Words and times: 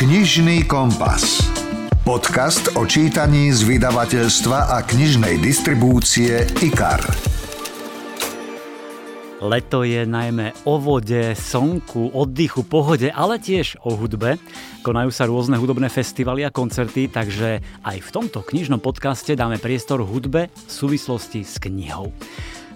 Knižný 0.00 0.64
kompas. 0.64 1.44
Podcast 2.08 2.72
o 2.72 2.88
čítaní 2.88 3.52
z 3.52 3.68
vydavateľstva 3.68 4.72
a 4.72 4.80
knižnej 4.80 5.36
distribúcie 5.36 6.40
IKAR. 6.64 7.04
Leto 9.44 9.84
je 9.84 10.00
najmä 10.08 10.56
o 10.64 10.80
vode, 10.80 11.36
slnku, 11.36 12.16
oddychu, 12.16 12.64
pohode, 12.64 13.12
ale 13.12 13.36
tiež 13.36 13.76
o 13.84 13.92
hudbe. 13.92 14.40
Konajú 14.80 15.12
sa 15.12 15.28
rôzne 15.28 15.60
hudobné 15.60 15.92
festivaly 15.92 16.48
a 16.48 16.50
koncerty, 16.52 17.12
takže 17.12 17.60
aj 17.84 18.00
v 18.00 18.08
tomto 18.08 18.40
knižnom 18.40 18.80
podcaste 18.80 19.36
dáme 19.36 19.60
priestor 19.60 20.00
hudbe 20.00 20.48
v 20.48 20.70
súvislosti 20.72 21.44
s 21.44 21.60
knihou. 21.60 22.08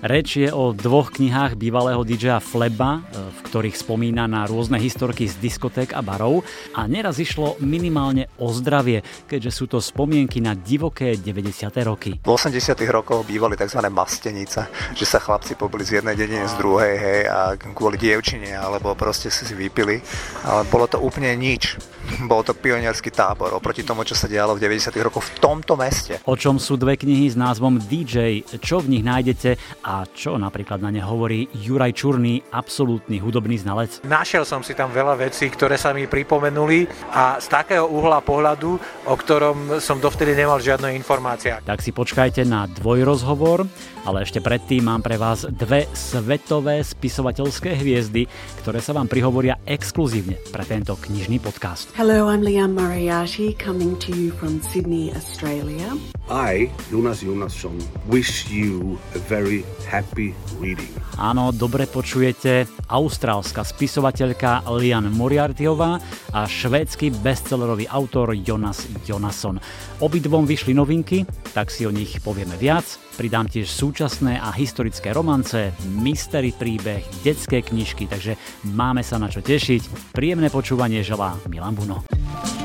Reč 0.04 0.36
je 0.36 0.52
o 0.52 0.76
dvoch 0.76 1.16
knihách 1.16 1.56
bývalého 1.56 2.04
DJ 2.04 2.36
Fleba, 2.36 3.00
e, 3.00 3.24
v 3.24 3.38
ktorých 3.40 3.72
spomína 3.72 4.28
na 4.28 4.44
rôzne 4.44 4.76
historky 4.76 5.24
z 5.24 5.40
diskoték 5.40 5.96
a 5.96 6.04
barov 6.04 6.44
a 6.76 6.84
neraz 6.84 7.16
išlo 7.16 7.56
minimálne 7.64 8.28
o 8.36 8.52
zdravie, 8.52 9.00
keďže 9.24 9.50
sú 9.56 9.64
to 9.64 9.80
spomienky 9.80 10.44
na 10.44 10.52
divoké 10.52 11.16
90. 11.16 11.72
roky. 11.88 12.20
V 12.20 12.28
80. 12.28 12.84
rokoch 12.92 13.24
bývali 13.24 13.56
tzv. 13.56 13.80
mastenice, 13.88 14.68
že 14.92 15.08
sa 15.08 15.16
chlapci 15.16 15.56
pobili 15.56 15.88
z 15.88 16.04
jednej 16.04 16.20
dediny 16.20 16.52
z 16.52 16.54
druhej, 16.60 16.94
hej, 17.00 17.20
a 17.24 17.56
kvôli 17.56 17.96
dievčine, 17.96 18.52
alebo 18.52 18.92
proste 18.92 19.32
si 19.32 19.48
vypili, 19.56 20.04
ale 20.44 20.68
bolo 20.68 20.84
to 20.84 21.00
úplne 21.00 21.32
nič. 21.32 21.80
Bol 22.28 22.44
to 22.44 22.52
pionierský 22.52 23.08
tábor 23.08 23.56
oproti 23.56 23.80
tomu, 23.80 24.04
čo 24.04 24.12
sa 24.12 24.28
dialo 24.28 24.52
v 24.52 24.68
90. 24.68 24.92
rokoch 25.00 25.24
v 25.24 25.40
tomto 25.40 25.80
meste. 25.80 26.20
O 26.28 26.36
čom 26.36 26.60
sú 26.60 26.76
dve 26.76 27.00
knihy 27.00 27.32
s 27.32 27.40
názvom 27.40 27.80
DJ, 27.80 28.44
čo 28.60 28.84
v 28.84 28.92
nich 28.92 29.00
nájdete 29.00 29.56
a 29.80 29.93
a 29.94 30.02
čo 30.10 30.34
napríklad 30.34 30.82
na 30.82 30.90
ne 30.90 30.98
hovorí 30.98 31.46
Juraj 31.54 31.94
Čurný, 31.94 32.42
absolútny 32.50 33.22
hudobný 33.22 33.54
znalec? 33.62 34.02
Našiel 34.02 34.42
som 34.42 34.66
si 34.66 34.74
tam 34.74 34.90
veľa 34.90 35.14
vecí, 35.14 35.46
ktoré 35.46 35.78
sa 35.78 35.94
mi 35.94 36.10
pripomenuli 36.10 36.90
a 37.14 37.38
z 37.38 37.46
takého 37.46 37.86
uhla 37.86 38.18
pohľadu, 38.18 38.74
o 39.06 39.14
ktorom 39.14 39.78
som 39.78 40.02
dovtedy 40.02 40.34
nemal 40.34 40.58
žiadne 40.58 40.90
informácie. 40.98 41.54
Tak 41.62 41.78
si 41.78 41.94
počkajte 41.94 42.42
na 42.42 42.66
dvojrozhovor, 42.66 43.70
ale 44.04 44.22
ešte 44.22 44.44
predtým 44.44 44.84
mám 44.84 45.00
pre 45.00 45.16
vás 45.16 45.48
dve 45.48 45.88
svetové 45.96 46.84
spisovateľské 46.84 47.72
hviezdy, 47.80 48.28
ktoré 48.60 48.78
sa 48.84 48.92
vám 48.92 49.08
prihovoria 49.08 49.56
exkluzívne 49.64 50.36
pre 50.52 50.62
tento 50.68 50.92
knižný 50.94 51.40
podcast. 51.40 51.88
Hello, 51.96 52.28
I'm 52.28 52.44
Liam 52.44 52.76
Moriarty 52.76 53.56
coming 53.56 53.96
to 54.04 54.12
you 54.12 54.28
from 54.36 54.60
Sydney, 54.60 55.08
Australia. 55.16 55.96
I, 56.28 56.72
Jonas 56.88 57.20
Jonasson, 57.20 57.76
wish 58.08 58.48
you 58.48 58.96
a 59.12 59.20
very 59.24 59.64
happy 59.88 60.32
reading. 60.56 60.88
Áno, 61.20 61.52
dobre 61.52 61.84
počujete. 61.84 62.64
Austrálska 62.88 63.64
spisovateľka 63.64 64.64
Lian 64.76 65.08
Moriartyová 65.12 66.00
a 66.32 66.40
švédsky 66.48 67.12
bestsellerový 67.12 67.88
autor 67.88 68.32
Jonas 68.36 68.88
Jonasson. 69.04 69.60
Obidvom 70.00 70.48
vyšli 70.48 70.72
novinky, 70.72 71.28
tak 71.52 71.68
si 71.68 71.84
o 71.84 71.92
nich 71.92 72.20
povieme 72.24 72.56
viac. 72.56 72.84
Pridám 73.14 73.46
tiež 73.46 73.70
súčasné 73.94 74.42
a 74.42 74.50
historické 74.50 75.14
romance, 75.14 75.70
mystery 75.86 76.50
príbeh, 76.50 77.06
detské 77.22 77.62
knižky, 77.62 78.10
takže 78.10 78.34
máme 78.74 79.06
sa 79.06 79.22
na 79.22 79.30
čo 79.30 79.38
tešiť. 79.38 80.10
Príjemné 80.10 80.50
počúvanie 80.50 80.98
želá 81.06 81.38
Milan 81.46 81.78
Buno. 81.78 82.02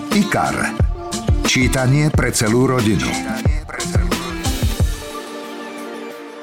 IKAR. 0.09 0.73
Čítanie 1.45 2.09
pre 2.09 2.33
celú 2.33 2.65
rodinu. 2.65 3.05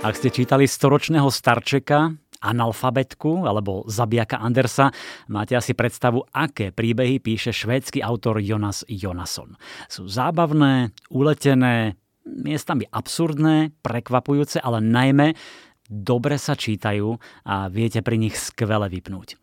Ak 0.06 0.14
ste 0.14 0.30
čítali 0.30 0.70
storočného 0.70 1.34
starčeka, 1.34 2.14
analfabetku 2.38 3.42
alebo 3.42 3.82
zabijaka 3.90 4.38
Andersa, 4.38 4.94
máte 5.26 5.58
asi 5.58 5.74
predstavu, 5.74 6.22
aké 6.30 6.70
príbehy 6.70 7.18
píše 7.18 7.50
švédsky 7.50 8.06
autor 8.06 8.38
Jonas 8.38 8.86
Jonasson. 8.86 9.58
Sú 9.90 10.06
zábavné, 10.06 10.94
uletené, 11.10 11.98
miestami 12.27 12.84
absurdné, 12.91 13.72
prekvapujúce, 13.80 14.58
ale 14.58 14.82
najmä 14.82 15.38
dobre 15.87 16.37
sa 16.37 16.59
čítajú 16.59 17.14
a 17.47 17.70
viete 17.70 18.03
pri 18.03 18.19
nich 18.19 18.34
skvele 18.34 18.91
vypnúť. 18.91 19.38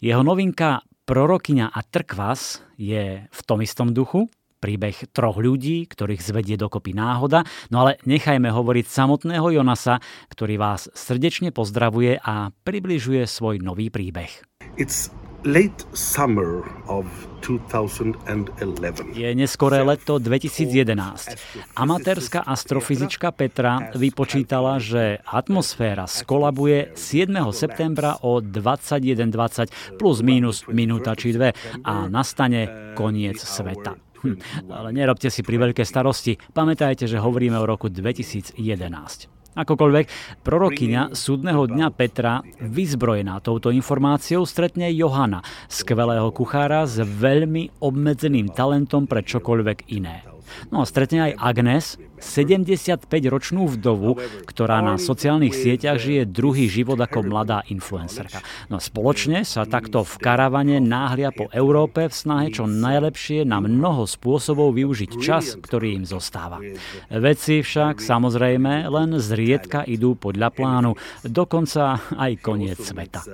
Jeho 0.00 0.24
novinka 0.24 0.82
Prorokyňa 1.02 1.74
a 1.74 1.80
trkvas 1.82 2.62
je 2.78 3.26
v 3.26 3.40
tom 3.44 3.58
istom 3.60 3.90
duchu, 3.90 4.30
príbeh 4.62 5.10
troch 5.10 5.34
ľudí, 5.42 5.90
ktorých 5.90 6.22
zvedie 6.22 6.54
dokopy 6.54 6.94
náhoda. 6.94 7.42
No 7.74 7.82
ale 7.82 7.98
nechajme 8.06 8.46
hovoriť 8.46 8.86
samotného 8.86 9.58
Jonasa, 9.58 9.98
ktorý 10.30 10.62
vás 10.62 10.86
srdečne 10.94 11.50
pozdravuje 11.50 12.22
a 12.22 12.54
približuje 12.62 13.26
svoj 13.26 13.58
nový 13.58 13.90
príbeh. 13.90 14.30
It's 14.78 15.10
late 15.44 15.84
summer 15.92 16.62
of 16.86 17.06
2011. 17.42 19.18
Je 19.18 19.34
neskoré 19.34 19.82
leto 19.82 20.22
2011. 20.22 21.34
Amatérska 21.74 22.46
astrofyzička 22.46 23.34
Petra 23.34 23.90
vypočítala, 23.98 24.78
že 24.78 25.18
atmosféra 25.26 26.06
skolabuje 26.06 26.94
7. 26.94 27.34
septembra 27.50 28.22
o 28.22 28.38
21.20 28.38 29.98
plus 29.98 30.22
minus 30.22 30.62
minúta 30.70 31.18
či 31.18 31.34
dve 31.34 31.50
a 31.82 32.06
nastane 32.06 32.94
koniec 32.94 33.42
sveta. 33.42 33.98
Hm, 34.22 34.70
ale 34.70 34.94
nerobte 34.94 35.26
si 35.26 35.42
pri 35.42 35.58
veľké 35.58 35.82
starosti. 35.82 36.38
Pamätajte, 36.54 37.10
že 37.10 37.18
hovoríme 37.18 37.58
o 37.58 37.66
roku 37.66 37.90
2011. 37.90 39.41
Akokoľvek, 39.52 40.06
prorokyňa 40.40 41.12
súdneho 41.12 41.68
dňa 41.68 41.92
Petra, 41.92 42.40
vyzbrojená 42.56 43.36
touto 43.44 43.68
informáciou, 43.68 44.48
stretne 44.48 44.88
Johana, 44.96 45.44
skvelého 45.68 46.32
kuchára 46.32 46.88
s 46.88 46.96
veľmi 47.04 47.84
obmedzeným 47.84 48.48
talentom 48.48 49.04
pre 49.04 49.20
čokoľvek 49.20 49.92
iné. 49.92 50.31
No 50.70 50.82
a 50.82 50.88
stretne 50.88 51.30
aj 51.30 51.32
Agnes, 51.38 51.86
75-ročnú 52.22 53.66
vdovu, 53.66 54.22
ktorá 54.46 54.78
na 54.78 54.94
sociálnych 54.96 55.52
sieťach 55.52 55.98
žije 55.98 56.30
druhý 56.30 56.70
život 56.70 56.96
ako 57.02 57.26
mladá 57.26 57.66
influencerka. 57.66 58.40
No 58.70 58.78
spoločne 58.78 59.42
sa 59.42 59.66
takto 59.66 60.06
v 60.06 60.14
karavane 60.22 60.78
náhlia 60.78 61.34
po 61.34 61.50
Európe 61.50 62.06
v 62.06 62.14
snahe 62.14 62.48
čo 62.54 62.70
najlepšie 62.70 63.42
na 63.42 63.58
mnoho 63.58 64.06
spôsobov 64.06 64.78
využiť 64.78 65.10
čas, 65.18 65.58
ktorý 65.58 65.98
im 65.98 66.04
zostáva. 66.06 66.62
Veci 67.10 67.60
však 67.60 67.98
samozrejme 67.98 68.86
len 68.86 69.18
zriedka 69.18 69.82
idú 69.82 70.14
podľa 70.14 70.48
plánu, 70.54 70.90
dokonca 71.26 71.98
aj 72.14 72.32
koniec 72.38 72.78
sveta. 72.78 73.26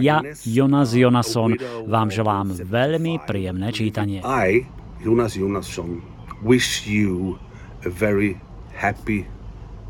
Ja, 0.00 0.26
Jonas 0.42 0.90
Jonasson, 0.90 1.54
vám 1.86 2.10
želám 2.10 2.50
veľmi 2.66 3.22
príjemné 3.22 3.70
čítanie. 3.70 4.26
I, 4.26 4.66
Jonas 5.06 5.38
Jonasson, 5.38 6.13
wish 6.44 6.86
you 6.86 7.38
a 7.86 7.88
very 7.88 8.38
happy 8.74 9.26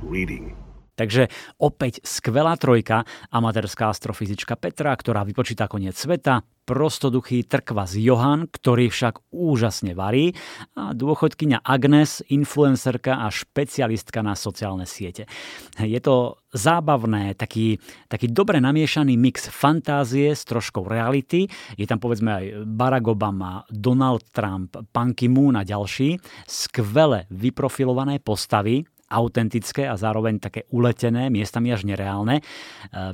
reading. 0.03 0.57
Takže 0.95 1.29
opäť 1.59 2.01
skvelá 2.07 2.55
trojka, 2.55 3.03
amatérska 3.35 3.91
astrofyzička 3.91 4.55
Petra, 4.55 4.95
ktorá 4.95 5.27
vypočíta 5.27 5.67
koniec 5.67 5.99
sveta, 5.99 6.47
prostoduchý 6.65 7.45
trkvas 7.45 7.93
Johan, 8.01 8.49
ktorý 8.49 8.89
však 8.89 9.29
úžasne 9.29 9.93
varí 9.93 10.33
a 10.73 10.97
dôchodkyňa 10.97 11.61
Agnes, 11.61 12.25
influencerka 12.33 13.21
a 13.21 13.29
špecialistka 13.29 14.25
na 14.25 14.33
sociálne 14.33 14.89
siete. 14.89 15.29
Je 15.77 16.01
to 16.01 16.41
zábavné, 16.57 17.37
taký, 17.37 17.77
taký 18.09 18.33
dobre 18.33 18.65
namiešaný 18.65 19.13
mix 19.21 19.53
fantázie 19.53 20.33
s 20.33 20.49
troškou 20.49 20.89
reality. 20.89 21.45
Je 21.77 21.85
tam 21.85 22.01
povedzme 22.01 22.31
aj 22.33 22.45
Barack 22.65 23.13
Obama, 23.13 23.67
Donald 23.69 24.25
Trump, 24.33 24.73
Pan 24.89 25.13
Ki-moon 25.13 25.61
a 25.61 25.69
ďalší. 25.69 26.17
Skvele 26.49 27.29
vyprofilované 27.29 28.25
postavy, 28.25 28.89
autentické 29.11 29.89
a 29.89 29.99
zároveň 29.99 30.41
také 30.41 30.65
uletené, 30.73 31.29
miestami 31.29 31.71
až 31.71 31.85
nereálne. 31.85 32.41
E, 32.41 32.43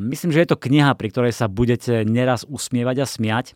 myslím, 0.01 0.31
že 0.31 0.43
je 0.47 0.51
to 0.51 0.61
kniha, 0.61 0.95
pri 0.95 1.09
ktorej 1.11 1.33
sa 1.35 1.51
budete 1.51 2.07
neraz 2.07 2.47
usmievať 2.47 2.97
a 3.03 3.07
smiať. 3.07 3.47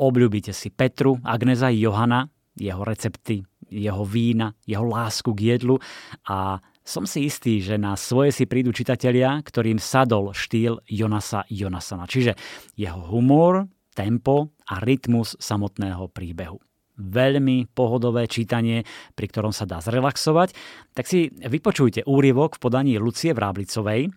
Obľúbite 0.00 0.50
si 0.50 0.72
Petru, 0.72 1.20
Agneza 1.22 1.70
Johana, 1.70 2.28
jeho 2.54 2.82
recepty, 2.86 3.42
jeho 3.68 4.06
vína, 4.06 4.54
jeho 4.64 4.86
lásku 4.86 5.30
k 5.34 5.58
jedlu 5.58 5.82
a 6.28 6.62
som 6.84 7.08
si 7.08 7.24
istý, 7.24 7.64
že 7.64 7.80
na 7.80 7.96
svoje 7.96 8.28
si 8.28 8.44
prídu 8.44 8.68
čitatelia, 8.68 9.40
ktorým 9.40 9.80
sadol 9.80 10.36
štýl 10.36 10.84
Jonasa 10.84 11.48
Jonasana, 11.48 12.04
čiže 12.04 12.36
jeho 12.76 13.00
humor, 13.08 13.64
tempo 13.96 14.52
a 14.68 14.84
rytmus 14.84 15.38
samotného 15.40 16.12
príbehu 16.12 16.60
veľmi 16.98 17.74
pohodové 17.74 18.30
čítanie, 18.30 18.86
pri 19.18 19.26
ktorom 19.26 19.50
sa 19.50 19.66
dá 19.66 19.82
zrelaxovať, 19.82 20.54
tak 20.94 21.10
si 21.10 21.30
vypočujte 21.30 22.06
úryvok 22.06 22.58
v 22.58 22.62
podaní 22.62 22.92
Lucie 23.02 23.34
Vráblicovej. 23.34 24.06
E, 24.06 24.10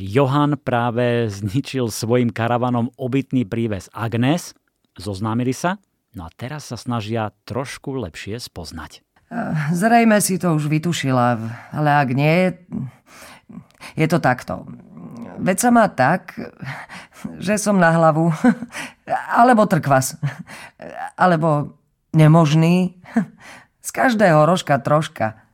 Johan 0.00 0.56
práve 0.56 1.28
zničil 1.28 1.92
svojim 1.92 2.32
karavanom 2.32 2.88
obytný 2.96 3.44
príves 3.44 3.92
Agnes, 3.92 4.56
zoznámili 4.96 5.52
sa, 5.52 5.76
no 6.16 6.24
a 6.24 6.30
teraz 6.32 6.72
sa 6.72 6.80
snažia 6.80 7.36
trošku 7.44 7.92
lepšie 8.00 8.40
spoznať. 8.40 9.04
E, 9.28 9.40
zrejme 9.76 10.16
si 10.24 10.40
to 10.40 10.56
už 10.56 10.72
vytušila, 10.72 11.36
ale 11.76 11.90
ak 11.92 12.08
nie, 12.16 12.56
je 13.96 14.06
to 14.08 14.16
takto. 14.16 14.64
Veď 15.38 15.56
sa 15.60 15.70
má 15.70 15.86
tak, 15.86 16.34
že 17.38 17.60
som 17.60 17.78
na 17.78 17.94
hlavu, 17.94 18.32
alebo 19.38 19.68
trkvas, 19.68 20.18
alebo 21.14 21.78
Nemožný? 22.12 22.96
Z 23.86 23.90
každého 23.92 24.44
rožka 24.44 24.80
troška. 24.80 25.44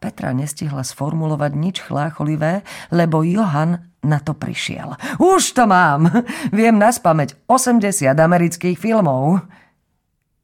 Petra 0.00 0.36
nestihla 0.36 0.84
sformulovať 0.84 1.52
nič 1.56 1.76
chlácholivé, 1.80 2.60
lebo 2.92 3.24
Johan 3.24 3.88
na 4.04 4.20
to 4.20 4.36
prišiel. 4.36 5.00
Už 5.16 5.56
to 5.56 5.64
mám! 5.64 6.12
Viem 6.52 6.76
naspameť 6.76 7.40
80 7.48 8.12
amerických 8.12 8.76
filmov. 8.76 9.40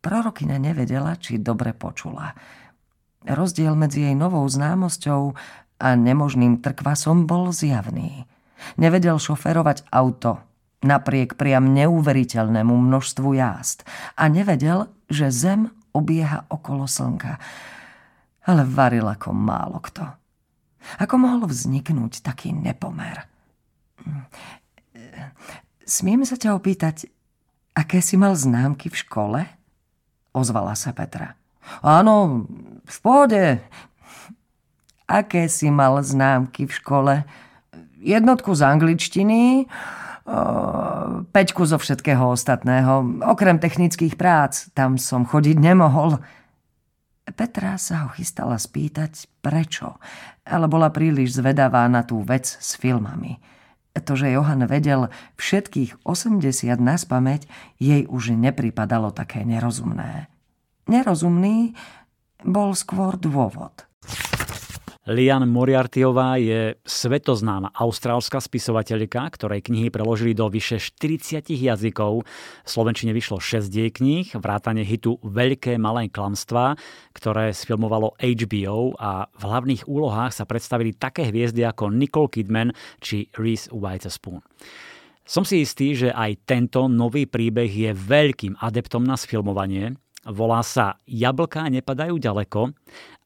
Prorokina 0.01 0.57
nevedela, 0.57 1.13
či 1.21 1.37
dobre 1.37 1.77
počula. 1.77 2.33
Rozdiel 3.29 3.77
medzi 3.77 4.09
jej 4.09 4.17
novou 4.17 4.49
známosťou 4.49 5.37
a 5.77 5.89
nemožným 5.93 6.65
trkvasom 6.65 7.29
bol 7.29 7.53
zjavný. 7.53 8.25
Nevedel 8.81 9.21
šoferovať 9.21 9.85
auto, 9.93 10.41
napriek 10.81 11.37
priam 11.37 11.73
neuveriteľnému 11.77 12.73
množstvu 12.73 13.37
jazd 13.37 13.85
a 14.17 14.29
nevedel, 14.33 14.89
že 15.13 15.29
zem 15.33 15.69
obieha 15.93 16.47
okolo 16.49 16.89
slnka. 16.89 17.37
Ale 18.49 18.65
varil 18.65 19.05
ako 19.05 19.31
málo 19.37 19.79
kto. 19.85 20.07
Ako 20.97 21.21
mohol 21.21 21.45
vzniknúť 21.45 22.25
taký 22.25 22.57
nepomer? 22.57 23.29
Smiem 25.85 26.25
sa 26.25 26.41
ťa 26.41 26.57
opýtať, 26.57 27.11
aké 27.77 28.01
si 28.01 28.17
mal 28.17 28.33
známky 28.33 28.89
v 28.89 28.97
škole? 28.97 29.41
Ozvala 30.33 30.73
sa 30.79 30.95
Petra. 30.97 31.37
Áno, 31.85 32.47
v 32.87 32.99
pohode. 33.03 33.61
Aké 35.11 35.51
si 35.51 35.69
mal 35.69 36.01
známky 36.01 36.65
v 36.65 36.73
škole? 36.73 37.15
Jednotku 38.01 38.57
z 38.57 38.63
angličtiny, 38.65 39.69
peťku 41.35 41.63
zo 41.67 41.77
všetkého 41.77 42.31
ostatného. 42.31 43.23
Okrem 43.27 43.59
technických 43.59 44.15
prác, 44.15 44.71
tam 44.73 44.97
som 44.97 45.27
chodiť 45.27 45.57
nemohol. 45.59 46.23
Petra 47.31 47.79
sa 47.79 48.07
ho 48.07 48.09
chystala 48.11 48.59
spýtať, 48.59 49.31
prečo, 49.39 50.03
ale 50.43 50.67
bola 50.67 50.91
príliš 50.91 51.39
zvedavá 51.39 51.87
na 51.87 52.03
tú 52.03 52.27
vec 52.27 52.47
s 52.47 52.75
filmami. 52.75 53.39
To, 54.01 54.17
že 54.17 54.33
Johan 54.33 54.65
vedel 54.65 55.13
všetkých 55.37 56.07
80 56.07 56.79
na 56.81 56.97
spameť, 56.97 57.45
jej 57.77 58.07
už 58.09 58.35
nepripadalo 58.35 59.13
také 59.13 59.45
nerozumné. 59.45 60.31
Nerozumný 60.91 61.75
bol 62.43 62.75
skôr 62.75 63.19
dôvod– 63.19 63.85
Lian 65.11 65.43
Moriartyová 65.51 66.39
je 66.39 66.79
svetoznáma 66.87 67.75
austrálska 67.75 68.39
spisovateľka, 68.39 69.19
ktorej 69.35 69.67
knihy 69.67 69.91
preložili 69.91 70.39
do 70.39 70.47
vyše 70.47 70.79
40 70.79 71.51
jazykov. 71.51 72.23
V 72.63 72.69
Slovenčine 72.71 73.11
vyšlo 73.11 73.43
6 73.43 73.75
jej 73.75 73.91
kníh, 73.91 74.31
vrátane 74.39 74.87
hitu 74.87 75.19
Veľké 75.27 75.83
malé 75.83 76.15
klamstvá, 76.15 76.79
ktoré 77.11 77.51
sfilmovalo 77.51 78.15
HBO 78.23 78.95
a 79.03 79.27
v 79.35 79.43
hlavných 79.43 79.91
úlohách 79.91 80.31
sa 80.31 80.47
predstavili 80.47 80.95
také 80.95 81.27
hviezdy 81.27 81.67
ako 81.67 81.91
Nicole 81.91 82.31
Kidman 82.31 82.71
či 83.03 83.27
Reese 83.35 83.67
Witherspoon. 83.75 84.39
Som 85.27 85.43
si 85.43 85.67
istý, 85.67 85.99
že 85.99 86.15
aj 86.15 86.47
tento 86.47 86.87
nový 86.87 87.27
príbeh 87.27 87.67
je 87.67 87.91
veľkým 87.91 88.63
adeptom 88.63 89.03
na 89.03 89.19
sfilmovanie. 89.19 89.99
Volá 90.29 90.61
sa 90.61 91.01
Jablká 91.09 91.73
nepadajú 91.73 92.21
ďaleko 92.21 92.77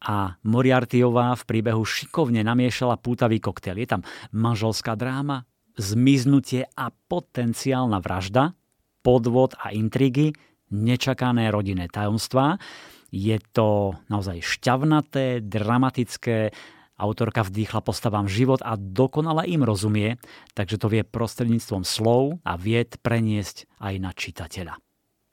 a 0.07 0.39
Moriartyová 0.47 1.35
v 1.35 1.43
príbehu 1.43 1.83
šikovne 1.83 2.47
namiešala 2.47 3.03
pútavý 3.03 3.43
koktail. 3.43 3.83
Je 3.83 3.89
tam 3.91 4.03
manželská 4.31 4.95
dráma, 4.95 5.43
zmiznutie 5.75 6.71
a 6.79 6.95
potenciálna 6.95 7.99
vražda, 7.99 8.55
podvod 9.03 9.59
a 9.59 9.75
intrigy, 9.75 10.39
nečakané 10.71 11.51
rodinné 11.51 11.91
tajomstvá. 11.91 12.63
Je 13.11 13.43
to 13.51 13.99
naozaj 14.07 14.39
šťavnaté, 14.43 15.43
dramatické, 15.43 16.55
autorka 16.95 17.43
vdýchla 17.43 17.83
postavám 17.83 18.31
život 18.31 18.63
a 18.63 18.79
dokonale 18.79 19.51
im 19.51 19.67
rozumie, 19.67 20.23
takže 20.55 20.79
to 20.79 20.87
vie 20.87 21.03
prostredníctvom 21.03 21.83
slov 21.83 22.39
a 22.47 22.55
vied 22.55 23.03
preniesť 23.03 23.67
aj 23.83 23.95
na 23.99 24.11
čitateľa. 24.15 24.79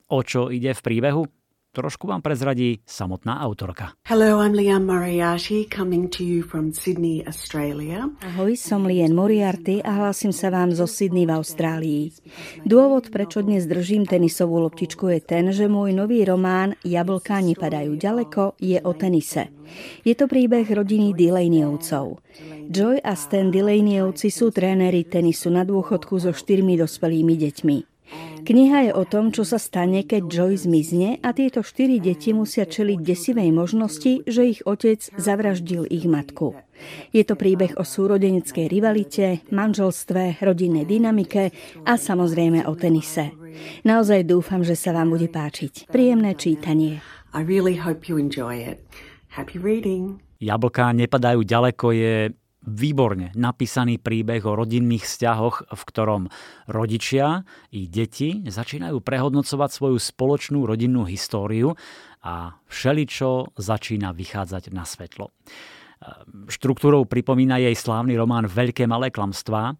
O 0.09 0.25
čo 0.25 0.49
ide 0.49 0.73
v 0.73 0.81
príbehu? 0.81 1.21
Trošku 1.71 2.11
vám 2.11 2.19
prezradí 2.19 2.83
samotná 2.83 3.39
autorka. 3.39 3.95
Hello, 4.03 4.43
I'm 4.43 4.51
Liam 4.51 4.83
Moriarty, 4.83 5.63
coming 5.71 6.11
to 6.11 6.19
you 6.19 6.43
from 6.43 6.75
Sydney, 6.75 7.23
Australia. 7.23 8.11
Ahoj, 8.19 8.59
som 8.59 8.83
Lian 8.83 9.15
Moriarty 9.15 9.79
a 9.79 10.03
hlásim 10.03 10.35
sa 10.35 10.51
vám 10.51 10.75
zo 10.75 10.83
Sydney 10.83 11.23
v 11.23 11.31
Austrálii. 11.31 12.11
Dôvod, 12.67 13.07
prečo 13.07 13.39
dnes 13.39 13.71
držím 13.71 14.03
tenisovú 14.03 14.59
loptičku 14.67 15.15
je 15.15 15.19
ten, 15.23 15.55
že 15.55 15.71
môj 15.71 15.95
nový 15.95 16.27
román 16.27 16.75
Jablká 16.83 17.39
nepadajú 17.39 17.95
ďaleko 17.95 18.59
je 18.59 18.75
o 18.83 18.91
tenise. 18.91 19.55
Je 20.03 20.11
to 20.11 20.27
príbeh 20.27 20.67
rodiny 20.67 21.15
Delaneyovcov. 21.15 22.19
Joy 22.67 22.99
a 22.99 23.15
Stan 23.15 23.47
Delaneyovci 23.47 24.27
sú 24.27 24.51
tréneri 24.51 25.07
tenisu 25.07 25.47
na 25.47 25.63
dôchodku 25.63 26.19
so 26.19 26.35
štyrmi 26.35 26.75
dospelými 26.75 27.39
deťmi. 27.39 27.90
Kniha 28.41 28.89
je 28.89 28.91
o 28.97 29.05
tom, 29.05 29.29
čo 29.29 29.45
sa 29.45 29.61
stane, 29.61 30.01
keď 30.01 30.25
Joy 30.25 30.53
zmizne 30.57 31.21
a 31.21 31.29
tieto 31.29 31.61
štyri 31.61 32.01
deti 32.01 32.33
musia 32.33 32.65
čeliť 32.65 32.97
desivej 32.97 33.53
možnosti, 33.53 34.25
že 34.25 34.41
ich 34.49 34.65
otec 34.65 34.97
zavraždil 35.13 35.85
ich 35.85 36.09
matku. 36.09 36.57
Je 37.13 37.21
to 37.21 37.37
príbeh 37.37 37.77
o 37.77 37.85
súrodeneckej 37.85 38.65
rivalite, 38.65 39.45
manželstve, 39.53 40.41
rodinnej 40.41 40.89
dynamike 40.89 41.53
a 41.85 41.93
samozrejme 41.93 42.65
o 42.65 42.73
tenise. 42.73 43.29
Naozaj 43.85 44.25
dúfam, 44.25 44.65
že 44.65 44.73
sa 44.73 44.89
vám 44.97 45.13
bude 45.13 45.29
páčiť. 45.29 45.93
Príjemné 45.93 46.33
čítanie. 46.33 47.05
I 47.37 47.45
really 47.45 47.77
hope 47.77 48.09
you 48.09 48.17
enjoy 48.17 48.57
it. 48.57 48.81
Happy 49.37 49.61
reading. 49.61 50.17
Jablká 50.41 50.89
nepadajú 50.97 51.45
ďaleko 51.45 51.93
je 51.93 52.33
výborne 52.61 53.33
napísaný 53.33 53.97
príbeh 53.97 54.45
o 54.45 54.53
rodinných 54.53 55.05
vzťahoch, 55.05 55.73
v 55.73 55.81
ktorom 55.81 56.23
rodičia 56.69 57.41
i 57.73 57.89
deti 57.89 58.45
začínajú 58.45 59.01
prehodnocovať 59.01 59.69
svoju 59.69 59.97
spoločnú 59.97 60.69
rodinnú 60.69 61.03
históriu 61.09 61.73
a 62.21 62.53
všeličo 62.69 63.57
začína 63.57 64.13
vychádzať 64.13 64.69
na 64.69 64.85
svetlo. 64.85 65.33
Štruktúrou 66.49 67.05
pripomína 67.05 67.61
jej 67.61 67.77
slávny 67.77 68.17
román 68.17 68.49
Veľké 68.49 68.89
malé 68.89 69.13
klamstvá. 69.13 69.77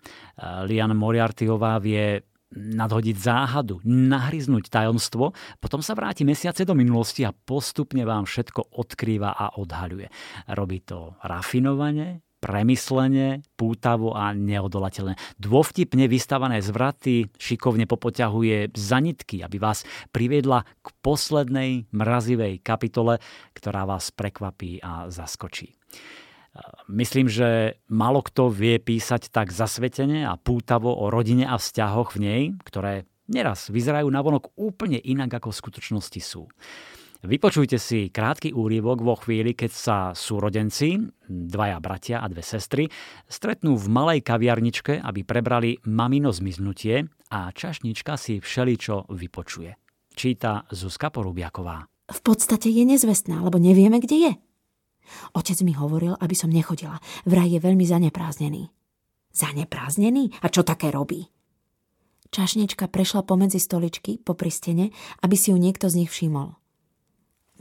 Lian 0.70 0.94
Moriartyová 0.94 1.82
vie 1.82 2.22
nadhodiť 2.52 3.16
záhadu, 3.16 3.80
nahryznúť 3.88 4.68
tajomstvo, 4.68 5.32
potom 5.64 5.80
sa 5.80 5.96
vráti 5.96 6.28
mesiace 6.28 6.68
do 6.68 6.76
minulosti 6.76 7.24
a 7.24 7.32
postupne 7.32 8.04
vám 8.04 8.28
všetko 8.28 8.76
odkrýva 8.76 9.34
a 9.34 9.56
odhaľuje. 9.56 10.12
Robí 10.52 10.84
to 10.84 11.16
rafinovane, 11.24 12.22
premyslene, 12.42 13.46
pútavo 13.54 14.18
a 14.18 14.34
neodolateľné. 14.34 15.14
Dôvtipne 15.38 16.10
vystavané 16.10 16.60
zvraty 16.66 17.30
šikovne 17.38 17.86
popoťahuje 17.86 18.74
zanitky, 18.74 19.46
aby 19.46 19.62
vás 19.62 19.86
priviedla 20.10 20.66
k 20.82 20.88
poslednej 21.06 21.86
mrazivej 21.94 22.60
kapitole, 22.66 23.22
ktorá 23.54 23.86
vás 23.86 24.10
prekvapí 24.10 24.82
a 24.82 25.08
zaskočí. 25.14 25.78
Myslím, 26.92 27.32
že 27.32 27.80
málo 27.88 28.20
kto 28.20 28.52
vie 28.52 28.76
písať 28.76 29.32
tak 29.32 29.56
zasvetene 29.56 30.28
a 30.28 30.36
pútavo 30.36 30.92
o 30.92 31.08
rodine 31.08 31.48
a 31.48 31.56
vzťahoch 31.56 32.18
v 32.18 32.20
nej, 32.20 32.42
ktoré 32.68 33.08
neraz 33.32 33.72
vyzerajú 33.72 34.12
navonok 34.12 34.52
úplne 34.60 35.00
inak, 35.00 35.40
ako 35.40 35.56
v 35.56 35.60
skutočnosti 35.64 36.20
sú. 36.20 36.52
Vypočujte 37.22 37.78
si 37.78 38.10
krátky 38.10 38.50
úrivok 38.50 39.06
vo 39.06 39.14
chvíli, 39.14 39.54
keď 39.54 39.70
sa 39.70 39.98
súrodenci, 40.10 40.98
dvaja 41.30 41.78
bratia 41.78 42.18
a 42.18 42.26
dve 42.26 42.42
sestry, 42.42 42.90
stretnú 43.30 43.78
v 43.78 43.88
malej 43.94 44.26
kaviarničke, 44.26 44.98
aby 44.98 45.22
prebrali 45.22 45.78
mamino 45.86 46.34
zmiznutie 46.34 47.06
a 47.30 47.54
čašnička 47.54 48.18
si 48.18 48.42
všeličo 48.42 49.14
vypočuje. 49.14 49.70
Číta 50.18 50.66
Zuzka 50.74 51.14
Porubiaková. 51.14 51.86
V 52.10 52.20
podstate 52.26 52.74
je 52.74 52.90
nezvestná, 52.90 53.38
lebo 53.46 53.62
nevieme, 53.62 54.02
kde 54.02 54.18
je. 54.18 54.34
Otec 55.38 55.62
mi 55.62 55.78
hovoril, 55.78 56.18
aby 56.18 56.34
som 56.34 56.50
nechodila. 56.50 56.98
Vraj 57.30 57.54
je 57.54 57.60
veľmi 57.62 57.86
zaneprázdnený. 57.86 58.74
Zaneprázdnený? 59.30 60.42
A 60.42 60.50
čo 60.50 60.66
také 60.66 60.90
robí? 60.90 61.30
Čašnička 62.34 62.90
prešla 62.90 63.22
pomedzi 63.30 63.62
stoličky 63.62 64.18
po 64.18 64.34
pristene, 64.34 64.90
aby 65.22 65.36
si 65.38 65.54
ju 65.54 65.58
niekto 65.62 65.86
z 65.86 66.02
nich 66.02 66.10
všimol. 66.10 66.61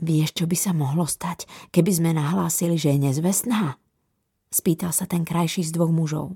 Vieš, 0.01 0.33
čo 0.33 0.45
by 0.49 0.57
sa 0.57 0.73
mohlo 0.73 1.05
stať, 1.05 1.45
keby 1.69 1.91
sme 1.93 2.09
nahlásili, 2.17 2.73
že 2.73 2.97
je 2.97 3.05
nezvestná? 3.05 3.77
Spýtal 4.49 4.89
sa 4.91 5.05
ten 5.05 5.21
krajší 5.21 5.61
z 5.61 5.77
dvoch 5.77 5.93
mužov. 5.93 6.35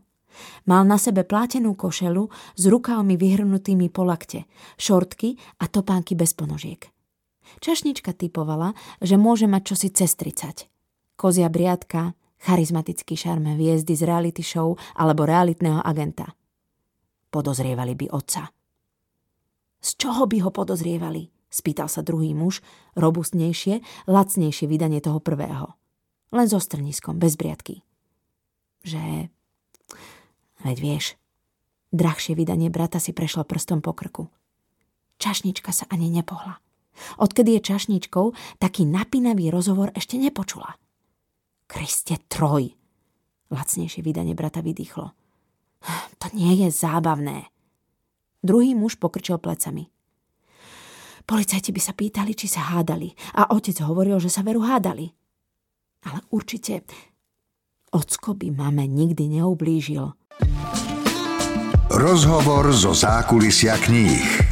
Mal 0.70 0.86
na 0.86 1.02
sebe 1.02 1.26
plátenú 1.26 1.74
košelu 1.74 2.30
s 2.56 2.64
rukávmi 2.70 3.18
vyhrnutými 3.18 3.90
po 3.90 4.06
lakte, 4.06 4.46
šortky 4.78 5.42
a 5.60 5.66
topánky 5.66 6.14
bez 6.14 6.38
ponožiek. 6.38 6.86
Čašnička 7.60 8.14
typovala, 8.14 8.78
že 9.02 9.18
môže 9.18 9.50
mať 9.50 9.62
čosi 9.74 9.90
cez 9.90 10.14
30. 10.14 10.70
Kozia 11.16 11.48
briadka, 11.48 12.14
charizmatický 12.46 13.16
šarme 13.18 13.56
hviezdy 13.56 13.96
z 13.96 14.04
reality 14.06 14.44
show 14.44 14.76
alebo 14.94 15.26
realitného 15.26 15.82
agenta. 15.82 16.36
Podozrievali 17.32 17.96
by 17.98 18.06
otca. 18.12 18.52
Z 19.80 19.90
čoho 19.98 20.30
by 20.30 20.38
ho 20.44 20.50
podozrievali? 20.52 21.35
Spýtal 21.56 21.88
sa 21.88 22.04
druhý 22.04 22.36
muž, 22.36 22.60
robustnejšie, 23.00 23.80
lacnejšie 24.12 24.68
vydanie 24.68 25.00
toho 25.00 25.24
prvého. 25.24 25.72
Len 26.36 26.52
so 26.52 26.60
strniskom, 26.60 27.16
bez 27.16 27.40
briadky. 27.40 27.80
Že... 28.84 29.32
Veď 30.68 30.78
vieš, 30.84 31.06
drahšie 31.96 32.36
vydanie 32.36 32.68
brata 32.68 33.00
si 33.00 33.16
prešlo 33.16 33.48
prstom 33.48 33.80
po 33.80 33.96
krku. 33.96 34.28
Čašnička 35.16 35.72
sa 35.72 35.88
ani 35.88 36.12
nepohla. 36.12 36.60
Odkedy 37.24 37.56
je 37.56 37.72
čašničkou, 37.72 38.60
taký 38.60 38.84
napínavý 38.84 39.48
rozhovor 39.48 39.96
ešte 39.96 40.20
nepočula. 40.20 40.76
Kriste 41.72 42.20
troj! 42.28 42.76
Lacnejšie 43.48 44.04
vydanie 44.04 44.36
brata 44.36 44.60
vydýchlo. 44.60 45.16
To 46.20 46.28
nie 46.36 46.66
je 46.66 46.68
zábavné. 46.68 47.48
Druhý 48.44 48.76
muž 48.76 49.00
pokrčil 49.00 49.40
plecami. 49.40 49.88
Policajti 51.26 51.74
by 51.74 51.82
sa 51.82 51.98
pýtali, 51.98 52.38
či 52.38 52.46
sa 52.46 52.78
hádali 52.78 53.10
a 53.34 53.50
otec 53.50 53.82
hovoril, 53.82 54.22
že 54.22 54.30
sa 54.30 54.46
veru 54.46 54.62
hádali. 54.62 55.10
Ale 56.06 56.22
určite 56.30 56.86
ocko 57.90 58.38
by 58.38 58.54
mame 58.54 58.86
nikdy 58.86 59.42
neublížil. 59.42 60.14
Rozhovor 61.90 62.70
zo 62.78 62.94
zákulisia 62.94 63.82
kníh. 63.82 64.45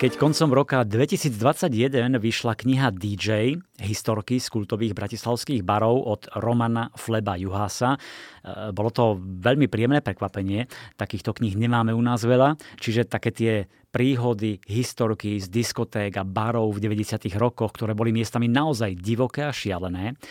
Keď 0.00 0.16
koncom 0.16 0.56
roka 0.56 0.80
2021 0.80 1.68
vyšla 2.16 2.56
kniha 2.56 2.88
DJ, 2.88 3.60
historky 3.84 4.40
z 4.40 4.48
kultových 4.48 4.96
bratislavských 4.96 5.60
barov 5.60 6.08
od 6.08 6.24
Romana 6.40 6.88
Fleba 6.96 7.36
Juhasa, 7.36 8.00
e, 8.40 8.72
bolo 8.72 8.88
to 8.88 9.20
veľmi 9.20 9.68
príjemné 9.68 10.00
prekvapenie. 10.00 10.72
Takýchto 10.96 11.36
kníh 11.36 11.52
nemáme 11.52 11.92
u 11.92 12.00
nás 12.00 12.24
veľa, 12.24 12.56
čiže 12.80 13.12
také 13.12 13.28
tie 13.28 13.52
príhody, 13.92 14.64
historky 14.64 15.36
z 15.36 15.52
diskoték 15.52 16.16
a 16.16 16.24
barov 16.24 16.80
v 16.80 16.80
90. 16.80 17.36
rokoch, 17.36 17.76
ktoré 17.76 17.92
boli 17.92 18.08
miestami 18.08 18.48
naozaj 18.48 18.96
divoké 18.96 19.44
a 19.44 19.52
šialené. 19.52 20.16
E, 20.16 20.24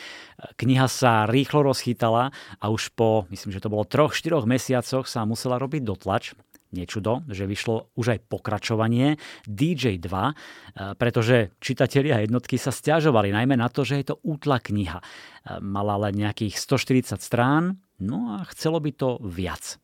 kniha 0.66 0.90
sa 0.90 1.30
rýchlo 1.30 1.62
rozchytala 1.70 2.34
a 2.58 2.66
už 2.74 2.90
po, 2.98 3.30
myslím, 3.30 3.54
že 3.54 3.62
to 3.62 3.70
bolo 3.70 3.86
troch, 3.86 4.18
štyroch 4.18 4.50
mesiacoch 4.50 5.06
sa 5.06 5.30
musela 5.30 5.62
robiť 5.62 5.86
dotlač 5.86 6.34
nečudo, 6.72 7.26
že 7.30 7.50
vyšlo 7.50 7.94
už 7.98 8.18
aj 8.18 8.20
pokračovanie 8.30 9.18
DJ 9.46 9.98
2, 9.98 10.10
e, 10.10 10.34
pretože 10.96 11.54
čitatelia 11.62 12.22
jednotky 12.22 12.56
sa 12.56 12.70
stiažovali 12.70 13.34
najmä 13.34 13.58
na 13.58 13.70
to, 13.70 13.86
že 13.86 14.02
je 14.02 14.06
to 14.14 14.16
útla 14.22 14.62
kniha. 14.62 15.00
E, 15.00 15.06
mala 15.62 15.98
len 16.10 16.18
nejakých 16.18 16.58
140 16.58 17.20
strán, 17.20 17.82
no 18.02 18.40
a 18.40 18.46
chcelo 18.54 18.78
by 18.80 18.92
to 18.94 19.20
viac. 19.26 19.82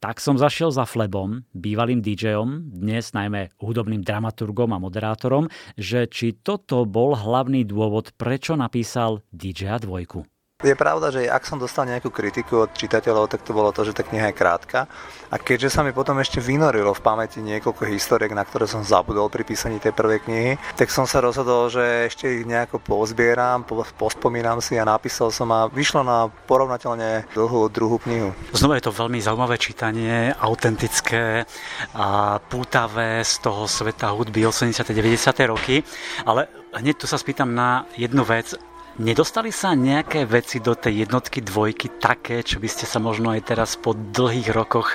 Tak 0.00 0.16
som 0.16 0.40
zašiel 0.40 0.72
za 0.72 0.88
Flebom, 0.88 1.44
bývalým 1.52 2.00
DJom, 2.00 2.72
dnes 2.72 3.12
najmä 3.12 3.52
hudobným 3.60 4.00
dramaturgom 4.00 4.72
a 4.72 4.80
moderátorom, 4.80 5.52
že 5.76 6.08
či 6.08 6.40
toto 6.40 6.88
bol 6.88 7.12
hlavný 7.12 7.68
dôvod, 7.68 8.16
prečo 8.16 8.56
napísal 8.56 9.20
DJ 9.28 9.76
2. 9.76 10.39
Je 10.60 10.76
pravda, 10.76 11.08
že 11.08 11.24
ak 11.24 11.48
som 11.48 11.56
dostal 11.56 11.88
nejakú 11.88 12.12
kritiku 12.12 12.68
od 12.68 12.76
čitateľov, 12.76 13.32
tak 13.32 13.40
to 13.40 13.56
bolo 13.56 13.72
to, 13.72 13.80
že 13.80 13.96
tá 13.96 14.04
kniha 14.04 14.28
je 14.28 14.36
krátka. 14.36 14.84
A 15.32 15.40
keďže 15.40 15.72
sa 15.72 15.80
mi 15.80 15.96
potom 15.96 16.20
ešte 16.20 16.36
vynorilo 16.36 16.92
v 16.92 17.00
pamäti 17.00 17.40
niekoľko 17.40 17.88
historiek, 17.88 18.36
na 18.36 18.44
ktoré 18.44 18.68
som 18.68 18.84
zabudol 18.84 19.32
pri 19.32 19.48
písaní 19.48 19.80
tej 19.80 19.96
prvej 19.96 20.20
knihy, 20.28 20.52
tak 20.76 20.92
som 20.92 21.08
sa 21.08 21.24
rozhodol, 21.24 21.72
že 21.72 22.12
ešte 22.12 22.28
ich 22.28 22.44
nejako 22.44 22.76
pozbieram, 22.76 23.64
pospomínam 23.96 24.60
si 24.60 24.76
a 24.76 24.84
napísal 24.84 25.32
som 25.32 25.48
a 25.48 25.64
vyšlo 25.72 26.04
na 26.04 26.28
porovnateľne 26.28 27.32
dlhú 27.32 27.72
druhú 27.72 27.96
knihu. 28.04 28.36
Znova 28.52 28.76
je 28.76 28.84
to 28.84 28.92
veľmi 28.92 29.16
zaujímavé 29.16 29.56
čítanie, 29.56 30.36
autentické 30.36 31.48
a 31.96 32.36
pútavé 32.36 33.24
z 33.24 33.34
toho 33.40 33.64
sveta 33.64 34.12
hudby 34.12 34.44
80. 34.44 34.84
90. 34.92 35.24
roky, 35.48 35.80
ale 36.28 36.52
hneď 36.76 37.00
tu 37.00 37.06
sa 37.08 37.16
spýtam 37.16 37.48
na 37.48 37.88
jednu 37.96 38.28
vec. 38.28 38.52
Nedostali 39.00 39.48
sa 39.48 39.72
nejaké 39.72 40.28
veci 40.28 40.60
do 40.60 40.76
tej 40.76 41.08
jednotky, 41.08 41.40
dvojky 41.40 41.96
také, 41.96 42.44
čo 42.44 42.60
by 42.60 42.68
ste 42.68 42.84
sa 42.84 43.00
možno 43.00 43.32
aj 43.32 43.48
teraz 43.48 43.72
po 43.72 43.96
dlhých 43.96 44.52
rokoch 44.52 44.92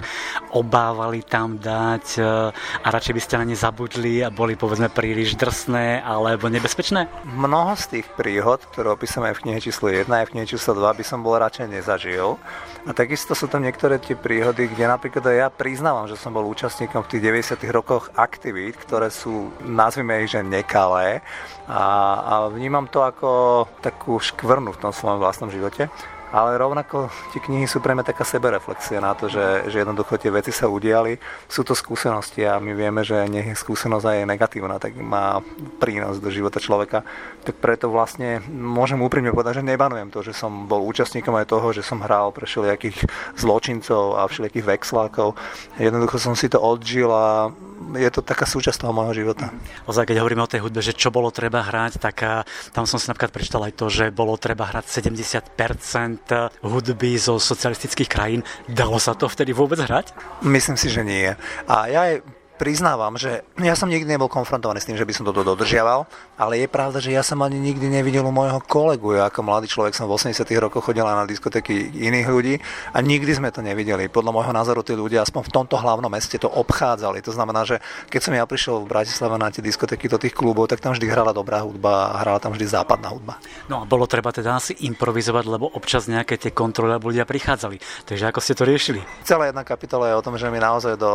obávali 0.54 1.26
tam 1.26 1.58
dať 1.58 2.22
e, 2.22 2.54
a 2.54 2.88
radšej 2.94 3.14
by 3.18 3.22
ste 3.26 3.34
na 3.42 3.50
ne 3.50 3.58
zabudli 3.58 4.22
a 4.22 4.30
boli 4.30 4.54
povedzme 4.54 4.94
príliš 4.94 5.34
drsné 5.34 6.06
alebo 6.06 6.54
nebezpečné? 6.54 7.10
Mnoho 7.34 7.74
z 7.74 7.98
tých 7.98 8.08
príhod, 8.14 8.62
ktoré 8.70 8.94
opísame 8.94 9.34
v 9.34 9.42
knihe 9.42 9.58
číslo 9.58 9.90
1 9.90 10.06
a 10.06 10.22
v 10.22 10.38
knihe 10.38 10.54
číslo 10.54 10.78
2 10.78 10.86
by 10.86 11.02
som 11.02 11.26
bol 11.26 11.42
radšej 11.42 11.66
nezažil. 11.66 12.38
A 12.86 12.94
takisto 12.94 13.34
sú 13.34 13.50
tam 13.50 13.66
niektoré 13.66 13.98
tie 13.98 14.14
príhody, 14.14 14.70
kde 14.70 14.86
napríklad 14.86 15.26
aj 15.26 15.38
ja 15.42 15.48
priznávam, 15.50 16.06
že 16.06 16.14
som 16.14 16.30
bol 16.30 16.46
účastníkom 16.46 17.02
v 17.02 17.18
tých 17.18 17.58
90 17.58 17.74
rokoch 17.74 18.14
aktivít, 18.14 18.78
ktoré 18.78 19.10
sú, 19.10 19.50
nazvime 19.66 20.22
ich, 20.22 20.38
že 20.38 20.46
nekalé. 20.46 21.26
A, 21.66 21.82
a 22.22 22.34
vnímam 22.54 22.86
to 22.86 23.02
ako 23.02 23.66
takú 23.96 24.20
škvrnu 24.20 24.76
v 24.76 24.82
tom 24.84 24.92
svojom 24.92 25.24
vlastnom 25.24 25.48
živote 25.48 25.88
ale 26.36 26.60
rovnako 26.60 27.08
tie 27.32 27.40
knihy 27.40 27.64
sú 27.64 27.80
pre 27.80 27.96
mňa 27.96 28.12
taká 28.12 28.28
sebereflexia 28.28 29.00
na 29.00 29.16
to, 29.16 29.32
že, 29.32 29.72
že 29.72 29.88
jednoducho 29.88 30.20
tie 30.20 30.28
veci 30.28 30.52
sa 30.52 30.68
udiali. 30.68 31.16
Sú 31.48 31.64
to 31.64 31.72
skúsenosti 31.72 32.44
a 32.44 32.60
my 32.60 32.76
vieme, 32.76 33.08
že 33.08 33.24
nech 33.32 33.48
je 33.48 33.56
skúsenosť 33.56 34.04
aj 34.04 34.28
negatívna, 34.28 34.76
tak 34.76 35.00
má 35.00 35.40
prínos 35.80 36.20
do 36.20 36.28
života 36.28 36.60
človeka. 36.60 37.08
Tak 37.48 37.56
preto 37.64 37.88
vlastne 37.88 38.44
môžem 38.52 39.00
úprimne 39.00 39.32
povedať, 39.32 39.64
že 39.64 39.70
nebanujem 39.72 40.12
to, 40.12 40.28
že 40.28 40.36
som 40.36 40.68
bol 40.68 40.84
účastníkom 40.84 41.40
aj 41.40 41.48
toho, 41.48 41.72
že 41.72 41.88
som 41.88 42.04
hral 42.04 42.36
pre 42.36 42.44
všelijakých 42.44 43.08
zločincov 43.40 44.20
a 44.20 44.28
všelijakých 44.28 44.68
vexlákov. 44.76 45.40
Jednoducho 45.80 46.20
som 46.20 46.36
si 46.36 46.52
to 46.52 46.60
odžil 46.60 47.16
a 47.16 47.48
je 47.96 48.10
to 48.12 48.20
taká 48.20 48.44
súčasť 48.44 48.84
toho 48.84 48.92
môjho 48.92 49.24
života. 49.24 49.56
Ozaj, 49.88 50.12
keď 50.12 50.20
hovoríme 50.20 50.44
o 50.44 50.52
tej 50.52 50.64
hudbe, 50.64 50.84
že 50.84 50.92
čo 50.92 51.16
bolo 51.16 51.32
treba 51.32 51.64
hrať, 51.64 52.04
tak 52.04 52.44
tam 52.76 52.84
som 52.84 53.00
si 53.00 53.08
napríklad 53.08 53.32
prečítal 53.32 53.64
aj 53.64 53.74
to, 53.80 53.88
že 53.88 54.12
bolo 54.12 54.36
treba 54.36 54.68
hrať 54.68 54.90
70% 55.00 56.25
hudby 56.62 57.18
zo 57.20 57.38
socialistických 57.38 58.10
krajín. 58.10 58.42
Dalo 58.66 58.98
sa 58.98 59.14
to 59.14 59.30
vtedy 59.30 59.54
vôbec 59.54 59.78
hrať? 59.82 60.14
Myslím 60.46 60.78
si, 60.78 60.90
že 60.90 61.06
nie. 61.06 61.34
A 61.70 61.76
ja 61.90 62.18
priznávam, 62.56 63.20
že 63.20 63.44
ja 63.60 63.76
som 63.76 63.92
nikdy 63.92 64.16
nebol 64.16 64.32
konfrontovaný 64.32 64.80
s 64.80 64.88
tým, 64.88 64.96
že 64.96 65.04
by 65.04 65.14
som 65.14 65.28
toto 65.28 65.44
dodržiaval, 65.44 66.08
ale 66.40 66.64
je 66.64 66.68
pravda, 66.72 67.04
že 67.04 67.12
ja 67.12 67.22
som 67.22 67.44
ani 67.44 67.60
nikdy 67.60 67.92
nevidel 67.92 68.24
u 68.24 68.32
môjho 68.32 68.64
kolegu. 68.64 69.16
Ja 69.20 69.28
ako 69.28 69.44
mladý 69.44 69.68
človek 69.68 69.92
som 69.94 70.08
v 70.08 70.16
80 70.16 70.48
rokoch 70.58 70.88
chodil 70.88 71.04
na 71.04 71.28
diskotéky 71.28 71.92
iných 71.96 72.28
ľudí 72.28 72.56
a 72.96 73.04
nikdy 73.04 73.32
sme 73.36 73.52
to 73.52 73.60
nevideli. 73.60 74.08
Podľa 74.08 74.32
môjho 74.32 74.54
názoru 74.56 74.82
tí 74.82 74.96
ľudia 74.96 75.24
aspoň 75.28 75.48
v 75.48 75.54
tomto 75.54 75.76
hlavnom 75.76 76.08
meste 76.08 76.40
to 76.40 76.48
obchádzali. 76.48 77.20
To 77.24 77.36
znamená, 77.36 77.68
že 77.68 77.84
keď 78.08 78.22
som 78.24 78.34
ja 78.34 78.48
prišiel 78.48 78.84
v 78.84 78.88
Bratislave 78.88 79.36
na 79.36 79.52
tie 79.52 79.60
diskotéky 79.60 80.08
do 80.08 80.16
tých 80.16 80.36
klubov, 80.36 80.72
tak 80.72 80.80
tam 80.80 80.96
vždy 80.96 81.12
hrala 81.12 81.36
dobrá 81.36 81.62
hudba 81.62 82.16
a 82.16 82.24
hrala 82.24 82.40
tam 82.40 82.56
vždy 82.56 82.72
západná 82.72 83.12
hudba. 83.12 83.38
No 83.68 83.84
a 83.84 83.84
bolo 83.84 84.08
treba 84.08 84.32
teda 84.32 84.56
asi 84.56 84.76
improvizovať, 84.88 85.44
lebo 85.48 85.68
občas 85.76 86.08
nejaké 86.08 86.40
tie 86.40 86.56
kontroly 86.56 86.96
ľudia 86.96 87.28
prichádzali. 87.28 88.08
Takže 88.08 88.32
ako 88.32 88.40
ste 88.40 88.54
to 88.56 88.64
riešili? 88.64 89.00
Celá 89.28 89.52
jedna 89.52 89.68
kapitola 89.68 90.10
je 90.12 90.16
o 90.16 90.24
tom, 90.24 90.40
že 90.40 90.48
mi 90.48 90.62
naozaj 90.62 90.96
do 90.96 91.12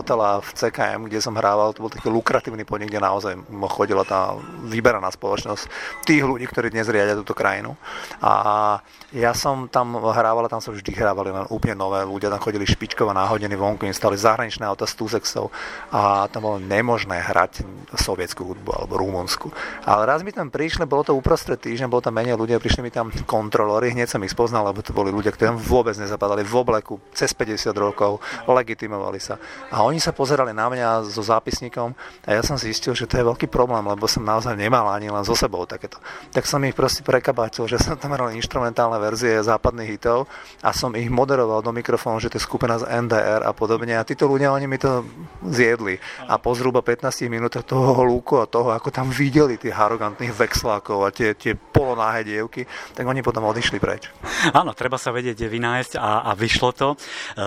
hotela 0.00 0.40
v 0.40 0.48
C 0.70 0.78
CKM, 0.78 1.10
kde 1.10 1.18
som 1.18 1.34
hrával, 1.34 1.74
to 1.74 1.82
bol 1.82 1.90
taký 1.90 2.06
lukratívny 2.06 2.62
podnik, 2.62 2.94
kde 2.94 3.02
naozaj 3.02 3.34
chodila 3.74 4.06
tá 4.06 4.38
vyberaná 4.70 5.10
spoločnosť 5.10 5.66
tých 6.06 6.22
ľudí, 6.22 6.46
ktorí 6.46 6.70
dnes 6.70 6.86
riadia 6.86 7.18
túto 7.18 7.34
krajinu. 7.34 7.74
A 8.22 8.78
ja 9.10 9.34
som 9.34 9.66
tam 9.66 9.98
hrával, 9.98 10.46
tam 10.46 10.62
sa 10.62 10.70
vždy 10.70 10.94
hrávali 10.94 11.34
len 11.34 11.50
úplne 11.50 11.74
nové 11.74 12.06
ľudia, 12.06 12.30
tam 12.30 12.38
chodili 12.38 12.62
špičkova 12.62 13.10
náhodení 13.10 13.58
vonku, 13.58 13.82
im 13.82 13.94
stali 13.94 14.14
zahraničné 14.14 14.62
auta 14.62 14.86
z 14.86 14.94
Tuzexov 14.94 15.50
a 15.90 16.30
tam 16.30 16.46
bolo 16.46 16.58
nemožné 16.62 17.18
hrať 17.18 17.66
sovietskú 17.98 18.46
hudbu 18.54 18.70
alebo 18.70 19.02
rumúnsku. 19.02 19.50
Ale 19.82 20.06
raz 20.06 20.22
mi 20.22 20.30
tam 20.30 20.46
prišli, 20.46 20.86
bolo 20.86 21.02
to 21.02 21.18
uprostred 21.18 21.58
týždňa, 21.58 21.90
bolo 21.90 22.06
tam 22.06 22.14
menej 22.14 22.38
ľudia, 22.38 22.62
prišli 22.62 22.86
mi 22.86 22.94
tam 22.94 23.10
kontrolóri, 23.26 23.90
hneď 23.90 24.14
som 24.14 24.22
ich 24.22 24.30
spoznal, 24.30 24.62
lebo 24.70 24.78
to 24.78 24.94
boli 24.94 25.10
ľudia, 25.10 25.34
ktorí 25.34 25.50
tam 25.50 25.58
vôbec 25.58 25.98
nezapadali 25.98 26.46
v 26.46 26.54
obleku, 26.54 27.02
cez 27.10 27.34
50 27.34 27.74
rokov, 27.74 28.22
legitimovali 28.46 29.18
sa. 29.18 29.40
A 29.74 29.82
oni 29.82 29.98
sa 29.98 30.14
pozerali 30.14 30.52
na 30.54 30.59
mňa 30.68 31.08
so 31.08 31.22
zápisníkom 31.24 31.94
a 32.26 32.30
ja 32.36 32.42
som 32.44 32.58
zistil, 32.58 32.92
že 32.92 33.08
to 33.08 33.16
je 33.16 33.24
veľký 33.24 33.46
problém, 33.48 33.86
lebo 33.86 34.04
som 34.04 34.26
naozaj 34.26 34.58
nemal 34.58 34.90
ani 34.92 35.08
len 35.08 35.24
so 35.24 35.32
sebou 35.32 35.64
takéto. 35.64 35.96
Tak 36.34 36.44
som 36.44 36.60
ich 36.66 36.74
proste 36.74 37.06
prekabátil, 37.06 37.70
že 37.70 37.80
som 37.80 37.96
tam 37.96 38.12
hral 38.12 38.34
instrumentálne 38.36 38.98
verzie 38.98 39.40
západných 39.40 39.96
hitov 39.96 40.26
a 40.60 40.74
som 40.74 40.92
ich 40.98 41.08
moderoval 41.08 41.62
do 41.62 41.70
mikrofónu, 41.70 42.18
že 42.18 42.28
to 42.28 42.36
je 42.36 42.44
skupina 42.44 42.76
z 42.76 42.90
NDR 42.90 43.46
a 43.46 43.54
podobne. 43.54 43.94
A 43.94 44.02
títo 44.02 44.26
ľudia, 44.26 44.50
oni 44.50 44.66
mi 44.66 44.76
to 44.76 45.06
zjedli. 45.46 45.96
A 46.26 46.36
po 46.42 46.52
zhruba 46.58 46.82
15 46.82 47.30
minútach 47.30 47.62
toho 47.62 48.02
lúku 48.02 48.42
a 48.42 48.50
toho, 48.50 48.74
ako 48.74 48.90
tam 48.90 49.14
videli 49.14 49.54
tých 49.54 49.76
arogantných 49.76 50.34
vexlákov 50.34 51.06
a 51.06 51.14
tie, 51.14 51.38
tie 51.38 51.54
polonáhe 51.54 52.26
dievky, 52.26 52.66
tak 52.92 53.06
oni 53.06 53.22
potom 53.22 53.46
odišli 53.46 53.78
preč. 53.78 54.10
Áno, 54.50 54.74
treba 54.74 54.98
sa 54.98 55.14
vedieť 55.14 55.46
vynájsť 55.46 55.92
a, 56.00 56.26
a 56.26 56.34
vyšlo 56.34 56.70
to. 56.74 56.88
E, 56.92 56.96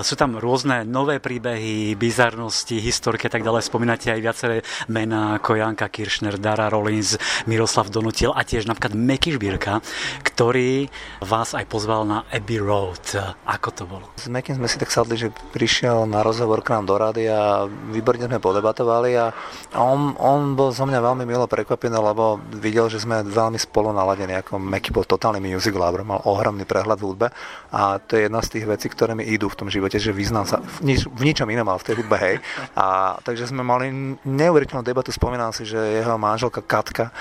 sú 0.05 0.15
tam 0.15 0.39
rôzne 0.39 0.87
nové 0.87 1.19
príbehy, 1.19 1.97
bizarnosti, 1.99 2.79
historky 2.79 3.02
a 3.03 3.31
tak 3.35 3.43
ďalej. 3.43 3.67
Spomínate 3.67 4.07
aj 4.15 4.21
viaceré 4.23 4.55
mená 4.87 5.35
ako 5.35 5.59
Janka 5.59 5.91
Kiršner, 5.91 6.39
Dara 6.39 6.71
Rollins, 6.71 7.19
Miroslav 7.43 7.91
Donutil 7.91 8.31
a 8.31 8.47
tiež 8.47 8.63
napríklad 8.63 8.95
Meky 8.95 9.35
Žbírka, 9.35 9.83
ktorý 10.23 10.87
vás 11.19 11.51
aj 11.51 11.67
pozval 11.67 12.07
na 12.07 12.23
Abbey 12.31 12.63
Road. 12.63 13.03
Ako 13.43 13.69
to 13.75 13.83
bolo? 13.83 14.07
S 14.15 14.31
Mekim 14.31 14.55
sme 14.55 14.71
si 14.71 14.79
tak 14.79 14.93
sadli, 14.93 15.19
že 15.19 15.35
prišiel 15.51 16.07
na 16.07 16.23
rozhovor 16.23 16.63
k 16.63 16.79
nám 16.79 16.87
do 16.87 16.95
rady 16.95 17.27
a 17.27 17.67
výborne 17.67 18.29
sme 18.29 18.39
podebatovali 18.39 19.11
a 19.19 19.35
on, 19.75 20.15
on 20.15 20.55
bol 20.55 20.71
zo 20.71 20.87
mňa 20.87 20.99
veľmi 21.03 21.27
milo 21.27 21.49
prekvapený, 21.49 21.99
lebo 21.99 22.39
videl, 22.55 22.87
že 22.87 23.03
sme 23.03 23.25
veľmi 23.25 23.59
spolu 23.59 23.91
naladení, 23.91 24.39
ako 24.39 24.61
Meky 24.61 24.95
bol 24.95 25.03
totálny 25.03 25.43
music 25.43 25.75
lover, 25.75 26.07
mal 26.07 26.23
ohromný 26.23 26.63
prehľad 26.63 27.01
v 27.01 27.07
hudbe 27.09 27.27
a 27.73 27.99
to 27.99 28.15
je 28.15 28.29
jedna 28.29 28.39
z 28.45 28.51
tých 28.53 28.65
vecí, 28.69 28.87
ktoré 28.87 29.17
mi 29.17 29.25
idú 29.25 29.49
v 29.49 29.57
tom 29.57 29.67
živote, 29.67 29.97
že 29.97 30.13
vyznám 30.13 30.45
sa 30.45 30.57
v, 30.61 30.93
nič, 30.93 31.09
v 31.09 31.21
ničom 31.25 31.49
inom, 31.49 31.65
ale 31.65 31.81
v 31.81 31.87
tej 31.89 31.95
hudbe, 31.97 32.15
hej. 32.21 32.35
A 32.77 32.92
takže 33.23 33.49
sme 33.49 33.63
mali 33.65 34.17
neuveriteľnú 34.23 34.83
debatu, 34.83 35.09
spomínam 35.11 35.51
si, 35.51 35.67
že 35.67 35.77
jeho 35.77 36.15
manželka 36.17 36.63
Katka 36.63 37.11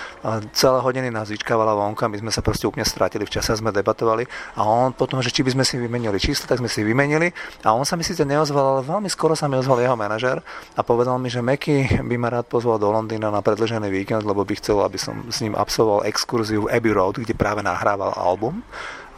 celé 0.53 0.79
hodiny 0.81 1.09
nás 1.11 1.29
vyčkávala 1.29 1.75
vonka, 1.75 2.09
my 2.09 2.19
sme 2.19 2.31
sa 2.31 2.45
proste 2.45 2.69
úplne 2.69 2.87
stratili 2.87 3.27
v 3.27 3.33
čase, 3.33 3.55
sme 3.57 3.75
debatovali 3.75 4.25
a 4.57 4.65
on 4.65 4.95
potom, 4.95 5.19
že 5.21 5.33
či 5.33 5.43
by 5.43 5.55
sme 5.55 5.65
si 5.65 5.77
vymenili 5.77 6.17
číslo, 6.21 6.47
tak 6.47 6.61
sme 6.63 6.71
si 6.71 6.85
vymenili. 6.87 7.35
A 7.67 7.75
on 7.75 7.85
sa 7.85 7.99
mi 7.99 8.05
síce 8.05 8.23
neozval, 8.23 8.79
ale 8.79 8.83
veľmi 8.87 9.09
skoro 9.11 9.35
sa 9.35 9.51
mi 9.51 9.59
ozval 9.59 9.83
jeho 9.83 9.97
manažer 9.99 10.41
a 10.77 10.81
povedal 10.81 11.19
mi, 11.19 11.29
že 11.29 11.43
Meky 11.43 12.01
by 12.01 12.17
ma 12.17 12.29
rád 12.31 12.47
pozval 12.49 12.79
do 12.79 12.89
Londýna 12.93 13.33
na 13.33 13.41
predlžený 13.43 13.89
víkend, 13.91 14.23
lebo 14.23 14.47
by 14.47 14.55
chcel, 14.59 14.81
aby 14.85 14.99
som 15.01 15.27
s 15.29 15.43
ním 15.43 15.59
absolvoval 15.59 16.07
exkurziu 16.07 16.67
v 16.67 16.71
Abbey 16.73 16.93
Road, 16.95 17.19
kde 17.21 17.35
práve 17.37 17.61
nahrával 17.65 18.15
album 18.15 18.63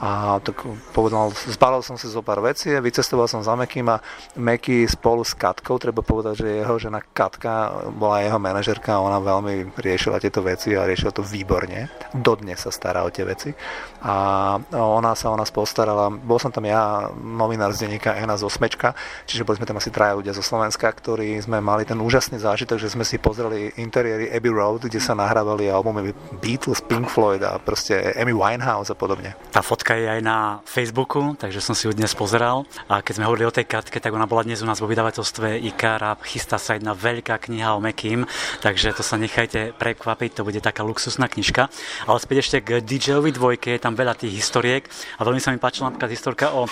a 0.05 0.37
tak 0.45 0.69
povedal, 0.93 1.33
zbalil 1.49 1.81
som 1.81 1.97
si 1.97 2.13
zo 2.13 2.21
pár 2.21 2.45
vecí, 2.45 2.69
vycestoval 2.69 3.25
som 3.25 3.41
za 3.41 3.57
Mekým 3.57 3.89
a 3.89 4.05
Meky 4.37 4.85
spolu 4.85 5.25
s 5.25 5.33
Katkou, 5.33 5.81
treba 5.81 6.05
povedať, 6.05 6.45
že 6.45 6.61
jeho 6.61 6.77
žena 6.77 7.01
Katka 7.01 7.89
bola 7.97 8.21
jeho 8.21 8.37
manažerka 8.37 9.01
a 9.01 9.01
ona 9.01 9.17
veľmi 9.17 9.73
riešila 9.81 10.21
tieto 10.21 10.45
veci 10.45 10.77
a 10.77 10.85
riešila 10.85 11.09
to 11.09 11.25
výborne. 11.25 11.89
Dodnes 12.13 12.61
sa 12.61 12.69
stará 12.69 13.01
o 13.01 13.09
tie 13.09 13.25
veci. 13.25 13.57
A 14.05 14.61
ona 14.77 15.17
sa 15.17 15.33
o 15.33 15.37
nás 15.41 15.49
postarala. 15.49 16.13
Bol 16.13 16.37
som 16.37 16.53
tam 16.53 16.69
ja, 16.69 17.09
novinár 17.17 17.73
z 17.73 17.89
denníka 17.89 18.13
Ena 18.13 18.37
z 18.37 18.45
Osmečka, 18.45 18.93
čiže 19.25 19.49
boli 19.49 19.57
sme 19.57 19.65
tam 19.65 19.81
asi 19.81 19.89
traja 19.89 20.21
ľudia 20.21 20.37
zo 20.37 20.45
Slovenska, 20.45 20.85
ktorí 20.85 21.41
sme 21.41 21.65
mali 21.65 21.89
ten 21.89 21.97
úžasný 21.97 22.45
zážitok, 22.45 22.77
že 22.77 22.93
sme 22.93 23.09
si 23.09 23.17
pozreli 23.17 23.73
interiéry 23.81 24.29
Abbey 24.29 24.53
Road, 24.53 24.85
kde 24.85 25.01
sa 25.01 25.17
nahrávali 25.17 25.73
albumy 25.73 26.13
Beatles, 26.45 26.85
Pink 26.85 27.09
Floyd 27.09 27.41
a 27.41 27.57
proste 27.57 28.13
Amy 28.21 28.37
Winehouse 28.37 28.93
a 28.93 28.97
podobne. 28.99 29.33
Tá 29.49 29.65
fotka 29.65 29.94
fotka 29.95 30.11
je 30.11 30.19
aj 30.19 30.23
na 30.27 30.59
Facebooku, 30.67 31.39
takže 31.39 31.63
som 31.63 31.75
si 31.79 31.87
ju 31.87 31.95
dnes 31.95 32.11
pozeral. 32.19 32.67
A 32.91 32.99
keď 32.99 33.15
sme 33.15 33.27
hovorili 33.31 33.47
o 33.47 33.55
tej 33.55 33.71
Katke, 33.71 34.03
tak 34.03 34.11
ona 34.11 34.27
bola 34.27 34.43
dnes 34.43 34.59
u 34.59 34.67
nás 34.67 34.83
vo 34.83 34.91
vydavateľstve 34.91 35.63
IKAR 35.71 36.03
a 36.03 36.19
chystá 36.27 36.59
sa 36.59 36.75
jedna 36.75 36.99
veľká 36.99 37.39
kniha 37.39 37.79
o 37.79 37.81
Mekým, 37.81 38.27
takže 38.59 38.91
to 38.91 39.07
sa 39.07 39.15
nechajte 39.15 39.79
prekvapiť, 39.79 40.31
to 40.35 40.43
bude 40.43 40.59
taká 40.59 40.83
luxusná 40.83 41.31
knižka. 41.31 41.71
Ale 42.11 42.19
späť 42.19 42.37
ešte 42.43 42.57
k 42.67 42.83
DJ-ovi 42.83 43.31
dvojke, 43.31 43.71
je 43.71 43.83
tam 43.83 43.95
veľa 43.95 44.19
tých 44.19 44.35
historiek 44.35 44.91
a 45.15 45.23
veľmi 45.23 45.39
sa 45.39 45.55
mi 45.55 45.63
páčila 45.63 45.95
napríklad 45.95 46.11
historka 46.11 46.51
o 46.59 46.67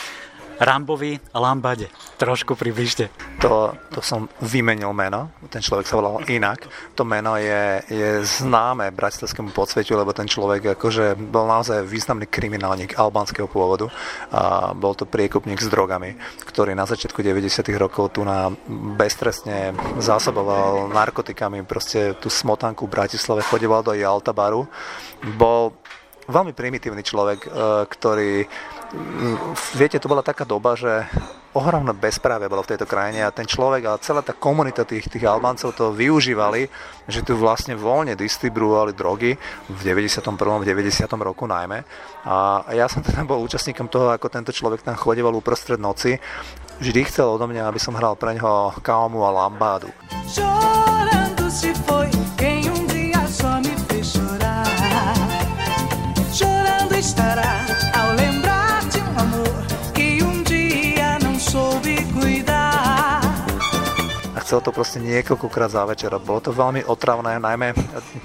Rambovi 0.61 1.21
Lambade. 1.35 1.89
Trošku 2.17 2.55
približte. 2.55 3.09
To, 3.41 3.75
to 3.91 4.01
som 4.05 4.29
vymenil 4.45 4.93
meno, 4.95 5.35
ten 5.51 5.65
človek 5.65 5.87
sa 5.89 5.99
volal 5.99 6.23
inak. 6.31 6.69
To 6.95 7.03
meno 7.03 7.35
je, 7.41 7.83
je 7.91 8.11
známe 8.23 8.93
bratislavskému 8.95 9.51
podsvetiu, 9.51 9.99
lebo 9.99 10.15
ten 10.15 10.29
človek 10.29 10.79
akože 10.79 11.19
bol 11.19 11.49
naozaj 11.49 11.83
významný 11.83 12.31
kriminálnik 12.31 12.95
albánskeho 12.95 13.51
pôvodu. 13.51 13.91
A 14.31 14.71
bol 14.77 14.95
to 14.95 15.09
priekupník 15.09 15.59
s 15.59 15.69
drogami, 15.73 16.15
ktorý 16.47 16.77
na 16.77 16.87
začiatku 16.87 17.19
90. 17.19 17.65
rokov 17.75 18.15
tu 18.15 18.23
na 18.23 18.53
beztrestne 18.97 19.75
zásoboval 19.99 20.93
narkotikami, 20.93 21.67
proste 21.67 22.15
tú 22.21 22.31
smotanku 22.31 22.87
v 22.87 22.95
Bratislave 22.95 23.43
chodeval 23.43 23.83
do 23.83 23.95
Jaltabaru. 23.97 24.69
Bol 25.35 25.75
veľmi 26.29 26.55
primitívny 26.55 27.03
človek, 27.03 27.41
e, 27.47 27.49
ktorý 27.91 28.47
viete, 29.75 29.97
to 29.97 30.11
bola 30.11 30.21
taká 30.21 30.45
doba, 30.45 30.77
že 30.77 31.09
ohromné 31.53 31.93
bezprávie 31.93 32.49
bolo 32.49 32.65
v 32.65 32.77
tejto 32.77 32.89
krajine 32.89 33.25
a 33.25 33.35
ten 33.35 33.45
človek 33.45 33.83
a 33.85 34.01
celá 34.01 34.25
tá 34.25 34.33
komunita 34.33 34.89
tých, 34.89 35.05
tých 35.09 35.29
Albáncov 35.29 35.77
to 35.77 35.93
využívali, 35.93 36.69
že 37.05 37.21
tu 37.21 37.37
vlastne 37.37 37.77
voľne 37.77 38.17
distribuovali 38.17 38.97
drogy 38.97 39.37
v 39.69 39.81
91. 39.85 40.33
90. 40.65 41.09
roku 41.21 41.45
najmä. 41.45 41.85
A 42.25 42.65
ja 42.73 42.89
som 42.89 43.05
teda 43.05 43.25
bol 43.29 43.41
účastníkom 43.45 43.93
toho, 43.93 44.13
ako 44.13 44.33
tento 44.33 44.53
človek 44.53 44.81
tam 44.81 44.97
chodeval 44.97 45.37
uprostred 45.37 45.81
noci. 45.81 46.17
Vždy 46.81 47.01
chcel 47.05 47.29
odo 47.29 47.45
mňa, 47.45 47.69
aby 47.69 47.81
som 47.81 47.93
hral 47.97 48.17
pre 48.17 48.33
ňoho 48.41 48.81
Kaomu 48.81 49.21
a 49.23 49.31
Lambádu. 49.31 49.93
Chorando 50.33 51.22
chcel 64.53 64.69
to 64.69 64.77
proste 64.77 65.01
niekoľkokrát 65.01 65.73
za 65.73 65.81
večer. 65.89 66.13
Bolo 66.21 66.45
to 66.45 66.53
veľmi 66.53 66.85
otravné, 66.85 67.41
najmä, 67.41 67.73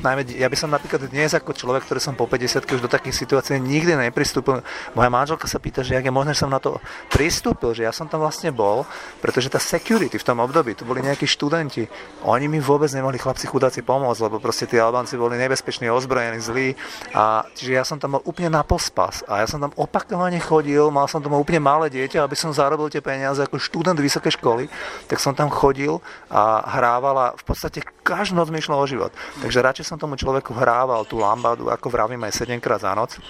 najmä 0.03 0.27
ja 0.35 0.51
by 0.51 0.57
som 0.59 0.67
napríklad 0.67 1.07
dnes 1.07 1.31
ako 1.31 1.55
človek, 1.55 1.87
ktorý 1.87 2.03
som 2.03 2.19
po 2.19 2.27
50 2.27 2.67
už 2.67 2.83
do 2.83 2.91
takých 2.91 3.15
situácií 3.15 3.55
nikdy 3.63 3.95
nepristúpil. 3.95 4.59
Moja 4.91 5.07
manželka 5.07 5.47
sa 5.47 5.55
pýta, 5.55 5.87
že 5.87 5.95
jak 5.95 6.03
je 6.03 6.11
možné, 6.11 6.35
že 6.35 6.43
som 6.43 6.51
na 6.51 6.59
to 6.59 6.83
pristúpil, 7.07 7.71
že 7.71 7.87
ja 7.87 7.95
som 7.95 8.11
tam 8.11 8.27
vlastne 8.27 8.51
bol, 8.51 8.83
pretože 9.23 9.47
tá 9.47 9.55
security 9.55 10.19
v 10.19 10.27
tom 10.27 10.43
období, 10.43 10.75
to 10.75 10.83
boli 10.83 10.99
nejakí 10.99 11.23
študenti, 11.23 11.87
oni 12.27 12.51
mi 12.51 12.59
vôbec 12.59 12.91
nemohli 12.91 13.15
chlapci 13.15 13.47
chudáci 13.47 13.79
pomôcť, 13.79 14.27
lebo 14.27 14.43
proste 14.43 14.67
tí 14.67 14.75
Albánci 14.75 15.15
boli 15.15 15.39
nebezpeční, 15.39 15.87
ozbrojení, 15.87 16.43
zlí. 16.43 16.75
A 17.15 17.47
čiže 17.55 17.71
ja 17.71 17.87
som 17.87 18.03
tam 18.03 18.19
bol 18.19 18.23
úplne 18.27 18.51
na 18.51 18.67
pospas 18.67 19.23
a 19.31 19.39
ja 19.39 19.47
som 19.47 19.63
tam 19.63 19.71
opakovane 19.79 20.43
chodil, 20.43 20.91
mal 20.91 21.07
som 21.07 21.23
tam 21.23 21.39
úplne 21.39 21.63
malé 21.63 21.87
dieťa, 21.87 22.19
aby 22.19 22.35
som 22.35 22.51
zarobil 22.51 22.91
tie 22.91 22.99
peniaze 22.99 23.39
ako 23.39 23.55
študent 23.55 23.95
vysokej 23.95 24.35
školy, 24.35 24.67
tak 25.07 25.23
som 25.23 25.31
tam 25.31 25.47
chodil 25.47 26.03
a 26.27 26.65
hrávala, 26.77 27.37
v 27.39 27.43
podstate 27.47 27.79
každú 28.03 28.35
noc 28.35 28.51
mi 28.51 28.59
išlo 28.59 28.75
o 28.75 28.85
život. 28.89 29.15
Takže 29.39 29.63
radšej 29.63 29.85
som 29.87 30.01
tomu 30.01 30.19
človeku 30.19 30.51
hrával 30.51 31.07
tú 31.07 31.21
lambadu, 31.21 31.71
ako 31.71 31.87
vravím 31.87 32.25
aj 32.27 32.43
7 32.43 32.59
krát 32.59 32.83
za 32.83 32.91
noc, 32.91 33.21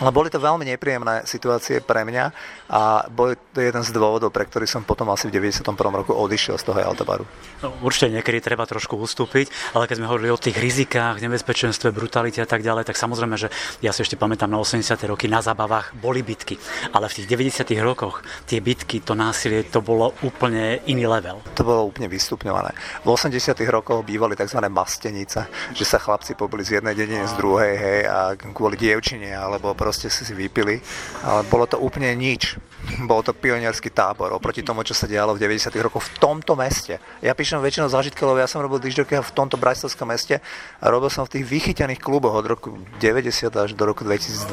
ale 0.00 0.10
boli 0.12 0.28
to 0.28 0.36
veľmi 0.36 0.68
nepríjemné 0.68 1.24
situácie 1.24 1.80
pre 1.80 2.04
mňa 2.04 2.24
a 2.68 3.06
bol 3.08 3.32
to 3.54 3.60
jeden 3.64 3.80
z 3.80 3.90
dôvodov, 3.94 4.34
pre 4.34 4.44
ktorý 4.44 4.68
som 4.68 4.84
potom 4.84 5.08
asi 5.08 5.32
v 5.32 5.40
91. 5.40 5.72
roku 5.76 6.12
odišiel 6.12 6.60
z 6.60 6.64
toho 6.68 6.78
Altabaru. 6.82 7.24
No, 7.64 7.72
určite 7.80 8.12
niekedy 8.12 8.44
treba 8.44 8.68
trošku 8.68 9.00
ustúpiť, 9.00 9.48
ale 9.72 9.88
keď 9.88 9.96
sme 10.02 10.10
hovorili 10.10 10.28
o 10.28 10.36
tých 10.36 10.60
rizikách, 10.60 11.24
nebezpečenstve, 11.24 11.94
brutalite 11.94 12.44
a 12.44 12.48
tak 12.48 12.60
ďalej, 12.60 12.84
tak 12.84 13.00
samozrejme, 13.00 13.36
že 13.40 13.48
ja 13.80 13.94
si 13.96 14.04
ešte 14.04 14.20
pamätám 14.20 14.52
na 14.52 14.60
80. 14.60 14.84
roky 15.08 15.26
na 15.30 15.40
zabavách 15.40 15.96
boli 15.96 16.20
bitky, 16.20 16.60
ale 16.92 17.08
v 17.08 17.22
tých 17.22 17.28
90. 17.32 17.64
rokoch 17.80 18.20
tie 18.44 18.60
bitky, 18.60 19.00
to 19.00 19.16
násilie, 19.16 19.64
to 19.64 19.80
bolo 19.80 20.12
úplne 20.20 20.84
iný 20.84 21.08
level. 21.08 21.40
To 21.56 21.64
bolo 21.64 21.88
úplne 21.88 22.12
vystupňované. 22.12 22.76
V 23.02 23.08
80. 23.08 23.56
rokoch 23.72 24.04
bývali 24.04 24.36
tzv. 24.36 24.60
mastenice, 24.68 25.48
že 25.72 25.84
sa 25.88 25.96
chlapci 25.96 26.36
pobili 26.36 26.60
z 26.66 26.80
jednej 26.80 26.92
dediny 26.92 27.24
z 27.24 27.34
druhej, 27.40 27.72
hej, 27.78 28.00
a 28.04 28.18
kvôli 28.36 28.76
dievčine 28.76 29.32
alebo 29.32 29.72
proste 29.86 30.10
si 30.10 30.26
vypili, 30.34 30.82
ale 31.22 31.46
bolo 31.46 31.62
to 31.70 31.78
úplne 31.78 32.10
nič. 32.18 32.58
Bol 33.06 33.22
to 33.22 33.30
pionierský 33.30 33.94
tábor 33.94 34.34
oproti 34.34 34.66
tomu, 34.66 34.82
čo 34.82 34.94
sa 34.94 35.06
dialo 35.06 35.34
v 35.34 35.42
90. 35.46 35.70
rokoch 35.78 36.06
v 36.06 36.10
tomto 36.18 36.58
meste. 36.58 36.98
Ja 37.22 37.38
píšem 37.38 37.62
väčšinou 37.62 37.86
zážitky, 37.86 38.18
lebo 38.26 38.38
ja 38.38 38.50
som 38.50 38.62
robil 38.62 38.82
dižďokeho 38.82 39.22
v 39.22 39.34
tomto 39.34 39.54
bratislavskom 39.58 40.10
meste 40.10 40.42
a 40.82 40.84
robil 40.90 41.06
som 41.06 41.22
v 41.22 41.38
tých 41.38 41.46
vychytených 41.46 42.02
kluboch 42.02 42.34
od 42.34 42.46
roku 42.46 42.78
90 42.98 43.46
až 43.54 43.70
do 43.78 43.84
roku 43.86 44.02
2002. 44.02 44.50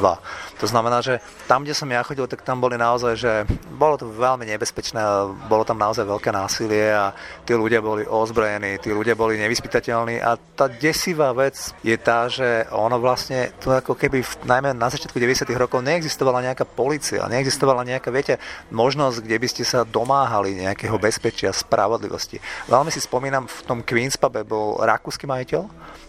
To 0.62 0.66
znamená, 0.66 1.02
že 1.02 1.18
tam, 1.50 1.66
kde 1.66 1.74
som 1.74 1.90
ja 1.90 2.02
chodil, 2.06 2.26
tak 2.30 2.46
tam 2.46 2.62
boli 2.62 2.78
naozaj, 2.78 3.12
že 3.18 3.32
bolo 3.74 3.98
to 3.98 4.06
veľmi 4.10 4.46
nebezpečné, 4.46 5.02
bolo 5.50 5.66
tam 5.66 5.78
naozaj 5.82 6.06
veľké 6.06 6.30
násilie 6.30 6.94
a 6.94 7.10
tí 7.42 7.54
ľudia 7.54 7.82
boli 7.82 8.06
ozbrojení, 8.06 8.78
tí 8.78 8.94
ľudia 8.94 9.18
boli 9.18 9.38
nevyspytateľní 9.38 10.22
a 10.22 10.38
tá 10.38 10.66
desivá 10.70 11.30
vec 11.34 11.58
je 11.86 11.94
tá, 11.98 12.26
že 12.30 12.66
ono 12.70 12.98
vlastne, 12.98 13.54
to 13.62 13.74
ako 13.74 13.94
keby 13.98 14.22
najmä 14.46 14.74
na 14.74 14.90
začiatku 14.90 15.18
90. 15.24 15.48
rokov 15.56 15.80
neexistovala 15.80 16.44
nejaká 16.44 16.68
policia, 16.68 17.24
neexistovala 17.24 17.88
nejaká, 17.88 18.12
viete, 18.12 18.36
možnosť, 18.68 19.24
kde 19.24 19.36
by 19.40 19.48
ste 19.48 19.64
sa 19.64 19.88
domáhali 19.88 20.52
nejakého 20.52 21.00
bezpečia, 21.00 21.48
spravodlivosti. 21.56 22.36
Veľmi 22.68 22.92
si 22.92 23.00
spomínam, 23.00 23.48
v 23.48 23.60
tom 23.64 23.80
Queen's 23.80 24.20
pube 24.20 24.44
bol 24.44 24.76
rakúsky 24.84 25.24
majiteľ, 25.24 25.64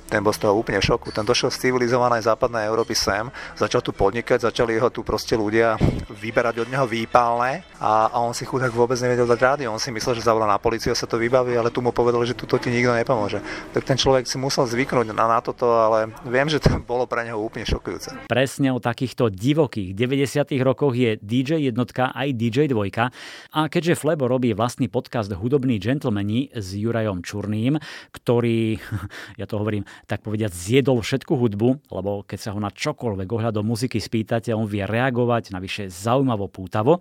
ten 0.06 0.22
bol 0.22 0.34
z 0.34 0.46
toho 0.46 0.54
úplne 0.54 0.78
v 0.78 0.86
šoku. 0.86 1.10
Ten 1.10 1.26
došiel 1.26 1.50
z 1.50 1.70
civilizovanej 1.70 2.26
západnej 2.30 2.70
Európy 2.70 2.94
sem, 2.94 3.30
začal 3.58 3.82
tu 3.82 3.90
podnikať, 3.90 4.46
začali 4.46 4.78
ho 4.78 4.90
tu 4.94 5.02
proste 5.02 5.34
ľudia 5.34 5.78
vyberať 6.14 6.62
od 6.62 6.68
neho 6.70 6.86
výpalné 6.86 7.66
a, 7.82 8.14
a 8.14 8.18
on 8.22 8.34
si 8.38 8.46
chudák 8.46 8.70
vôbec 8.70 8.98
nevedel 9.02 9.26
dať 9.26 9.40
rádio. 9.42 9.74
On 9.74 9.82
si 9.82 9.90
myslel, 9.90 10.18
že 10.18 10.28
zavolá 10.28 10.46
na 10.46 10.62
policiu 10.62 10.94
a 10.94 10.98
sa 10.98 11.10
to 11.10 11.18
vybaví, 11.18 11.58
ale 11.58 11.74
tu 11.74 11.82
mu 11.82 11.90
povedali, 11.90 12.30
že 12.30 12.38
tuto 12.38 12.62
ti 12.62 12.70
nikto 12.70 12.94
nepomôže. 12.94 13.42
Tak 13.74 13.84
ten 13.84 13.98
človek 13.98 14.30
si 14.30 14.38
musel 14.38 14.70
zvyknúť 14.70 15.12
na, 15.12 15.26
na 15.26 15.40
toto, 15.42 15.66
ale 15.66 16.14
viem, 16.26 16.48
že 16.48 16.62
to 16.62 16.78
bolo 16.92 17.10
pre 17.10 17.26
neho 17.26 17.42
úplne 17.42 17.66
šokujúce. 17.66 18.30
Presne 18.30 18.70
o 18.72 18.80
takýchto 18.80 19.34
divokých 19.34 19.98
90. 19.98 20.54
rokoch 20.62 20.94
je 20.94 21.18
DJ 21.18 21.66
jednotka 21.66 22.14
aj 22.14 22.38
DJ 22.38 22.70
dvojka 22.70 23.10
a 23.52 23.60
keďže 23.68 23.98
Flebo 23.98 24.30
robí 24.30 24.54
vlastný 24.54 24.88
podcast 24.88 25.34
Hudobní 25.34 25.82
džentlmeni 25.82 26.54
s 26.54 26.78
Jurajom 26.78 27.26
Čurným, 27.26 27.82
ktorý, 28.14 28.78
ja 29.42 29.46
to 29.50 29.58
hovorím, 29.58 29.88
tak 30.04 30.22
povediať 30.22 30.52
zjedol 30.52 31.00
všetku 31.00 31.34
hudbu, 31.34 31.92
lebo 31.92 32.28
keď 32.28 32.40
sa 32.40 32.50
ho 32.52 32.60
na 32.60 32.70
čokoľvek 32.70 33.28
ohľadom 33.32 33.64
muziky 33.64 34.04
spýtate, 34.04 34.52
on 34.52 34.68
vie 34.68 34.84
reagovať, 34.84 35.56
navyše 35.56 35.88
zaujímavo 35.88 36.52
pútavo, 36.52 37.00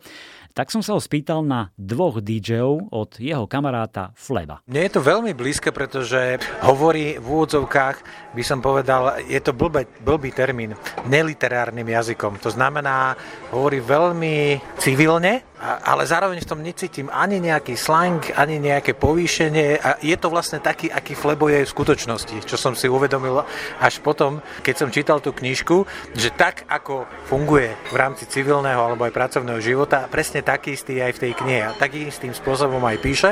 tak 0.54 0.70
som 0.70 0.86
sa 0.86 0.94
ho 0.94 1.02
spýtal 1.02 1.42
na 1.42 1.74
dvoch 1.74 2.22
DJov 2.22 2.94
od 2.94 3.18
jeho 3.18 3.50
kamaráta 3.50 4.14
Fleba. 4.14 4.62
Mne 4.70 4.86
je 4.86 4.92
to 4.94 5.02
veľmi 5.02 5.34
blízke, 5.34 5.74
pretože 5.74 6.38
hovorí 6.62 7.18
v 7.18 7.26
úvodzovkách, 7.26 7.96
by 8.38 8.42
som 8.46 8.62
povedal, 8.62 9.18
je 9.26 9.42
to 9.42 9.50
blbý, 9.50 9.82
blbý 10.06 10.30
termín, 10.30 10.78
neliterárnym 11.10 11.90
jazykom. 11.90 12.38
To 12.38 12.54
znamená, 12.54 13.18
hovorí 13.50 13.82
veľmi 13.82 14.62
civilne, 14.78 15.42
ale 15.64 16.04
zároveň 16.04 16.44
v 16.44 16.50
tom 16.50 16.60
necítim 16.60 17.08
ani 17.08 17.40
nejaký 17.40 17.74
slang, 17.74 18.20
ani 18.36 18.60
nejaké 18.60 18.92
povýšenie 18.92 19.80
a 19.80 19.96
je 20.04 20.14
to 20.20 20.28
vlastne 20.28 20.60
taký, 20.60 20.92
aký 20.92 21.16
Flebo 21.16 21.48
je 21.48 21.64
v 21.64 21.72
skutočnosti, 21.72 22.44
čo 22.44 22.60
som 22.60 22.76
si 22.76 22.84
uvedomil 22.86 23.42
až 23.80 23.98
potom, 24.04 24.44
keď 24.60 24.74
som 24.76 24.92
čítal 24.92 25.18
tú 25.24 25.32
knižku, 25.32 25.88
že 26.12 26.30
tak, 26.36 26.68
ako 26.68 27.08
funguje 27.26 27.72
v 27.90 27.96
rámci 27.96 28.28
civilného 28.28 28.76
alebo 28.76 29.08
aj 29.08 29.16
pracovného 29.16 29.60
života, 29.64 30.04
presne 30.06 30.43
taký 30.44 30.76
istý 30.76 31.00
aj 31.00 31.16
v 31.16 31.22
tej 31.24 31.32
knihe 31.34 31.60
a 31.64 31.74
takým 31.74 32.06
istým 32.12 32.36
spôsobom 32.36 32.84
aj 32.84 32.96
píše. 33.00 33.30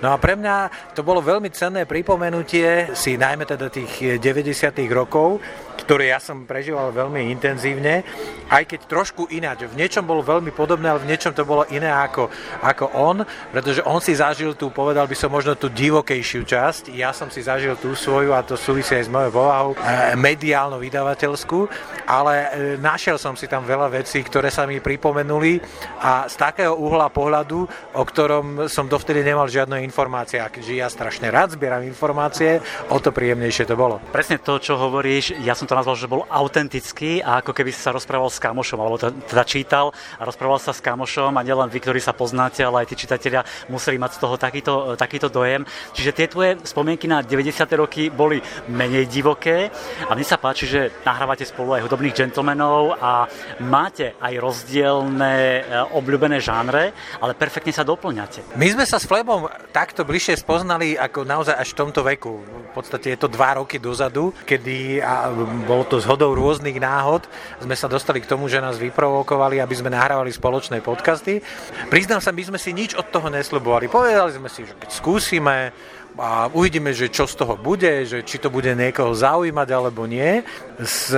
No 0.00 0.14
a 0.14 0.16
pre 0.16 0.38
mňa 0.38 0.70
to 0.94 1.02
bolo 1.02 1.18
veľmi 1.18 1.50
cenné 1.50 1.84
pripomenutie 1.84 2.94
si 2.94 3.18
najmä 3.18 3.44
teda 3.44 3.68
tých 3.68 4.22
90. 4.22 4.70
rokov, 4.94 5.42
ktoré 5.82 6.14
ja 6.14 6.22
som 6.22 6.46
prežíval 6.46 6.94
veľmi 6.94 7.34
intenzívne, 7.34 8.06
aj 8.46 8.62
keď 8.70 8.80
trošku 8.86 9.26
ináč. 9.34 9.66
V 9.66 9.74
niečom 9.74 10.06
bolo 10.06 10.22
veľmi 10.22 10.54
podobné, 10.54 10.86
ale 10.86 11.02
v 11.02 11.10
niečom 11.10 11.34
to 11.34 11.42
bolo 11.42 11.66
iné 11.74 11.90
ako, 11.90 12.30
ako 12.62 12.84
on, 12.94 13.26
pretože 13.50 13.82
on 13.82 13.98
si 13.98 14.14
zažil 14.14 14.54
tú, 14.54 14.70
povedal 14.70 15.10
by 15.10 15.16
som 15.18 15.34
možno 15.34 15.58
tú 15.58 15.66
divokejšiu 15.66 16.46
časť, 16.46 16.94
ja 16.94 17.10
som 17.10 17.26
si 17.32 17.42
zažil 17.42 17.74
tú 17.80 17.98
svoju 17.98 18.30
a 18.30 18.46
to 18.46 18.54
súvisí 18.54 18.94
aj 18.94 19.10
s 19.10 19.12
mojou 19.12 19.34
povahou, 19.34 19.70
e, 19.74 19.78
mediálno 20.14 20.78
vydavateľskú, 20.78 21.66
ale 22.06 22.34
e, 22.34 22.46
našiel 22.78 23.18
som 23.18 23.34
si 23.34 23.50
tam 23.50 23.66
veľa 23.66 23.90
vecí, 23.90 24.22
ktoré 24.22 24.54
sa 24.54 24.68
mi 24.68 24.78
pripomenuli 24.78 25.58
a 25.98 26.30
z 26.30 26.34
takého 26.52 26.76
uhla 26.76 27.08
pohľadu, 27.08 27.64
o 27.96 28.02
ktorom 28.04 28.68
som 28.68 28.84
dovtedy 28.84 29.24
nemal 29.24 29.48
žiadne 29.48 29.80
informácie. 29.88 30.36
A 30.36 30.52
keďže 30.52 30.74
ja 30.76 30.92
strašne 30.92 31.32
rád 31.32 31.56
zbieram 31.56 31.80
informácie, 31.80 32.60
o 32.92 33.00
to 33.00 33.08
príjemnejšie 33.08 33.64
to 33.64 33.72
bolo. 33.72 34.04
Presne 34.12 34.36
to, 34.36 34.60
čo 34.60 34.76
hovoríš, 34.76 35.32
ja 35.40 35.56
som 35.56 35.64
to 35.64 35.72
nazval, 35.72 35.96
že 35.96 36.12
bol 36.12 36.28
autentický 36.28 37.24
a 37.24 37.40
ako 37.40 37.56
keby 37.56 37.72
si 37.72 37.80
sa 37.80 37.96
rozprával 37.96 38.28
s 38.28 38.36
kamošom, 38.36 38.78
alebo 38.84 39.00
teda 39.00 39.44
čítal 39.48 39.96
a 40.20 40.28
rozprával 40.28 40.60
sa 40.60 40.76
s 40.76 40.84
kamošom 40.84 41.32
a 41.32 41.40
nielen 41.40 41.72
vy, 41.72 41.80
ktorí 41.80 42.04
sa 42.04 42.12
poznáte, 42.12 42.60
ale 42.60 42.84
aj 42.84 42.92
tí 42.92 43.00
čitatelia 43.00 43.48
museli 43.72 43.96
mať 43.96 44.12
z 44.12 44.18
toho 44.20 44.34
takýto, 44.36 44.74
takýto 45.00 45.32
dojem. 45.32 45.64
Čiže 45.96 46.12
tie 46.12 46.26
tvoje 46.28 46.60
spomienky 46.68 47.08
na 47.08 47.24
90. 47.24 47.64
roky 47.80 48.12
boli 48.12 48.44
menej 48.68 49.08
divoké 49.08 49.72
a 50.04 50.12
mne 50.12 50.26
sa 50.28 50.36
páči, 50.36 50.68
že 50.68 51.00
nahrávate 51.00 51.48
spolu 51.48 51.80
aj 51.80 51.88
hudobných 51.88 52.12
gentlemanov 52.12 52.92
a 53.00 53.24
máte 53.64 54.20
aj 54.20 54.36
rozdielne 54.36 55.32
e, 55.32 55.60
obľúbené 55.96 56.41
žánre, 56.42 56.90
ale 57.22 57.32
perfektne 57.38 57.70
sa 57.70 57.86
doplňate. 57.86 58.58
My 58.58 58.66
sme 58.74 58.82
sa 58.82 58.98
s 58.98 59.06
Flebom 59.06 59.46
takto 59.70 60.02
bližšie 60.02 60.42
spoznali 60.42 60.98
ako 60.98 61.22
naozaj 61.22 61.54
až 61.54 61.68
v 61.72 61.78
tomto 61.78 62.02
veku. 62.02 62.42
V 62.42 62.72
podstate 62.74 63.14
je 63.14 63.18
to 63.22 63.30
dva 63.30 63.62
roky 63.62 63.78
dozadu, 63.78 64.34
kedy 64.42 64.98
a 64.98 65.30
bolo 65.64 65.86
to 65.86 66.02
zhodou 66.02 66.34
rôznych 66.34 66.82
náhod, 66.82 67.24
sme 67.62 67.78
sa 67.78 67.86
dostali 67.86 68.18
k 68.18 68.26
tomu, 68.26 68.50
že 68.50 68.58
nás 68.58 68.80
vyprovokovali, 68.80 69.62
aby 69.62 69.74
sme 69.78 69.94
nahrávali 69.94 70.34
spoločné 70.34 70.82
podcasty. 70.82 71.38
Priznám 71.86 72.18
sa, 72.18 72.34
my 72.34 72.42
sme 72.42 72.58
si 72.58 72.74
nič 72.74 72.98
od 72.98 73.06
toho 73.12 73.30
neslubovali. 73.30 73.86
Povedali 73.86 74.34
sme 74.34 74.50
si, 74.50 74.66
že 74.66 74.74
keď 74.74 74.90
skúsime, 74.90 75.70
a 76.18 76.52
uvidíme, 76.52 76.92
že 76.92 77.08
čo 77.08 77.24
z 77.24 77.40
toho 77.40 77.56
bude, 77.56 78.04
že 78.04 78.20
či 78.20 78.36
to 78.36 78.52
bude 78.52 78.68
niekoho 78.76 79.16
zaujímať 79.16 79.68
alebo 79.72 80.04
nie. 80.04 80.44
S 80.76 81.16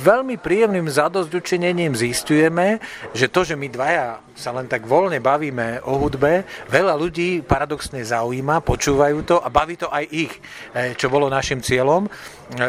veľmi 0.00 0.40
príjemným 0.40 0.88
zadozdučinením 0.88 1.92
zistujeme, 1.92 2.80
že 3.12 3.28
to, 3.28 3.44
že 3.44 3.60
my 3.60 3.68
dvaja 3.68 4.24
sa 4.32 4.50
len 4.56 4.66
tak 4.68 4.88
voľne 4.88 5.20
bavíme 5.20 5.84
o 5.84 6.00
hudbe, 6.00 6.44
veľa 6.68 6.94
ľudí 6.96 7.44
paradoxne 7.44 8.00
zaujíma, 8.00 8.64
počúvajú 8.64 9.18
to 9.28 9.36
a 9.38 9.48
baví 9.52 9.76
to 9.76 9.88
aj 9.92 10.04
ich, 10.08 10.32
e, 10.72 10.92
čo 10.96 11.12
bolo 11.12 11.28
našim 11.28 11.60
cieľom. 11.60 12.08
E, 12.08 12.10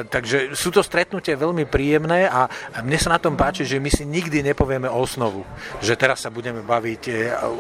takže 0.08 0.56
sú 0.56 0.70
to 0.70 0.84
stretnutie 0.84 1.34
veľmi 1.36 1.64
príjemné 1.68 2.28
a 2.28 2.48
mne 2.84 3.00
sa 3.00 3.16
na 3.16 3.20
tom 3.20 3.40
páči, 3.40 3.64
že 3.64 3.80
my 3.80 3.90
si 3.90 4.04
nikdy 4.04 4.44
nepovieme 4.44 4.92
osnovu, 4.92 5.48
že 5.80 5.96
teraz 5.96 6.24
sa 6.24 6.30
budeme 6.30 6.62
baviť 6.62 7.04
e, 7.08 7.14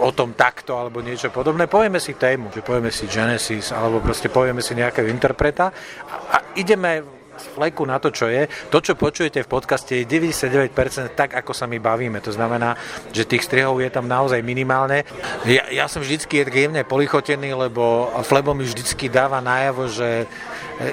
o 0.03 0.11
tom 0.11 0.35
takto 0.35 0.75
alebo 0.75 0.99
niečo 0.99 1.31
podobné. 1.31 1.71
Povieme 1.71 2.03
si 2.03 2.15
tému, 2.19 2.51
že 2.51 2.61
povieme 2.61 2.91
si 2.91 3.07
Genesis 3.07 3.71
alebo 3.71 4.03
proste 4.03 4.27
povieme 4.27 4.59
si 4.59 4.75
nejakého 4.75 5.07
interpreta 5.07 5.71
a 6.31 6.53
ideme 6.59 7.22
z 7.37 7.45
fleku 7.53 7.83
na 7.85 7.97
to, 7.97 8.13
čo 8.13 8.29
je. 8.29 8.45
To, 8.69 8.79
čo 8.79 8.93
počujete 8.93 9.43
v 9.43 9.51
podcaste, 9.51 9.93
je 9.93 10.05
99% 10.05 10.73
tak, 11.17 11.33
ako 11.33 11.51
sa 11.51 11.65
my 11.65 11.77
bavíme. 11.81 12.21
To 12.21 12.31
znamená, 12.31 12.77
že 13.09 13.27
tých 13.27 13.45
strihov 13.45 13.81
je 13.81 13.89
tam 13.89 14.05
naozaj 14.05 14.39
minimálne. 14.45 15.05
Ja, 15.45 15.67
ja 15.69 15.85
som 15.89 16.05
vždycky 16.05 16.45
jemne 16.45 16.85
polichotený, 16.85 17.53
lebo 17.53 18.13
Flebo 18.23 18.53
mi 18.53 18.63
vždycky 18.63 19.09
dáva 19.09 19.41
najavo, 19.41 19.89
že 19.89 20.29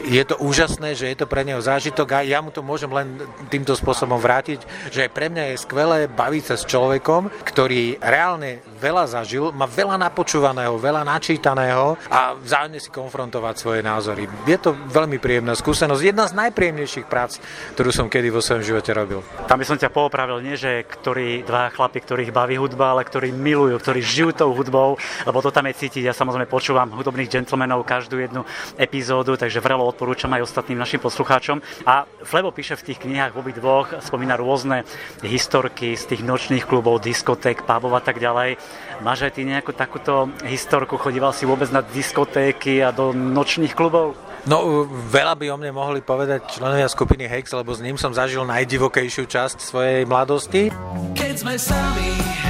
je 0.06 0.22
to 0.26 0.36
úžasné, 0.40 0.92
že 0.94 1.08
je 1.10 1.16
to 1.18 1.26
pre 1.30 1.44
neho 1.46 1.60
zážitok 1.60 2.08
a 2.16 2.26
ja 2.26 2.38
mu 2.44 2.52
to 2.52 2.60
môžem 2.60 2.90
len 2.92 3.20
týmto 3.48 3.72
spôsobom 3.72 4.20
vrátiť, 4.20 4.62
že 4.92 5.08
pre 5.08 5.32
mňa 5.32 5.54
je 5.54 5.62
skvelé 5.62 5.98
baviť 6.10 6.44
sa 6.52 6.56
s 6.60 6.68
človekom, 6.68 7.32
ktorý 7.44 7.96
reálne 8.00 8.60
veľa 8.80 9.04
zažil, 9.08 9.52
má 9.52 9.68
veľa 9.68 10.00
napočúvaného, 10.00 10.80
veľa 10.80 11.04
načítaného 11.04 11.96
a 12.08 12.36
vzájomne 12.36 12.80
si 12.80 12.90
konfrontovať 12.92 13.54
svoje 13.56 13.80
názory. 13.80 14.24
Je 14.48 14.58
to 14.60 14.72
veľmi 14.72 15.20
príjemná 15.20 15.52
skúsenosť, 15.56 16.02
jedna 16.02 16.24
z 16.28 16.36
najpríjemnejších 16.36 17.06
prác, 17.08 17.36
ktorú 17.76 17.90
som 17.92 18.06
kedy 18.08 18.32
vo 18.32 18.40
svojom 18.40 18.64
živote 18.64 18.90
robil. 18.96 19.20
Tam 19.48 19.60
by 19.60 19.66
som 19.68 19.76
ťa 19.80 19.92
poopravil, 19.92 20.40
nie 20.40 20.56
že 20.56 20.84
ktorí 20.84 21.44
dva 21.44 21.72
chlapi, 21.72 22.00
ktorých 22.00 22.32
baví 22.32 22.56
hudba, 22.56 22.96
ale 22.96 23.04
ktorí 23.04 23.32
milujú, 23.32 23.76
ktorí 23.80 24.00
žijú 24.00 24.30
tou 24.32 24.50
hudbou, 24.52 24.96
lebo 25.24 25.38
to 25.44 25.52
tam 25.52 25.68
je 25.68 25.76
cítiť. 25.76 26.08
Ja 26.08 26.14
samozrejme 26.16 26.48
počúvam 26.48 26.92
hudobných 26.92 27.30
gentlemanov 27.30 27.84
každú 27.84 28.20
jednu 28.20 28.42
epizódu, 28.76 29.36
takže 29.36 29.62
vrelo 29.70 29.86
odporúčam 29.86 30.34
aj 30.34 30.50
ostatným 30.50 30.82
našim 30.82 30.98
poslucháčom. 30.98 31.62
A 31.86 32.02
Flebo 32.26 32.50
píše 32.50 32.74
v 32.74 32.90
tých 32.90 32.98
knihách 33.06 33.38
v 33.38 33.54
dvoch, 33.54 34.02
spomína 34.02 34.34
rôzne 34.34 34.82
historky 35.22 35.94
z 35.94 36.10
tých 36.10 36.26
nočných 36.26 36.66
klubov, 36.66 36.98
diskoték, 36.98 37.62
pubov 37.62 37.94
a 37.94 38.02
tak 38.02 38.18
ďalej. 38.18 38.58
Máš 39.06 39.30
aj 39.30 39.38
ty 39.38 39.46
nejakú 39.46 39.70
takúto 39.70 40.26
historku? 40.42 40.98
Chodíval 40.98 41.30
si 41.30 41.46
vôbec 41.46 41.70
na 41.70 41.86
diskotéky 41.86 42.82
a 42.82 42.90
do 42.90 43.14
nočných 43.14 43.78
klubov? 43.78 44.18
No, 44.50 44.82
veľa 44.90 45.38
by 45.38 45.46
o 45.54 45.56
mne 45.60 45.70
mohli 45.70 46.02
povedať 46.02 46.58
členovia 46.58 46.90
skupiny 46.90 47.30
Hex, 47.30 47.54
lebo 47.54 47.70
s 47.70 47.84
ním 47.84 47.94
som 47.94 48.10
zažil 48.10 48.42
najdivokejšiu 48.42 49.28
časť 49.30 49.62
svojej 49.62 50.02
mladosti. 50.02 50.74
Keď 51.14 51.34
sme 51.38 51.54
sami 51.60 52.49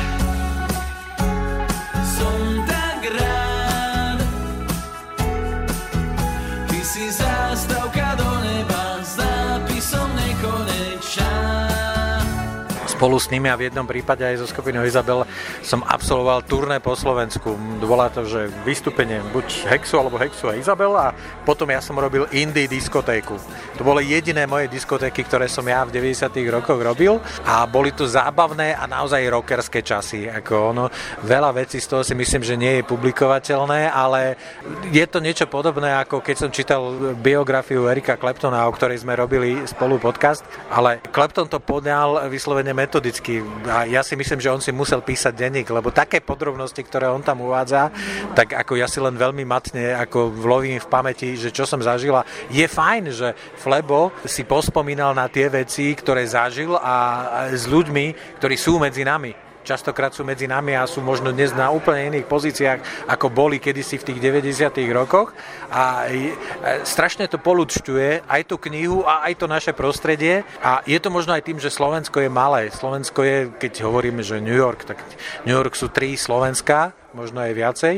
spolu 13.01 13.17
s 13.17 13.33
nimi 13.33 13.49
a 13.49 13.57
v 13.57 13.73
jednom 13.73 13.89
prípade 13.89 14.21
aj 14.21 14.45
so 14.45 14.47
skupinou 14.53 14.85
Izabel 14.85 15.25
som 15.71 15.87
absolvoval 15.87 16.43
turné 16.51 16.83
po 16.83 16.99
Slovensku. 16.99 17.55
Volá 17.79 18.11
to, 18.11 18.27
že 18.27 18.51
vystúpenie 18.67 19.23
buď 19.31 19.71
Hexu 19.71 20.03
alebo 20.03 20.19
Hexu 20.19 20.51
a 20.51 20.59
Izabel 20.59 20.91
a 20.99 21.15
potom 21.47 21.71
ja 21.71 21.79
som 21.79 21.95
robil 21.95 22.27
indie 22.35 22.67
diskotéku. 22.67 23.39
To 23.79 23.87
boli 23.87 24.11
jediné 24.11 24.51
moje 24.51 24.67
diskotéky, 24.67 25.23
ktoré 25.23 25.47
som 25.47 25.63
ja 25.63 25.87
v 25.87 25.95
90 25.95 26.27
rokoch 26.51 26.75
robil 26.75 27.23
a 27.47 27.63
boli 27.71 27.95
to 27.95 28.03
zábavné 28.03 28.75
a 28.75 28.91
naozaj 28.91 29.23
rockerské 29.31 29.87
časy. 29.87 30.27
Ako 30.27 30.75
ono, 30.75 30.91
veľa 31.23 31.55
vecí 31.55 31.79
z 31.79 31.87
toho 31.87 32.03
si 32.03 32.19
myslím, 32.19 32.43
že 32.43 32.59
nie 32.59 32.83
je 32.83 32.91
publikovateľné, 32.91 33.95
ale 33.95 34.35
je 34.91 35.07
to 35.07 35.23
niečo 35.23 35.47
podobné, 35.47 35.95
ako 36.03 36.19
keď 36.19 36.35
som 36.35 36.51
čítal 36.51 37.15
biografiu 37.15 37.87
Erika 37.87 38.19
Kleptona, 38.19 38.67
o 38.67 38.75
ktorej 38.75 39.07
sme 39.07 39.15
robili 39.15 39.63
spolu 39.71 40.03
podcast, 40.03 40.43
ale 40.67 40.99
Klepton 41.15 41.47
to 41.47 41.63
podňal 41.63 42.27
vyslovene 42.27 42.75
metodicky. 42.75 43.39
A 43.71 43.87
ja 43.87 44.03
si 44.03 44.19
myslím, 44.19 44.43
že 44.43 44.51
on 44.51 44.59
si 44.59 44.75
musel 44.75 44.99
písať 44.99 45.47
denník, 45.61 45.77
lebo 45.77 45.93
také 45.93 46.25
podrobnosti, 46.25 46.81
ktoré 46.81 47.13
on 47.13 47.21
tam 47.21 47.45
uvádza, 47.45 47.93
tak 48.33 48.57
ako 48.57 48.81
ja 48.81 48.89
si 48.89 48.97
len 48.97 49.13
veľmi 49.13 49.45
matne 49.45 49.93
ako 49.93 50.33
vlovím 50.33 50.81
v 50.81 50.89
pamäti, 50.89 51.37
že 51.37 51.53
čo 51.53 51.69
som 51.69 51.85
zažila. 51.85 52.25
Je 52.49 52.65
fajn, 52.65 53.05
že 53.13 53.37
Flebo 53.61 54.09
si 54.25 54.49
pospomínal 54.49 55.13
na 55.13 55.29
tie 55.29 55.53
veci, 55.53 55.93
ktoré 55.93 56.25
zažil 56.25 56.73
a 56.81 56.97
s 57.53 57.69
ľuďmi, 57.69 58.37
ktorí 58.41 58.57
sú 58.57 58.81
medzi 58.81 59.05
nami 59.05 59.50
častokrát 59.71 60.11
sú 60.11 60.27
medzi 60.27 60.51
nami 60.51 60.75
a 60.75 60.83
sú 60.91 60.99
možno 60.99 61.31
dnes 61.31 61.55
na 61.55 61.71
úplne 61.71 62.11
iných 62.11 62.27
pozíciách, 62.27 63.07
ako 63.07 63.31
boli 63.31 63.63
kedysi 63.63 64.03
v 64.03 64.07
tých 64.11 64.19
90. 64.19 64.83
rokoch. 64.91 65.31
A 65.71 66.11
strašne 66.83 67.31
to 67.31 67.39
poludšťuje 67.39 68.27
aj 68.27 68.43
tú 68.51 68.59
knihu 68.67 69.07
a 69.07 69.31
aj 69.31 69.39
to 69.39 69.47
naše 69.47 69.71
prostredie. 69.71 70.43
A 70.59 70.83
je 70.83 70.99
to 70.99 71.15
možno 71.15 71.39
aj 71.39 71.47
tým, 71.47 71.63
že 71.63 71.71
Slovensko 71.71 72.19
je 72.19 72.27
malé. 72.27 72.75
Slovensko 72.75 73.23
je, 73.23 73.39
keď 73.63 73.87
hovoríme, 73.87 74.27
že 74.27 74.43
New 74.43 74.59
York, 74.59 74.91
tak 74.91 74.99
New 75.47 75.55
York 75.55 75.79
sú 75.79 75.87
tri 75.87 76.19
Slovenska, 76.19 76.91
možno 77.13 77.43
aj 77.43 77.53
viacej. 77.55 77.95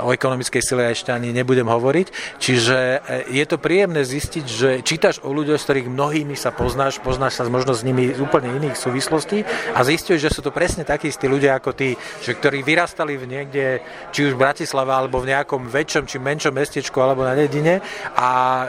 O 0.00 0.10
ekonomickej 0.12 0.62
sile 0.64 0.92
ešte 0.92 1.12
ani 1.12 1.30
nebudem 1.30 1.68
hovoriť. 1.68 2.38
Čiže 2.40 2.78
e, 2.78 2.98
je 3.32 3.44
to 3.44 3.60
príjemné 3.60 4.02
zistiť, 4.04 4.44
že 4.46 4.70
čítaš 4.80 5.20
o 5.20 5.30
ľuďoch, 5.32 5.60
s 5.60 5.66
ktorých 5.68 5.88
mnohými 5.88 6.36
sa 6.36 6.50
poznáš, 6.54 7.00
poznáš 7.00 7.40
sa 7.40 7.48
možno 7.48 7.76
s 7.76 7.84
nimi 7.84 8.12
z 8.12 8.20
úplne 8.20 8.52
iných 8.56 8.76
súvislostí 8.76 9.44
a 9.76 9.80
zistíš, 9.84 10.24
že 10.24 10.32
sú 10.32 10.40
to 10.40 10.54
presne 10.54 10.84
takí 10.84 11.12
istí 11.12 11.28
ľudia 11.28 11.56
ako 11.60 11.76
ty, 11.76 11.96
že 12.24 12.36
ktorí 12.36 12.64
vyrastali 12.64 13.20
v 13.20 13.24
niekde, 13.28 13.64
či 14.10 14.28
už 14.28 14.36
v 14.36 14.42
Bratislave, 14.44 14.92
alebo 14.92 15.20
v 15.20 15.34
nejakom 15.34 15.68
väčšom 15.68 16.04
či 16.08 16.16
menšom 16.20 16.54
mestečku, 16.54 16.96
alebo 17.00 17.24
na 17.24 17.36
dedine 17.36 17.84
a 18.16 18.64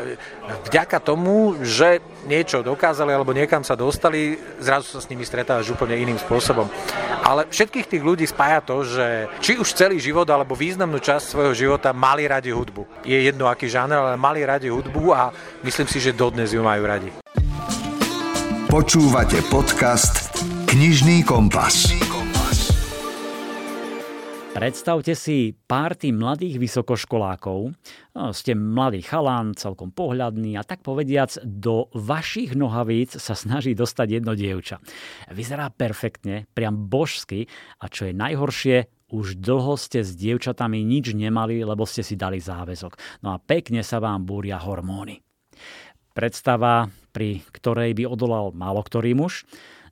vďaka 0.68 0.98
tomu, 1.02 1.60
že 1.62 2.02
niečo 2.26 2.66
dokázali 2.66 3.14
alebo 3.14 3.34
niekam 3.34 3.62
sa 3.62 3.78
dostali, 3.78 4.38
zrazu 4.62 4.98
sa 4.98 5.00
s 5.02 5.10
nimi 5.10 5.22
stretávaš 5.26 5.70
úplne 5.74 5.98
iným 5.98 6.18
spôsobom. 6.18 6.66
Ale 7.26 7.50
všetkých 7.50 7.90
tých 7.90 8.04
ľudí 8.06 8.26
spája 8.26 8.62
to, 8.62 8.86
že 8.86 9.30
či 9.42 9.58
už 9.58 9.74
celý 9.74 9.98
život 9.98 10.26
alebo 10.30 10.58
významnú 10.58 11.02
časť 11.02 11.26
svojho 11.26 11.54
života 11.54 11.94
mali 11.94 12.30
radi 12.30 12.54
hudbu. 12.54 13.06
Je 13.06 13.18
jedno 13.18 13.50
aký 13.50 13.70
žáner, 13.70 13.98
ale 13.98 14.18
mali 14.18 14.46
radi 14.46 14.70
hudbu 14.70 15.04
a 15.14 15.34
myslím 15.66 15.90
si, 15.90 15.98
že 16.02 16.14
dodnes 16.14 16.54
ju 16.54 16.62
majú 16.62 16.86
radi. 16.86 17.10
Počúvate 18.70 19.40
podcast 19.48 20.36
Knižný 20.68 21.24
kompas. 21.24 22.15
Predstavte 24.56 25.20
si 25.20 25.52
párty 25.52 26.16
mladých 26.16 26.64
vysokoškolákov. 26.64 27.76
No, 28.16 28.32
ste 28.32 28.56
mladý 28.56 29.04
chalán, 29.04 29.52
celkom 29.52 29.92
pohľadný 29.92 30.56
a 30.56 30.64
tak 30.64 30.80
povediac 30.80 31.44
do 31.44 31.92
vašich 31.92 32.56
nohavíc 32.56 33.20
sa 33.20 33.36
snaží 33.36 33.76
dostať 33.76 34.08
jedno 34.08 34.32
dievča. 34.32 34.80
Vyzerá 35.28 35.68
perfektne, 35.76 36.48
priam 36.56 36.88
božsky 36.88 37.52
a 37.84 37.92
čo 37.92 38.08
je 38.08 38.16
najhoršie, 38.16 38.78
už 39.12 39.44
dlho 39.44 39.76
ste 39.76 40.08
s 40.08 40.16
dievčatami 40.16 40.88
nič 40.88 41.12
nemali, 41.12 41.60
lebo 41.60 41.84
ste 41.84 42.00
si 42.00 42.16
dali 42.16 42.40
záväzok. 42.40 43.22
No 43.28 43.36
a 43.36 43.44
pekne 43.44 43.84
sa 43.84 44.00
vám 44.00 44.24
búria 44.24 44.56
hormóny. 44.56 45.20
Predstava, 46.16 46.88
pri 47.12 47.44
ktorej 47.52 47.92
by 47.92 48.08
odolal 48.08 48.56
málo 48.56 48.80
ktorý 48.88 49.20
muž, 49.20 49.44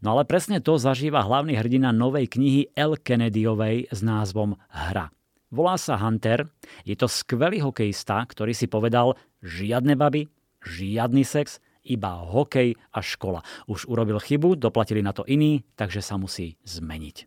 No 0.03 0.19
ale 0.19 0.27
presne 0.27 0.59
to 0.59 0.75
zažíva 0.75 1.23
hlavný 1.23 1.55
hrdina 1.55 1.95
novej 1.95 2.27
knihy 2.27 2.75
L. 2.75 2.99
Kennedyovej 2.99 3.87
s 3.87 4.03
názvom 4.03 4.59
Hra. 4.67 5.07
Volá 5.47 5.79
sa 5.79 5.95
Hunter, 5.95 6.51
je 6.83 6.91
to 6.99 7.07
skvelý 7.07 7.63
hokejista, 7.63 8.19
ktorý 8.27 8.51
si 8.51 8.67
povedal 8.67 9.15
žiadne 9.39 9.95
baby, 9.95 10.27
žiadny 10.59 11.23
sex, 11.23 11.63
iba 11.87 12.19
hokej 12.19 12.75
a 12.91 12.99
škola. 12.99 13.47
Už 13.71 13.87
urobil 13.87 14.19
chybu, 14.19 14.59
doplatili 14.59 14.99
na 14.99 15.15
to 15.15 15.23
iní, 15.23 15.63
takže 15.79 16.03
sa 16.03 16.19
musí 16.19 16.59
zmeniť. 16.67 17.17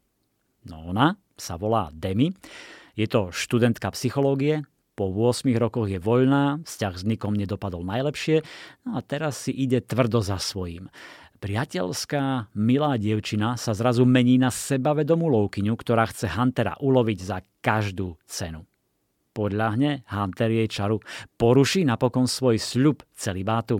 No 0.68 0.92
ona 0.92 1.16
sa 1.40 1.56
volá 1.56 1.88
Demi, 1.96 2.36
je 2.92 3.08
to 3.08 3.32
študentka 3.32 3.88
psychológie, 3.96 4.68
po 4.96 5.12
8 5.12 5.44
rokoch 5.60 5.92
je 5.92 6.00
voľná, 6.00 6.64
vzťah 6.64 6.94
s 6.96 7.04
nikom 7.04 7.36
nedopadol 7.36 7.84
najlepšie, 7.84 8.40
no 8.88 8.96
a 8.96 9.04
teraz 9.04 9.44
si 9.44 9.52
ide 9.52 9.84
tvrdo 9.84 10.24
za 10.24 10.40
svojím. 10.40 10.88
Priateľská, 11.46 12.50
milá 12.58 12.98
dievčina 12.98 13.54
sa 13.54 13.70
zrazu 13.70 14.02
mení 14.02 14.34
na 14.34 14.50
sebavedomú 14.50 15.30
lovkyňu, 15.30 15.78
ktorá 15.78 16.10
chce 16.10 16.26
Huntera 16.26 16.74
uloviť 16.82 17.18
za 17.22 17.38
každú 17.62 18.18
cenu. 18.26 18.66
Podľahne 19.30 20.02
Hunter 20.10 20.50
jej 20.50 20.66
čaru, 20.66 20.98
poruší 21.38 21.86
napokon 21.86 22.26
svoj 22.26 22.58
sľub 22.58 23.06
celibátu. 23.14 23.78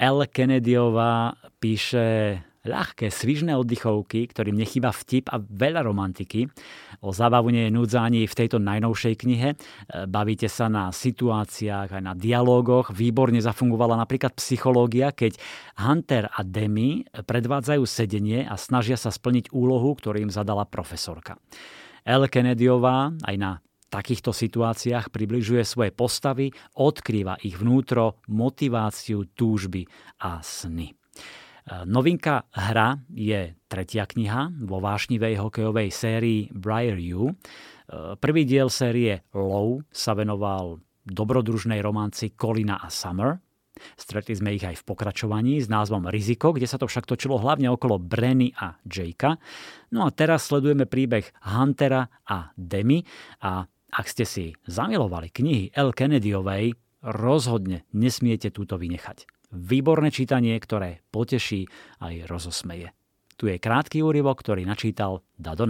L. 0.00 0.24
Kennedyová 0.32 1.36
píše 1.60 2.40
ľahké, 2.64 3.12
svižné 3.12 3.54
oddychovky, 3.54 4.26
ktorým 4.32 4.56
nechýba 4.56 4.90
vtip 4.90 5.28
a 5.30 5.38
veľa 5.38 5.84
romantiky. 5.84 6.48
O 7.04 7.12
zábavu 7.12 7.52
nie 7.52 7.68
je 7.68 7.76
núdza 7.76 8.00
ani 8.00 8.24
v 8.24 8.34
tejto 8.34 8.56
najnovšej 8.58 9.14
knihe. 9.20 9.48
E, 9.52 9.56
bavíte 10.08 10.48
sa 10.48 10.72
na 10.72 10.88
situáciách, 10.88 11.92
aj 11.92 12.02
na 12.02 12.16
dialógoch. 12.16 12.90
Výborne 12.90 13.38
zafungovala 13.44 14.00
napríklad 14.00 14.32
psychológia, 14.40 15.12
keď 15.12 15.36
Hunter 15.76 16.32
a 16.32 16.40
Demi 16.42 17.04
predvádzajú 17.12 17.84
sedenie 17.84 18.48
a 18.48 18.56
snažia 18.56 18.96
sa 18.96 19.12
splniť 19.12 19.52
úlohu, 19.52 19.92
ktorú 19.94 20.24
im 20.24 20.32
zadala 20.32 20.64
profesorka. 20.64 21.36
El 22.04 22.28
Kennedyová 22.28 23.12
aj 23.24 23.36
na 23.36 23.50
takýchto 23.94 24.34
situáciách 24.34 25.14
približuje 25.14 25.62
svoje 25.62 25.94
postavy, 25.94 26.50
odkrýva 26.74 27.38
ich 27.46 27.54
vnútro, 27.54 28.18
motiváciu, 28.26 29.30
túžby 29.38 29.86
a 30.18 30.42
sny. 30.42 31.03
Novinka 31.64 32.44
hra 32.52 33.00
je 33.08 33.56
tretia 33.72 34.04
kniha 34.04 34.52
vo 34.68 34.84
vášnivej 34.84 35.40
hokejovej 35.40 35.88
sérii 35.88 36.52
Briar 36.52 37.00
U. 37.16 37.32
Prvý 38.20 38.44
diel 38.44 38.68
série 38.68 39.24
Low 39.32 39.80
sa 39.88 40.12
venoval 40.12 40.84
dobrodružnej 41.08 41.80
romanci 41.80 42.36
Colina 42.36 42.84
a 42.84 42.92
Summer. 42.92 43.40
Stretli 43.96 44.36
sme 44.36 44.54
ich 44.54 44.62
aj 44.62 44.84
v 44.84 44.86
pokračovaní 44.86 45.58
s 45.58 45.66
názvom 45.66 46.06
Riziko, 46.06 46.52
kde 46.52 46.68
sa 46.68 46.76
to 46.76 46.84
však 46.84 47.08
točilo 47.08 47.40
hlavne 47.40 47.72
okolo 47.72 47.96
Brenny 47.96 48.52
a 48.54 48.76
Jakea. 48.84 49.34
No 49.90 50.06
a 50.06 50.12
teraz 50.12 50.52
sledujeme 50.52 50.84
príbeh 50.84 51.32
Huntera 51.48 52.06
a 52.28 52.52
Demi 52.54 53.02
a 53.40 53.64
ak 53.94 54.06
ste 54.06 54.28
si 54.28 54.52
zamilovali 54.68 55.32
knihy 55.32 55.72
L. 55.74 55.96
Kennedyovej, 55.96 56.76
rozhodne 57.02 57.88
nesmiete 57.96 58.52
túto 58.52 58.76
vynechať. 58.76 59.26
Výborné 59.54 60.10
čítanie, 60.10 60.58
ktoré 60.58 61.06
poteší 61.14 61.70
aj 62.02 62.26
rozosmeje. 62.26 62.90
Tu 63.38 63.54
je 63.54 63.62
krátky 63.62 64.02
úryvok, 64.02 64.42
ktorý 64.42 64.66
načítal 64.66 65.22
Dado. 65.38 65.66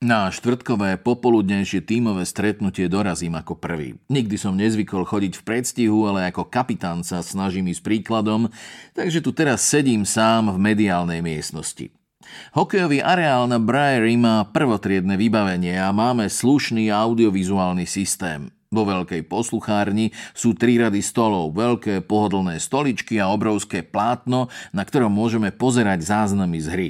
Na 0.00 0.32
štvrtkové 0.32 0.96
popoludnejšie 0.96 1.84
tímové 1.84 2.24
stretnutie 2.24 2.88
dorazím 2.88 3.36
ako 3.36 3.56
prvý. 3.60 4.00
Nikdy 4.08 4.36
som 4.40 4.56
nezvykol 4.56 5.04
chodiť 5.04 5.36
v 5.36 5.44
predstihu, 5.44 6.08
ale 6.08 6.32
ako 6.32 6.48
kapitán 6.48 7.04
sa 7.04 7.20
snažím 7.20 7.68
ísť 7.68 7.84
príkladom, 7.84 8.48
takže 8.96 9.20
tu 9.20 9.36
teraz 9.36 9.60
sedím 9.60 10.08
sám 10.08 10.56
v 10.56 10.58
mediálnej 10.60 11.20
miestnosti. 11.20 11.92
Hokejový 12.56 13.04
areál 13.04 13.44
na 13.48 13.60
Briary 13.60 14.16
má 14.16 14.44
prvotriedne 14.48 15.20
vybavenie 15.20 15.76
a 15.76 15.92
máme 15.92 16.28
slušný 16.28 16.88
audiovizuálny 16.88 17.84
systém. 17.84 18.48
Vo 18.70 18.86
veľkej 18.86 19.26
posluchárni 19.26 20.14
sú 20.30 20.54
tri 20.54 20.78
rady 20.78 21.02
stolov, 21.02 21.58
veľké 21.58 22.06
pohodlné 22.06 22.62
stoličky 22.62 23.18
a 23.18 23.26
obrovské 23.26 23.82
plátno, 23.82 24.46
na 24.70 24.86
ktorom 24.86 25.10
môžeme 25.10 25.50
pozerať 25.50 26.06
záznamy 26.06 26.58
z 26.62 26.68
hry. 26.70 26.88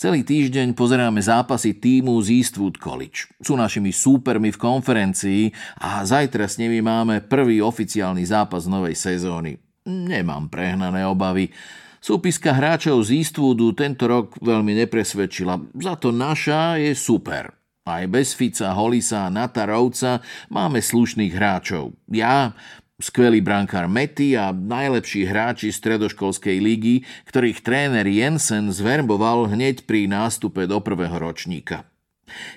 Celý 0.00 0.24
týždeň 0.24 0.72
pozeráme 0.72 1.20
zápasy 1.20 1.76
týmu 1.76 2.16
z 2.24 2.40
Eastwood 2.40 2.80
College. 2.80 3.28
Sú 3.36 3.52
našimi 3.52 3.92
súpermi 3.92 4.48
v 4.48 4.56
konferencii 4.56 5.42
a 5.84 6.08
zajtra 6.08 6.48
s 6.48 6.56
nimi 6.56 6.80
máme 6.80 7.20
prvý 7.20 7.60
oficiálny 7.60 8.24
zápas 8.24 8.64
novej 8.64 8.96
sezóny. 8.96 9.60
Nemám 9.84 10.48
prehnané 10.48 11.04
obavy. 11.04 11.52
Súpiska 12.00 12.56
hráčov 12.56 13.04
z 13.04 13.20
Eastwoodu 13.20 13.76
tento 13.76 14.08
rok 14.08 14.40
veľmi 14.40 14.72
nepresvedčila, 14.72 15.60
za 15.76 16.00
to 16.00 16.16
naša 16.16 16.80
je 16.80 16.96
super. 16.96 17.53
Aj 17.84 18.08
bez 18.08 18.32
Fica, 18.32 18.72
Holisa 18.72 19.28
a 19.28 19.32
Nata 19.32 19.68
Rovca 19.68 20.24
máme 20.48 20.80
slušných 20.80 21.36
hráčov. 21.36 21.92
Ja, 22.08 22.56
skvelý 22.96 23.44
brankár 23.44 23.92
Mety 23.92 24.40
a 24.40 24.56
najlepší 24.56 25.28
hráči 25.28 25.68
stredoškolskej 25.68 26.64
ligy, 26.64 27.04
ktorých 27.28 27.60
tréner 27.60 28.08
Jensen 28.08 28.72
zverboval 28.72 29.52
hneď 29.52 29.84
pri 29.84 30.08
nástupe 30.08 30.64
do 30.64 30.80
prvého 30.80 31.12
ročníka. 31.12 31.84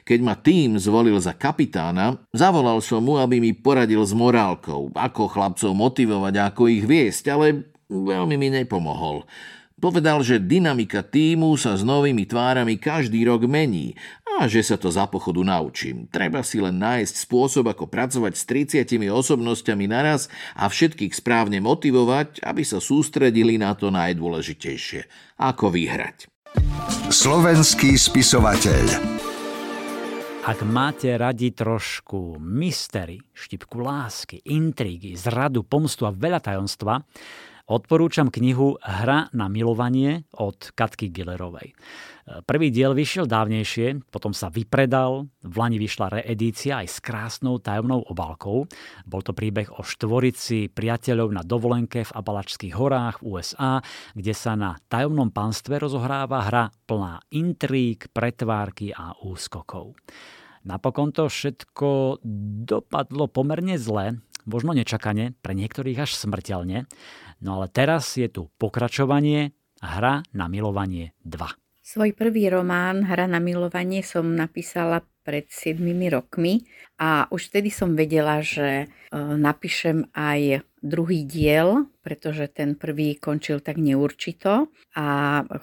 Keď 0.08 0.20
ma 0.24 0.40
tým 0.40 0.80
zvolil 0.80 1.20
za 1.20 1.36
kapitána, 1.36 2.24
zavolal 2.32 2.80
som 2.80 3.04
mu, 3.04 3.20
aby 3.20 3.44
mi 3.44 3.52
poradil 3.52 4.00
s 4.08 4.16
morálkou, 4.16 4.96
ako 4.96 5.28
chlapcov 5.28 5.76
motivovať, 5.76 6.34
ako 6.40 6.72
ich 6.72 6.88
viesť, 6.88 7.36
ale 7.36 7.68
veľmi 7.92 8.40
mi 8.40 8.48
nepomohol. 8.48 9.28
Povedal, 9.78 10.26
že 10.26 10.42
dynamika 10.42 11.06
týmu 11.06 11.54
sa 11.54 11.78
s 11.78 11.86
novými 11.86 12.26
tvárami 12.26 12.82
každý 12.82 13.22
rok 13.30 13.46
mení 13.46 13.94
a 14.26 14.50
že 14.50 14.66
sa 14.66 14.74
to 14.74 14.90
za 14.90 15.06
pochodu 15.06 15.46
naučím. 15.46 16.10
Treba 16.10 16.42
si 16.42 16.58
len 16.58 16.82
nájsť 16.82 17.14
spôsob, 17.14 17.70
ako 17.70 17.86
pracovať 17.86 18.34
s 18.34 18.44
30 18.82 19.06
osobnosťami 19.06 19.86
naraz 19.86 20.34
a 20.58 20.66
všetkých 20.66 21.14
správne 21.14 21.62
motivovať, 21.62 22.42
aby 22.42 22.66
sa 22.66 22.82
sústredili 22.82 23.62
na 23.62 23.78
to 23.78 23.94
najdôležitejšie. 23.94 25.06
Ako 25.46 25.70
vyhrať. 25.70 26.26
Slovenský 27.14 28.02
spisovateľ 28.02 28.86
ak 30.48 30.64
máte 30.64 31.12
radi 31.12 31.52
trošku 31.52 32.40
mystery, 32.40 33.20
štipku 33.36 33.84
lásky, 33.84 34.40
intrigy, 34.48 35.12
zradu, 35.20 35.68
pomstu 35.68 36.08
a 36.08 36.16
veľa 36.16 36.40
tajomstva, 36.40 37.04
odporúčam 37.68 38.32
knihu 38.32 38.80
Hra 38.80 39.28
na 39.36 39.52
milovanie 39.52 40.24
od 40.40 40.72
Katky 40.72 41.12
Gillerovej. 41.12 41.76
Prvý 42.44 42.76
diel 42.76 42.92
vyšiel 42.92 43.24
dávnejšie, 43.24 44.12
potom 44.12 44.36
sa 44.36 44.52
vypredal, 44.52 45.32
v 45.44 45.56
Lani 45.56 45.80
vyšla 45.80 46.20
reedícia 46.20 46.84
aj 46.84 46.88
s 46.92 46.98
krásnou 47.00 47.64
tajomnou 47.64 48.04
obálkou. 48.04 48.68
Bol 49.08 49.22
to 49.24 49.32
príbeh 49.32 49.72
o 49.72 49.84
štvorici 49.84 50.68
priateľov 50.68 51.32
na 51.32 51.44
dovolenke 51.48 52.04
v 52.04 52.12
Abalačských 52.12 52.76
horách 52.76 53.24
v 53.24 53.40
USA, 53.40 53.80
kde 54.12 54.36
sa 54.36 54.60
na 54.60 54.76
tajomnom 54.92 55.32
panstve 55.32 55.80
rozohráva 55.80 56.44
hra 56.52 56.68
plná 56.84 57.24
intrík, 57.32 58.12
pretvárky 58.12 58.92
a 58.92 59.16
úskokov. 59.24 59.96
Napokon 60.68 61.16
to 61.16 61.32
všetko 61.32 62.20
dopadlo 62.68 63.32
pomerne 63.32 63.80
zle, 63.80 64.20
možno 64.44 64.76
nečakane, 64.76 65.32
pre 65.40 65.56
niektorých 65.56 66.04
až 66.04 66.12
smrteľne. 66.12 66.92
No 67.42 67.62
ale 67.62 67.68
teraz 67.70 68.18
je 68.18 68.26
tu 68.30 68.50
pokračovanie 68.58 69.54
Hra 69.78 70.26
na 70.34 70.50
milovanie 70.50 71.14
2. 71.22 71.38
Svoj 71.88 72.12
prvý 72.18 72.52
román 72.52 73.06
Hra 73.06 73.30
na 73.30 73.40
milovanie 73.40 74.04
som 74.04 74.36
napísala 74.36 75.06
pred 75.24 75.48
7 75.48 75.80
rokmi 76.12 76.68
a 77.00 77.28
už 77.32 77.52
vtedy 77.52 77.72
som 77.72 77.96
vedela, 77.96 78.44
že 78.44 78.84
e, 78.84 78.86
napíšem 79.16 80.08
aj 80.12 80.68
druhý 80.84 81.24
diel, 81.24 81.88
pretože 82.04 82.52
ten 82.52 82.76
prvý 82.76 83.16
končil 83.16 83.64
tak 83.64 83.80
neurčito 83.80 84.72
a 84.96 85.08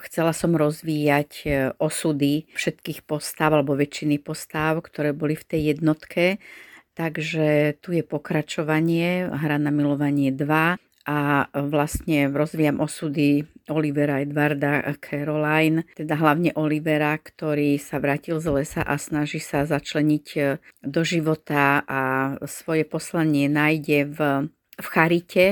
chcela 0.09 0.33
som 0.33 0.57
rozvíjať 0.57 1.31
e, 1.45 1.49
osudy 1.77 2.49
všetkých 2.57 3.05
postav 3.05 3.53
alebo 3.53 3.77
väčšiny 3.77 4.21
postav, 4.21 4.81
ktoré 4.81 5.13
boli 5.13 5.37
v 5.37 5.45
tej 5.45 5.61
jednotke. 5.77 6.41
Takže 6.95 7.81
tu 7.83 7.93
je 7.93 8.07
pokračovanie, 8.07 9.27
hra 9.29 9.59
na 9.59 9.75
milovanie 9.75 10.31
2 10.31 10.94
a 11.05 11.53
vlastne 11.53 12.33
rozvíjam 12.33 12.81
osudy 12.81 13.45
Olivera 13.69 14.25
Edvarda 14.25 14.81
Caroline, 15.01 15.85
teda 15.97 16.17
hlavne 16.17 16.57
Olivera, 16.57 17.17
ktorý 17.21 17.77
sa 17.77 18.01
vrátil 18.01 18.41
z 18.41 18.49
lesa 18.49 18.83
a 18.85 18.97
snaží 18.97 19.41
sa 19.41 19.69
začleniť 19.69 20.27
e, 20.37 20.41
do 20.85 21.03
života 21.05 21.85
a 21.85 22.01
svoje 22.49 22.89
poslanie 22.89 23.49
nájde 23.53 23.99
v, 24.17 24.19
v 24.81 24.87
charite. 24.89 25.47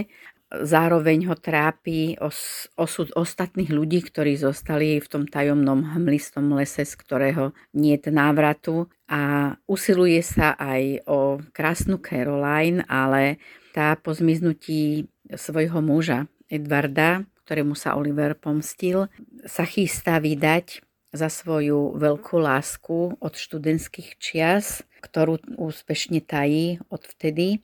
Zároveň 0.53 1.33
ho 1.33 1.37
trápi 1.37 2.21
os, 2.21 2.69
osud 2.77 3.09
ostatných 3.17 3.73
ľudí, 3.73 4.05
ktorí 4.05 4.37
zostali 4.37 5.01
v 5.01 5.09
tom 5.09 5.25
tajomnom 5.25 5.97
hmlistom 5.97 6.53
lese, 6.53 6.85
z 6.85 6.93
ktorého 6.97 7.57
nie 7.73 7.97
je 7.97 8.12
návratu 8.12 8.93
a 9.09 9.53
usiluje 9.65 10.21
sa 10.21 10.53
aj 10.61 11.09
o 11.09 11.41
krásnu 11.57 11.97
Caroline, 12.01 12.85
ale 12.85 13.41
tá 13.73 13.97
po 13.97 14.12
zmiznutí 14.12 15.09
svojho 15.37 15.81
muža 15.81 16.29
Edvarda, 16.53 17.25
ktorému 17.45 17.75
sa 17.75 17.97
Oliver 17.99 18.37
pomstil, 18.38 19.09
sa 19.49 19.66
chystá 19.66 20.21
vydať 20.23 20.85
za 21.12 21.29
svoju 21.29 22.01
veľkú 22.01 22.40
lásku 22.40 23.21
od 23.21 23.35
študentských 23.37 24.16
čias, 24.16 24.81
ktorú 25.05 25.61
úspešne 25.61 26.25
tají 26.25 26.81
odvtedy 26.88 27.61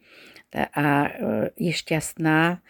a 0.53 0.87
e, 1.07 1.09
je 1.57 1.73
šťastná, 1.73 2.61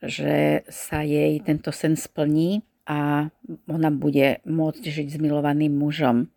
že 0.00 0.64
sa 0.72 1.04
jej 1.04 1.40
tento 1.44 1.72
sen 1.72 1.96
splní 1.96 2.64
a 2.84 3.28
ona 3.68 3.90
bude 3.92 4.44
môcť 4.44 4.84
žiť 4.84 5.08
s 5.12 5.18
milovaným 5.20 5.72
mužom. 5.72 6.28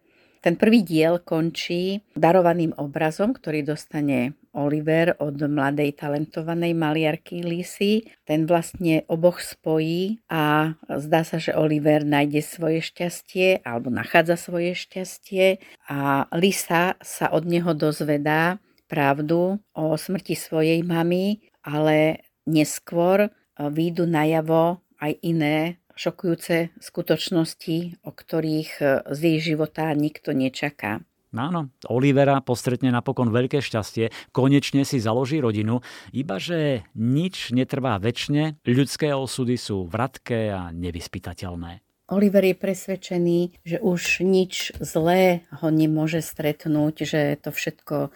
Ten 0.48 0.56
prvý 0.56 0.80
diel 0.80 1.20
končí 1.28 2.08
darovaným 2.16 2.72
obrazom, 2.80 3.36
ktorý 3.36 3.68
dostane 3.68 4.40
Oliver 4.56 5.12
od 5.20 5.36
mladej 5.44 6.00
talentovanej 6.00 6.72
maliarky 6.72 7.44
Lisy. 7.44 8.08
Ten 8.24 8.48
vlastne 8.48 9.04
oboch 9.12 9.44
spojí 9.44 10.24
a 10.32 10.72
zdá 10.88 11.28
sa, 11.28 11.36
že 11.36 11.52
Oliver 11.52 12.08
nájde 12.08 12.40
svoje 12.40 12.80
šťastie 12.80 13.60
alebo 13.68 13.92
nachádza 13.92 14.40
svoje 14.40 14.72
šťastie 14.72 15.60
a 15.92 16.32
Lisa 16.32 16.96
sa 17.04 17.28
od 17.28 17.44
neho 17.44 17.76
dozvedá 17.76 18.64
pravdu 18.88 19.60
o 19.76 20.00
smrti 20.00 20.40
svojej 20.40 20.80
mamy, 20.80 21.44
ale 21.60 22.24
neskôr 22.48 23.36
výjdu 23.60 24.08
najavo 24.08 24.80
aj 25.04 25.12
iné 25.28 25.76
šokujúce 25.98 26.72
skutočnosti, 26.80 28.06
o 28.06 28.12
ktorých 28.14 28.72
e, 28.80 28.86
z 29.12 29.20
jej 29.20 29.40
života 29.54 29.90
nikto 29.98 30.32
nečaká. 30.32 31.02
Áno, 31.36 31.70
Olivera 31.92 32.40
postretne 32.40 32.88
napokon 32.88 33.36
veľké 33.36 33.60
šťastie, 33.60 34.32
konečne 34.32 34.88
si 34.88 35.04
založí 35.04 35.44
rodinu, 35.44 35.84
iba 36.16 36.40
že 36.40 36.88
nič 36.96 37.52
netrvá 37.52 38.00
väčšine, 38.00 38.64
ľudské 38.64 39.12
osudy 39.12 39.60
sú 39.60 39.86
vratké 39.92 40.56
a 40.56 40.72
nevyspytateľné. 40.72 41.84
Oliver 42.08 42.48
je 42.48 42.56
presvedčený, 42.56 43.40
že 43.68 43.84
už 43.84 44.24
nič 44.24 44.72
zlé 44.80 45.44
ho 45.60 45.68
nemôže 45.68 46.24
stretnúť, 46.24 47.04
že 47.04 47.22
to 47.44 47.52
všetko 47.52 48.16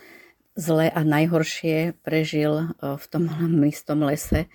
zlé 0.55 0.87
a 0.87 1.03
najhoršie 1.03 1.99
prežil 1.99 2.71
e, 2.71 2.95
v 2.95 3.05
tom 3.11 3.27
istom 3.67 4.07
lese 4.07 4.47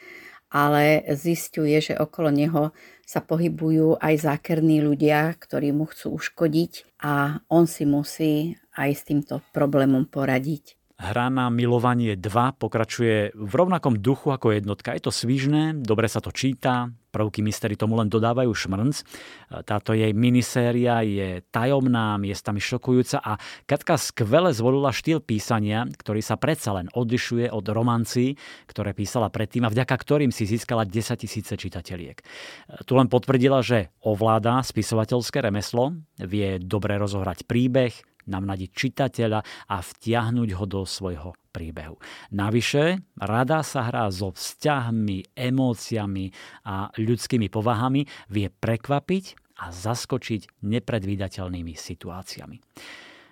ale 0.56 1.04
zistuje, 1.12 1.76
že 1.84 2.00
okolo 2.00 2.32
neho 2.32 2.72
sa 3.04 3.20
pohybujú 3.20 4.00
aj 4.00 4.24
zákerní 4.24 4.80
ľudia, 4.80 5.36
ktorí 5.36 5.76
mu 5.76 5.84
chcú 5.84 6.16
uškodiť 6.16 6.96
a 7.04 7.44
on 7.52 7.68
si 7.68 7.84
musí 7.84 8.56
aj 8.72 8.90
s 8.96 9.02
týmto 9.04 9.44
problémom 9.52 10.08
poradiť. 10.08 10.80
Hra 10.96 11.28
na 11.28 11.52
milovanie 11.52 12.16
2 12.16 12.56
pokračuje 12.56 13.36
v 13.36 13.52
rovnakom 13.52 14.00
duchu 14.00 14.32
ako 14.32 14.56
jednotka. 14.56 14.96
Je 14.96 15.04
to 15.04 15.12
svižné, 15.12 15.76
dobre 15.76 16.08
sa 16.08 16.24
to 16.24 16.32
číta, 16.32 16.88
prvky 17.16 17.40
mystery 17.40 17.80
tomu 17.80 17.96
len 17.96 18.12
dodávajú 18.12 18.52
šmrnc. 18.52 18.96
Táto 19.64 19.96
jej 19.96 20.12
miniséria 20.12 21.00
je 21.00 21.40
tajomná, 21.48 22.20
miestami 22.20 22.60
šokujúca 22.60 23.24
a 23.24 23.40
Katka 23.64 23.96
skvele 23.96 24.52
zvolila 24.52 24.92
štýl 24.92 25.24
písania, 25.24 25.88
ktorý 25.88 26.20
sa 26.20 26.36
predsa 26.36 26.76
len 26.76 26.92
odlišuje 26.92 27.48
od 27.48 27.64
romancí, 27.72 28.36
ktoré 28.68 28.92
písala 28.92 29.32
predtým 29.32 29.64
a 29.64 29.72
vďaka 29.72 29.96
ktorým 29.96 30.28
si 30.28 30.44
získala 30.44 30.84
10 30.84 31.16
tisíce 31.24 31.56
čitateľiek. 31.56 32.16
Tu 32.84 32.92
len 32.92 33.08
potvrdila, 33.08 33.64
že 33.64 33.88
ovláda 34.04 34.60
spisovateľské 34.60 35.40
remeslo, 35.40 35.96
vie 36.20 36.60
dobre 36.60 37.00
rozohrať 37.00 37.48
príbeh, 37.48 37.96
namnadiť 38.26 38.70
čitateľa 38.70 39.40
a 39.70 39.76
vtiahnuť 39.80 40.48
ho 40.58 40.64
do 40.66 40.82
svojho 40.84 41.34
príbehu. 41.54 41.96
Navyše, 42.36 43.16
rada 43.22 43.64
sa 43.64 43.88
hrá 43.88 44.10
so 44.12 44.34
vzťahmi, 44.34 45.32
emóciami 45.32 46.26
a 46.68 46.92
ľudskými 47.00 47.48
povahami, 47.48 48.04
vie 48.28 48.52
prekvapiť 48.52 49.24
a 49.64 49.72
zaskočiť 49.72 50.60
nepredvídateľnými 50.60 51.72
situáciami. 51.72 52.56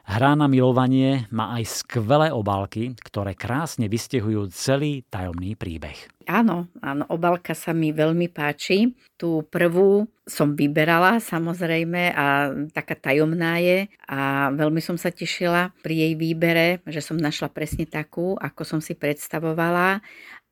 Hra 0.05 0.37
na 0.37 0.45
milovanie 0.53 1.25
má 1.33 1.57
aj 1.57 1.81
skvelé 1.81 2.29
obálky, 2.29 2.93
ktoré 3.01 3.33
krásne 3.33 3.89
vystihujú 3.89 4.53
celý 4.53 5.01
tajomný 5.09 5.57
príbeh. 5.57 5.97
Áno, 6.29 6.69
áno, 6.85 7.09
obálka 7.09 7.57
sa 7.57 7.73
mi 7.73 7.89
veľmi 7.89 8.29
páči. 8.29 8.93
Tú 9.17 9.49
prvú 9.49 10.05
som 10.29 10.53
vyberala 10.53 11.25
samozrejme 11.25 12.13
a 12.13 12.53
taká 12.77 13.01
tajomná 13.01 13.61
je 13.65 13.89
a 14.05 14.53
veľmi 14.53 14.85
som 14.85 15.01
sa 15.01 15.09
tešila 15.09 15.73
pri 15.81 15.97
jej 15.97 16.13
výbere, 16.21 16.85
že 16.85 17.01
som 17.01 17.17
našla 17.17 17.49
presne 17.49 17.89
takú, 17.89 18.37
ako 18.37 18.61
som 18.65 18.81
si 18.85 18.93
predstavovala 18.93 20.05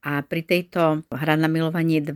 a 0.02 0.12
pri 0.26 0.42
tejto 0.42 1.06
hra 1.12 1.36
na 1.38 1.46
milovanie 1.46 2.00
2 2.00 2.10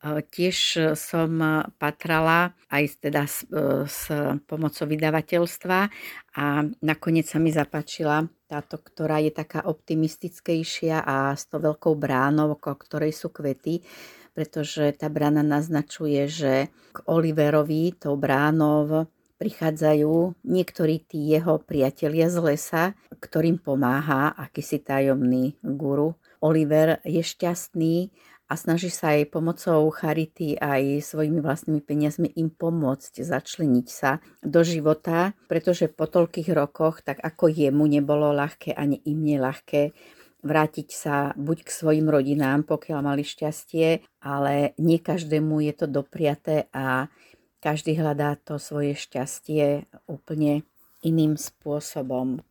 Tiež 0.00 0.56
som 0.96 1.30
patrala 1.76 2.56
aj 2.72 3.04
teda 3.04 3.28
s, 3.28 3.44
s 3.84 4.08
pomocou 4.48 4.88
vydavateľstva 4.88 5.78
a 6.40 6.44
nakoniec 6.80 7.28
sa 7.28 7.36
mi 7.36 7.52
zapačila 7.52 8.24
táto, 8.48 8.80
ktorá 8.80 9.20
je 9.20 9.28
taká 9.28 9.60
optimistickejšia 9.68 11.04
a 11.04 11.36
s 11.36 11.52
to 11.52 11.60
veľkou 11.60 11.92
bránou, 12.00 12.56
okolo 12.56 12.80
ktorej 12.80 13.12
sú 13.12 13.28
kvety, 13.28 13.84
pretože 14.32 14.96
tá 14.96 15.12
brána 15.12 15.44
naznačuje, 15.44 16.32
že 16.32 16.52
k 16.96 16.98
Oliverovi 17.04 17.92
tou 17.92 18.16
bránou 18.16 19.04
prichádzajú 19.40 20.44
niektorí 20.44 21.00
tí 21.04 21.32
jeho 21.32 21.60
priatelia 21.60 22.28
z 22.28 22.36
lesa, 22.40 22.84
ktorým 23.20 23.56
pomáha 23.60 24.32
akýsi 24.36 24.80
tajomný 24.80 25.60
guru. 25.60 26.16
Oliver 26.40 27.04
je 27.04 27.20
šťastný 27.20 28.12
a 28.50 28.58
snaží 28.58 28.90
sa 28.90 29.14
aj 29.14 29.30
pomocou 29.30 29.86
charity 29.94 30.58
aj 30.58 31.06
svojimi 31.06 31.38
vlastnými 31.38 31.78
peniazmi 31.78 32.34
im 32.34 32.50
pomôcť 32.50 33.22
začleniť 33.22 33.86
sa 33.86 34.18
do 34.42 34.66
života, 34.66 35.38
pretože 35.46 35.86
po 35.86 36.10
toľkých 36.10 36.50
rokoch, 36.50 37.06
tak 37.06 37.22
ako 37.22 37.46
jemu 37.46 37.86
nebolo 37.86 38.34
ľahké, 38.34 38.74
ani 38.74 38.98
im 39.06 39.22
neľahké, 39.22 39.94
vrátiť 40.42 40.88
sa 40.90 41.30
buď 41.38 41.62
k 41.62 41.70
svojim 41.70 42.10
rodinám, 42.10 42.66
pokiaľ 42.66 42.98
mali 43.06 43.22
šťastie, 43.22 44.02
ale 44.26 44.74
nie 44.82 44.98
každému 44.98 45.62
je 45.70 45.72
to 45.78 45.86
dopriaté 45.86 46.66
a 46.74 47.06
každý 47.62 47.94
hľadá 48.02 48.34
to 48.40 48.58
svoje 48.58 48.98
šťastie 48.98 49.86
úplne 50.10 50.66
iným 51.06 51.38
spôsobom. 51.38 52.42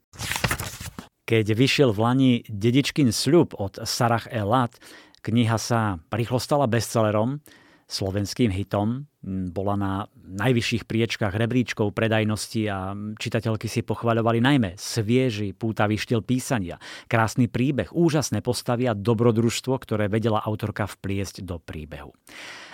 Keď 1.29 1.45
vyšiel 1.53 1.93
v 1.93 1.99
Lani 2.01 2.31
dedičkin 2.49 3.13
sľub 3.13 3.53
od 3.53 3.77
Sarah 3.85 4.25
Elat, 4.33 4.73
kniha 5.21 5.57
sa 5.59 5.99
rýchlo 6.11 6.39
stala 6.39 6.65
bestsellerom, 6.65 7.43
slovenským 7.89 8.53
hitom. 8.53 9.09
Bola 9.25 9.75
na 9.75 9.91
najvyšších 10.15 10.85
priečkách 10.85 11.33
rebríčkov 11.33 11.91
predajnosti 11.91 12.61
a 12.69 12.93
čitateľky 13.17 13.65
si 13.65 13.81
pochvaľovali 13.81 14.39
najmä 14.39 14.69
svieži, 14.77 15.57
pútavý 15.57 15.97
štýl 15.97 16.21
písania, 16.21 16.77
krásny 17.09 17.49
príbeh, 17.49 17.89
úžasné 17.91 18.45
postavy 18.45 18.85
a 18.87 18.95
dobrodružstvo, 18.95 19.73
ktoré 19.75 20.05
vedela 20.07 20.39
autorka 20.39 20.85
vpliesť 20.85 21.43
do 21.43 21.57
príbehu. 21.57 22.13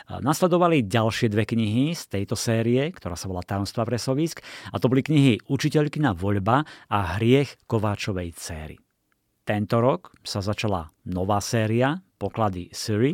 Nasledovali 0.05 0.85
ďalšie 0.85 1.33
dve 1.33 1.49
knihy 1.49 1.97
z 1.97 2.03
tejto 2.05 2.37
série, 2.37 2.93
ktorá 2.93 3.17
sa 3.17 3.25
volá 3.25 3.41
Tajomstva 3.41 3.89
pre 3.89 3.97
Sovísk 3.97 4.45
a 4.69 4.77
to 4.77 4.85
boli 4.85 5.01
knihy 5.01 5.41
Učiteľkina 5.49 6.13
voľba 6.13 6.61
a 6.93 7.17
Hriech 7.17 7.57
Kováčovej 7.65 8.37
céry. 8.37 8.77
Tento 9.41 9.81
rok 9.81 10.13
sa 10.21 10.45
začala 10.45 10.93
nová 11.09 11.41
séria 11.41 12.04
Poklady 12.15 12.71
Siri 12.71 13.11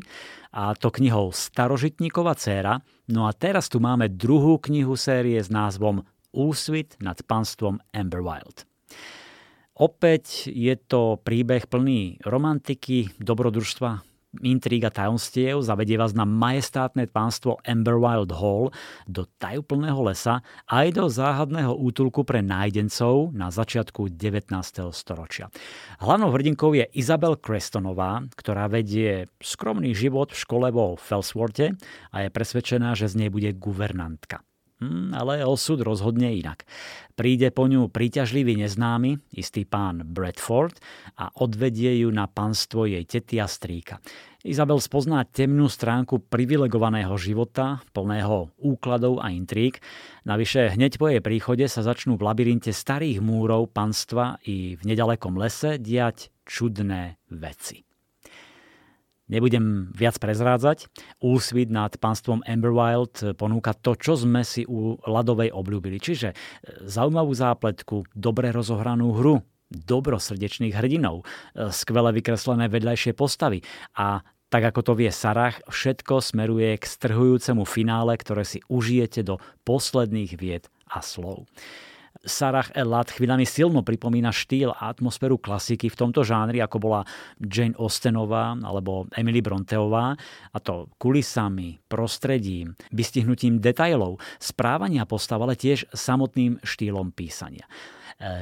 a 0.54 0.78
to 0.78 0.94
knihou 0.94 1.34
Starožitníková 1.34 2.38
dcéra. 2.38 2.80
No 3.10 3.26
a 3.28 3.36
teraz 3.36 3.68
tu 3.68 3.82
máme 3.82 4.08
druhú 4.08 4.62
knihu 4.62 4.94
série 4.96 5.42
s 5.42 5.50
názvom 5.50 6.06
Úsvit 6.32 6.96
nad 7.04 7.20
panstvom 7.26 7.82
Amber 7.92 8.24
Wild. 8.24 8.64
Opäť 9.82 10.48
je 10.48 10.78
to 10.78 11.18
príbeh 11.20 11.66
plný 11.66 12.22
romantiky, 12.22 13.12
dobrodružstva, 13.18 14.11
intríga 14.40 14.88
tajomstiev 14.88 15.60
zavedie 15.60 16.00
vás 16.00 16.16
na 16.16 16.24
majestátne 16.24 17.12
pánstvo 17.12 17.60
Amberwild 17.68 18.32
Hall 18.32 18.72
do 19.04 19.28
tajúplného 19.40 20.00
lesa 20.08 20.40
aj 20.72 20.96
do 20.96 21.12
záhadného 21.12 21.76
útulku 21.76 22.24
pre 22.24 22.40
nájdencov 22.40 23.36
na 23.36 23.52
začiatku 23.52 24.16
19. 24.16 24.56
storočia. 24.96 25.52
Hlavnou 26.00 26.32
hrdinkou 26.32 26.72
je 26.72 26.88
Isabel 26.96 27.36
Crestonová, 27.36 28.24
ktorá 28.40 28.72
vedie 28.72 29.28
skromný 29.44 29.92
život 29.92 30.32
v 30.32 30.40
škole 30.40 30.68
vo 30.72 30.96
Felsworte 30.96 31.76
a 32.16 32.24
je 32.24 32.30
presvedčená, 32.32 32.96
že 32.96 33.12
z 33.12 33.28
nej 33.28 33.30
bude 33.30 33.52
guvernantka. 33.56 34.40
Hmm, 34.82 35.14
ale 35.14 35.46
osud 35.46 35.78
rozhodne 35.86 36.34
inak. 36.34 36.66
Príde 37.14 37.54
po 37.54 37.70
ňu 37.70 37.94
príťažlivý 37.94 38.58
neznámy, 38.58 39.22
istý 39.38 39.62
pán 39.62 40.02
Bradford 40.02 40.74
a 41.22 41.30
odvedie 41.38 42.02
ju 42.02 42.10
na 42.10 42.26
panstvo 42.26 42.90
jej 42.90 43.06
tety 43.06 43.38
a 43.38 43.46
strýka. 43.46 44.02
Izabel 44.42 44.82
spozná 44.82 45.22
temnú 45.22 45.70
stránku 45.70 46.26
privilegovaného 46.26 47.14
života, 47.22 47.86
plného 47.94 48.50
úkladov 48.58 49.22
a 49.22 49.30
intrík. 49.30 49.78
Navyše 50.26 50.74
hneď 50.74 50.98
po 50.98 51.14
jej 51.14 51.22
príchode 51.22 51.70
sa 51.70 51.86
začnú 51.86 52.18
v 52.18 52.26
labyrinte 52.26 52.74
starých 52.74 53.22
múrov 53.22 53.70
panstva 53.70 54.42
i 54.50 54.74
v 54.74 54.82
nedalekom 54.82 55.38
lese 55.38 55.78
diať 55.78 56.34
čudné 56.50 57.22
veci. 57.30 57.91
Nebudem 59.32 59.90
viac 59.96 60.20
prezrádzať. 60.20 60.92
Úsvit 61.24 61.72
nad 61.72 61.96
pánstvom 61.96 62.44
Amberwild 62.44 63.40
ponúka 63.40 63.72
to, 63.72 63.96
čo 63.96 64.20
sme 64.20 64.44
si 64.44 64.68
u 64.68 65.00
ľadovej 65.08 65.56
obľúbili. 65.56 66.04
Čiže 66.04 66.30
e, 66.32 66.36
zaujímavú 66.84 67.32
zápletku, 67.32 68.04
dobre 68.12 68.52
rozohranú 68.52 69.16
hru, 69.16 69.40
dobrosrdečných 69.72 70.76
hrdinov, 70.76 71.24
e, 71.24 71.72
skvele 71.72 72.12
vykreslené 72.12 72.68
vedľajšie 72.68 73.16
postavy 73.16 73.64
a 73.96 74.20
tak 74.52 74.68
ako 74.68 74.84
to 74.84 74.94
vie 75.00 75.08
Sarah, 75.16 75.56
všetko 75.72 76.20
smeruje 76.20 76.76
k 76.76 76.84
strhujúcemu 76.84 77.64
finále, 77.64 78.20
ktoré 78.20 78.44
si 78.44 78.60
užijete 78.68 79.24
do 79.24 79.40
posledných 79.64 80.36
vied 80.36 80.68
a 80.92 81.00
slov. 81.00 81.48
Sarah 82.22 82.70
Ellat 82.78 83.10
chvíľami 83.10 83.48
silno 83.48 83.82
pripomína 83.82 84.30
štýl 84.30 84.76
a 84.76 84.94
atmosféru 84.94 85.42
klasiky 85.42 85.90
v 85.90 86.00
tomto 86.00 86.22
žánri, 86.22 86.62
ako 86.62 86.78
bola 86.78 87.02
Jane 87.42 87.74
Austenová 87.80 88.54
alebo 88.62 89.10
Emily 89.18 89.42
Bronteová, 89.42 90.14
a 90.54 90.58
to 90.62 90.92
kulisami, 91.02 91.82
prostredím, 91.90 92.78
vystihnutím 92.94 93.58
detailov, 93.58 94.22
správania 94.38 95.10
postav, 95.10 95.42
ale 95.42 95.58
tiež 95.58 95.90
samotným 95.96 96.62
štýlom 96.62 97.10
písania. 97.16 97.66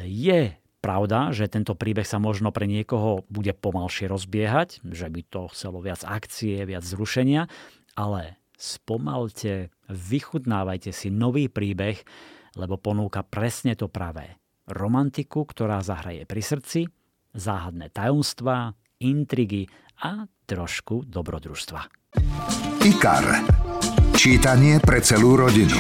Je 0.04 0.60
Pravda, 0.80 1.36
že 1.36 1.52
tento 1.52 1.76
príbeh 1.76 2.08
sa 2.08 2.24
možno 2.24 2.56
pre 2.56 2.64
niekoho 2.64 3.28
bude 3.28 3.52
pomalšie 3.52 4.08
rozbiehať, 4.08 4.80
že 4.88 5.12
by 5.12 5.22
to 5.28 5.52
chcelo 5.52 5.84
viac 5.84 6.08
akcie, 6.08 6.64
viac 6.64 6.88
zrušenia, 6.88 7.52
ale 8.00 8.40
spomalte, 8.56 9.76
vychutnávajte 9.92 10.96
si 10.96 11.12
nový 11.12 11.52
príbeh, 11.52 12.00
lebo 12.56 12.80
ponúka 12.80 13.22
presne 13.26 13.76
to 13.76 13.92
pravé. 13.92 14.40
Romantiku, 14.70 15.46
ktorá 15.50 15.82
zahraje 15.82 16.30
pri 16.30 16.42
srdci, 16.46 16.82
záhadné 17.34 17.90
tajomstvá, 17.90 18.74
intrigy 19.02 19.66
a 20.02 20.30
trošku 20.46 21.06
dobrodružstva. 21.06 21.82
IKAR. 22.86 23.26
Čítanie 24.16 24.82
pre 24.82 25.00
celú 25.00 25.38
rodinu. 25.40 25.80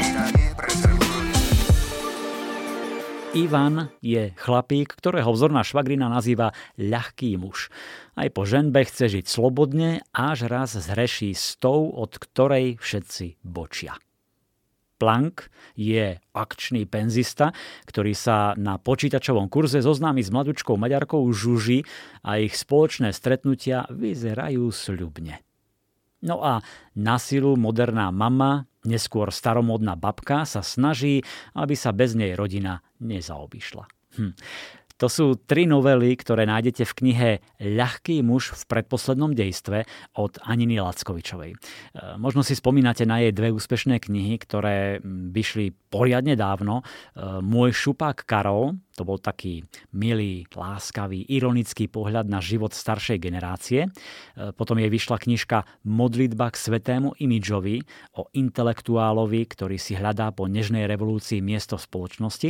Ivan 3.37 3.93
je 4.01 4.33
chlapík, 4.41 4.97
ktorého 4.97 5.29
vzorná 5.29 5.61
švagrina 5.61 6.09
nazýva 6.09 6.49
ľahký 6.81 7.37
muž. 7.37 7.69
Aj 8.17 8.25
po 8.33 8.41
ženbe 8.41 8.81
chce 8.81 9.21
žiť 9.21 9.25
slobodne, 9.29 10.01
až 10.09 10.49
raz 10.49 10.73
zhreší 10.73 11.37
s 11.37 11.53
tou, 11.61 11.93
od 11.93 12.17
ktorej 12.17 12.81
všetci 12.81 13.37
bočia. 13.45 13.93
Plank 14.99 15.47
je 15.79 16.19
akčný 16.35 16.83
penzista, 16.83 17.55
ktorý 17.87 18.11
sa 18.11 18.51
na 18.59 18.75
počítačovom 18.75 19.47
kurze 19.47 19.79
zoznámi 19.79 20.19
s 20.19 20.29
mladučkou 20.29 20.75
Maďarkou 20.75 21.23
Žuži 21.31 21.87
a 22.27 22.37
ich 22.43 22.59
spoločné 22.59 23.15
stretnutia 23.15 23.87
vyzerajú 23.87 24.67
sľubne. 24.69 25.39
No 26.19 26.43
a 26.43 26.59
na 26.99 27.15
silu 27.15 27.55
moderná 27.55 28.11
mama, 28.11 28.67
neskôr 28.83 29.31
staromodná 29.31 29.95
babka 29.95 30.43
sa 30.43 30.59
snaží, 30.59 31.23
aby 31.55 31.79
sa 31.79 31.95
bez 31.95 32.11
nej 32.11 32.35
rodina 32.35 32.83
nezaobišla. 32.99 33.87
Hm. 34.19 34.33
To 34.99 35.07
sú 35.07 35.39
tri 35.39 35.63
novely, 35.63 36.11
ktoré 36.19 36.43
nájdete 36.43 36.83
v 36.83 36.93
knihe 36.99 37.29
Ľahký 37.63 38.19
muž 38.19 38.51
v 38.51 38.63
predposlednom 38.67 39.31
dejstve 39.31 39.87
od 40.19 40.35
Aniny 40.43 40.83
Lackovičovej. 40.83 41.55
E, 41.55 41.57
možno 42.19 42.43
si 42.43 42.51
spomínate 42.51 43.07
na 43.07 43.23
jej 43.23 43.31
dve 43.31 43.55
úspešné 43.55 44.03
knihy, 44.03 44.35
ktoré 44.43 44.99
vyšli 45.07 45.71
poriadne 45.87 46.35
dávno. 46.35 46.83
E, 46.83 47.39
Môj 47.39 47.71
šupák 47.71 48.27
Karol, 48.27 48.75
to 48.99 49.07
bol 49.07 49.15
taký 49.15 49.63
milý, 49.95 50.43
láskavý, 50.51 51.23
ironický 51.31 51.87
pohľad 51.87 52.27
na 52.27 52.43
život 52.43 52.75
staršej 52.75 53.23
generácie. 53.23 53.87
E, 53.87 53.89
potom 54.51 54.75
jej 54.75 54.91
vyšla 54.91 55.15
knižka 55.15 55.63
Modlitba 55.87 56.51
k 56.51 56.59
svetému 56.59 57.15
imidžovi 57.15 57.79
o 58.19 58.27
intelektuálovi, 58.35 59.47
ktorý 59.47 59.79
si 59.79 59.95
hľadá 59.95 60.35
po 60.35 60.51
nežnej 60.51 60.83
revolúcii 60.83 61.39
miesto 61.39 61.79
v 61.79 61.87
spoločnosti. 61.87 62.49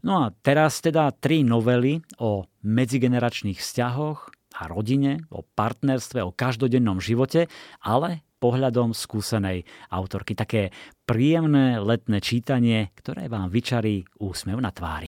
No 0.00 0.24
a 0.24 0.32
teraz 0.40 0.80
teda 0.80 1.12
tri 1.12 1.44
novely 1.44 2.00
o 2.16 2.48
medzigeneračných 2.64 3.60
vzťahoch 3.60 4.32
a 4.56 4.62
rodine, 4.66 5.28
o 5.28 5.44
partnerstve, 5.44 6.24
o 6.24 6.32
každodennom 6.32 6.98
živote, 6.98 7.52
ale 7.84 8.24
pohľadom 8.40 8.96
skúsenej 8.96 9.68
autorky. 9.92 10.32
Také 10.32 10.72
príjemné 11.04 11.76
letné 11.76 12.24
čítanie, 12.24 12.88
ktoré 12.96 13.28
vám 13.28 13.52
vyčarí 13.52 14.08
úsmev 14.16 14.58
na 14.58 14.72
tvári. 14.72 15.06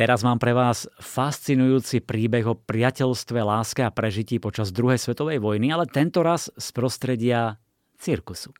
Teraz 0.00 0.24
mám 0.24 0.40
pre 0.40 0.56
vás 0.56 0.88
fascinujúci 0.96 2.00
príbeh 2.00 2.48
o 2.48 2.56
priateľstve, 2.56 3.36
láske 3.36 3.84
a 3.84 3.92
prežití 3.92 4.40
počas 4.40 4.72
druhej 4.72 4.96
svetovej 4.96 5.44
vojny, 5.44 5.76
ale 5.76 5.84
tento 5.84 6.24
raz 6.24 6.48
z 6.56 6.72
prostredia 6.72 7.60
cirkusu. 8.00 8.56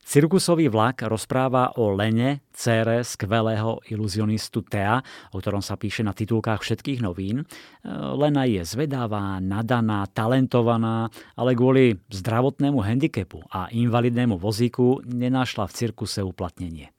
Cirkusový 0.00 0.72
vlak 0.72 1.04
rozpráva 1.04 1.76
o 1.76 1.92
Lene, 1.92 2.48
cére 2.56 3.04
skvelého 3.04 3.84
iluzionistu 3.92 4.64
Tea, 4.64 4.96
o 5.36 5.44
ktorom 5.44 5.60
sa 5.60 5.76
píše 5.76 6.00
na 6.00 6.16
titulkách 6.16 6.64
všetkých 6.64 7.04
novín. 7.04 7.44
Lena 8.16 8.48
je 8.48 8.64
zvedavá, 8.64 9.36
nadaná, 9.44 10.08
talentovaná, 10.08 11.12
ale 11.36 11.52
kvôli 11.52 12.00
zdravotnému 12.08 12.80
handicapu 12.80 13.44
a 13.52 13.68
invalidnému 13.76 14.40
vozíku 14.40 15.04
nenašla 15.04 15.68
v 15.68 15.76
cirkuse 15.84 16.24
uplatnenie. 16.24 16.95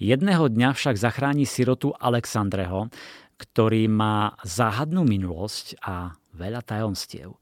Jedného 0.00 0.48
dňa 0.48 0.72
však 0.72 0.96
zachráni 0.96 1.44
sirotu 1.44 1.92
Alexandreho, 1.92 2.88
ktorý 3.36 3.84
má 3.84 4.32
záhadnú 4.48 5.04
minulosť 5.04 5.76
a 5.84 6.16
veľa 6.32 6.64
tajomstiev. 6.64 7.36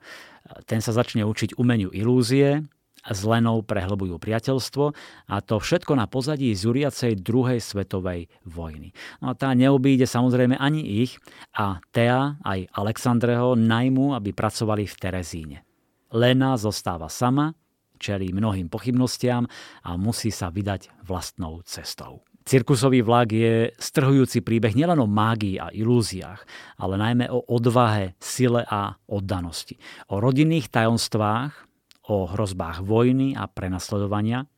Ten 0.66 0.82
sa 0.82 0.90
začne 0.90 1.22
učiť 1.22 1.54
umeniu 1.54 1.94
ilúzie, 1.94 2.66
s 3.06 3.20
Lenou 3.22 3.62
prehlbujú 3.62 4.18
priateľstvo 4.18 4.84
a 5.30 5.34
to 5.38 5.62
všetko 5.62 5.94
na 5.94 6.10
pozadí 6.10 6.50
zúriacej 6.50 7.22
druhej 7.22 7.62
svetovej 7.62 8.26
vojny. 8.42 8.90
No 9.22 9.32
a 9.32 9.38
tá 9.38 9.54
neobíde 9.54 10.04
samozrejme 10.04 10.58
ani 10.58 11.06
ich 11.06 11.16
a 11.54 11.78
Tea 11.94 12.42
aj 12.42 12.68
Alexandreho 12.74 13.54
najmu, 13.54 14.18
aby 14.18 14.34
pracovali 14.34 14.84
v 14.90 14.98
Terezíne. 14.98 15.58
Lena 16.10 16.58
zostáva 16.58 17.06
sama 17.06 17.54
čelí 17.98 18.30
mnohým 18.30 18.70
pochybnostiam 18.70 19.50
a 19.82 19.98
musí 19.98 20.30
sa 20.30 20.48
vydať 20.54 21.02
vlastnou 21.02 21.60
cestou. 21.66 22.22
Cirkusový 22.48 23.04
vlak 23.04 23.28
je 23.28 23.76
strhujúci 23.76 24.40
príbeh 24.40 24.72
nielen 24.72 24.96
o 24.96 25.04
mágii 25.04 25.60
a 25.60 25.68
ilúziách, 25.68 26.48
ale 26.80 26.96
najmä 26.96 27.28
o 27.28 27.44
odvahe, 27.44 28.16
sile 28.16 28.64
a 28.64 28.96
oddanosti. 29.04 29.76
O 30.08 30.16
rodinných 30.16 30.72
tajomstvách, 30.72 31.52
o 32.08 32.24
hrozbách 32.24 32.80
vojny 32.80 33.36
a 33.36 33.44
prenasledovania. 33.52 34.48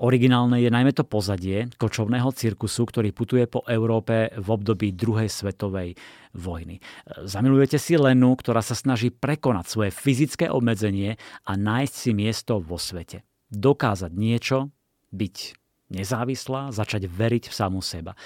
Originálne 0.00 0.64
je 0.64 0.72
najmä 0.72 0.96
to 0.96 1.04
pozadie 1.04 1.68
kočovného 1.76 2.32
cirkusu, 2.32 2.88
ktorý 2.88 3.12
putuje 3.12 3.44
po 3.44 3.60
Európe 3.68 4.32
v 4.32 4.48
období 4.48 4.96
druhej 4.96 5.28
svetovej 5.28 6.00
vojny. 6.32 6.80
Zamilujete 7.28 7.76
si 7.76 8.00
Lenu, 8.00 8.40
ktorá 8.40 8.64
sa 8.64 8.72
snaží 8.72 9.12
prekonať 9.12 9.68
svoje 9.68 9.90
fyzické 9.92 10.48
obmedzenie 10.48 11.20
a 11.44 11.52
nájsť 11.60 11.92
si 11.92 12.10
miesto 12.16 12.56
vo 12.56 12.80
svete. 12.80 13.20
Dokázať 13.52 14.16
niečo, 14.16 14.72
byť 15.12 15.67
nezávislá, 15.92 16.70
začať 16.72 17.08
veriť 17.08 17.50
v 17.50 17.54
samú 17.54 17.80
seba. 17.84 18.16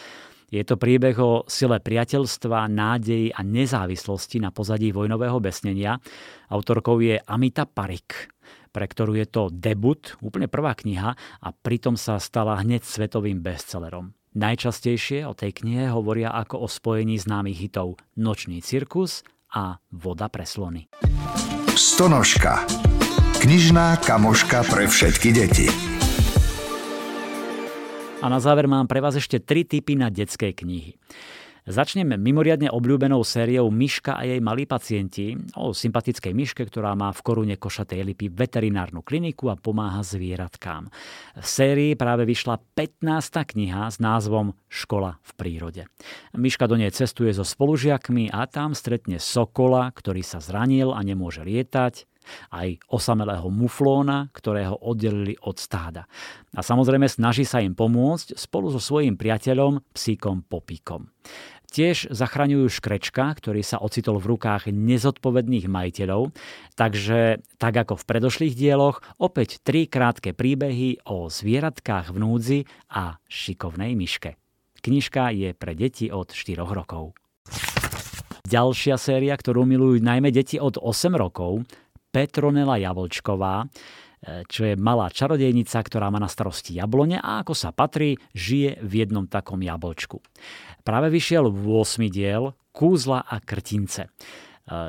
Je 0.52 0.60
to 0.68 0.76
príbeh 0.76 1.16
o 1.16 1.48
sile 1.48 1.80
priateľstva, 1.80 2.68
nádeji 2.68 3.32
a 3.32 3.40
nezávislosti 3.40 4.36
na 4.36 4.52
pozadí 4.52 4.92
vojnového 4.92 5.40
besnenia. 5.40 5.96
Autorkou 6.52 7.00
je 7.00 7.16
Amita 7.24 7.64
Parik, 7.64 8.28
pre 8.68 8.84
ktorú 8.84 9.16
je 9.16 9.24
to 9.24 9.48
debut, 9.48 10.12
úplne 10.20 10.52
prvá 10.52 10.76
kniha 10.76 11.16
a 11.16 11.48
pritom 11.56 11.96
sa 11.96 12.20
stala 12.20 12.60
hneď 12.60 12.84
svetovým 12.84 13.40
bestsellerom. 13.40 14.12
Najčastejšie 14.32 15.28
o 15.28 15.36
tej 15.36 15.56
knihe 15.56 15.92
hovoria 15.92 16.32
ako 16.32 16.64
o 16.64 16.68
spojení 16.68 17.20
známych 17.20 17.68
hitov 17.68 18.00
Nočný 18.16 18.64
cirkus 18.64 19.24
a 19.52 19.80
Voda 19.92 20.28
pre 20.28 20.44
slony. 20.48 20.88
Stonožka. 21.76 22.64
Knižná 23.40 24.00
kamoška 24.04 24.64
pre 24.68 24.88
všetky 24.88 25.28
deti. 25.32 25.91
A 28.22 28.30
na 28.30 28.38
záver 28.38 28.70
mám 28.70 28.86
pre 28.86 29.02
vás 29.02 29.18
ešte 29.18 29.42
tri 29.42 29.66
typy 29.66 29.98
na 29.98 30.06
detské 30.06 30.54
knihy. 30.54 30.94
Začneme 31.62 32.18
mimoriadne 32.18 32.70
obľúbenou 32.70 33.22
sériou 33.26 33.70
Myška 33.70 34.18
a 34.18 34.26
jej 34.26 34.38
malí 34.38 34.66
pacienti 34.66 35.34
o 35.58 35.74
sympatickej 35.74 36.30
myške, 36.34 36.62
ktorá 36.66 36.94
má 36.98 37.10
v 37.14 37.22
korune 37.22 37.54
košatej 37.58 38.02
lipy 38.02 38.30
veterinárnu 38.30 39.02
kliniku 39.02 39.50
a 39.50 39.58
pomáha 39.58 40.06
zvieratkám. 40.06 40.90
V 41.38 41.46
sérii 41.46 41.98
práve 41.98 42.26
vyšla 42.26 42.62
15. 42.78 43.58
kniha 43.58 43.90
s 43.90 43.98
názvom 44.02 44.54
Škola 44.66 45.18
v 45.22 45.30
prírode. 45.38 45.82
Myška 46.34 46.70
do 46.70 46.78
nej 46.78 46.94
cestuje 46.94 47.30
so 47.30 47.46
spolužiakmi 47.46 48.30
a 48.30 48.46
tam 48.46 48.74
stretne 48.74 49.22
sokola, 49.22 49.90
ktorý 49.90 50.22
sa 50.22 50.42
zranil 50.42 50.90
a 50.94 51.02
nemôže 51.02 51.46
lietať, 51.46 52.10
aj 52.50 52.80
osamelého 52.88 53.48
muflóna, 53.52 54.30
ktorého 54.34 54.78
oddelili 54.80 55.36
od 55.44 55.58
stáda. 55.58 56.08
A 56.52 56.60
samozrejme 56.60 57.08
snaží 57.08 57.46
sa 57.46 57.62
im 57.62 57.72
pomôcť 57.76 58.36
spolu 58.36 58.72
so 58.72 58.80
svojím 58.80 59.16
priateľom, 59.16 59.80
psíkom 59.94 60.44
Popíkom. 60.46 61.08
Tiež 61.72 62.12
zachraňujú 62.12 62.68
škrečka, 62.68 63.32
ktorý 63.32 63.64
sa 63.64 63.80
ocitol 63.80 64.20
v 64.20 64.36
rukách 64.36 64.68
nezodpovedných 64.68 65.72
majiteľov, 65.72 66.36
takže 66.76 67.40
tak 67.56 67.74
ako 67.80 67.96
v 67.96 68.04
predošlých 68.04 68.52
dieloch, 68.52 69.00
opäť 69.16 69.56
tri 69.64 69.88
krátke 69.88 70.36
príbehy 70.36 71.08
o 71.08 71.32
zvieratkách 71.32 72.12
v 72.12 72.16
núdzi 72.20 72.58
a 72.92 73.16
šikovnej 73.24 73.96
myške. 73.96 74.36
Knižka 74.84 75.32
je 75.32 75.56
pre 75.56 75.72
deti 75.72 76.12
od 76.12 76.28
4 76.28 76.60
rokov. 76.60 77.16
Ďalšia 78.44 79.00
séria, 79.00 79.32
ktorú 79.32 79.64
milujú 79.64 80.04
najmä 80.04 80.28
deti 80.28 80.60
od 80.60 80.76
8 80.76 81.16
rokov, 81.16 81.64
Petronela 82.12 82.76
Javolčková, 82.76 83.64
e, 83.64 83.66
čo 84.44 84.68
je 84.68 84.76
malá 84.76 85.08
čarodejnica, 85.08 85.80
ktorá 85.80 86.12
má 86.12 86.20
na 86.20 86.28
starosti 86.28 86.76
jablone 86.76 87.16
a 87.16 87.40
ako 87.40 87.56
sa 87.56 87.72
patrí, 87.72 88.20
žije 88.36 88.84
v 88.84 88.92
jednom 89.02 89.24
takom 89.24 89.64
jablčku. 89.64 90.20
Práve 90.84 91.08
vyšiel 91.08 91.48
8. 91.48 92.12
diel 92.12 92.52
Kúzla 92.68 93.24
a 93.24 93.40
krtince. 93.40 94.04
E, 94.04 94.08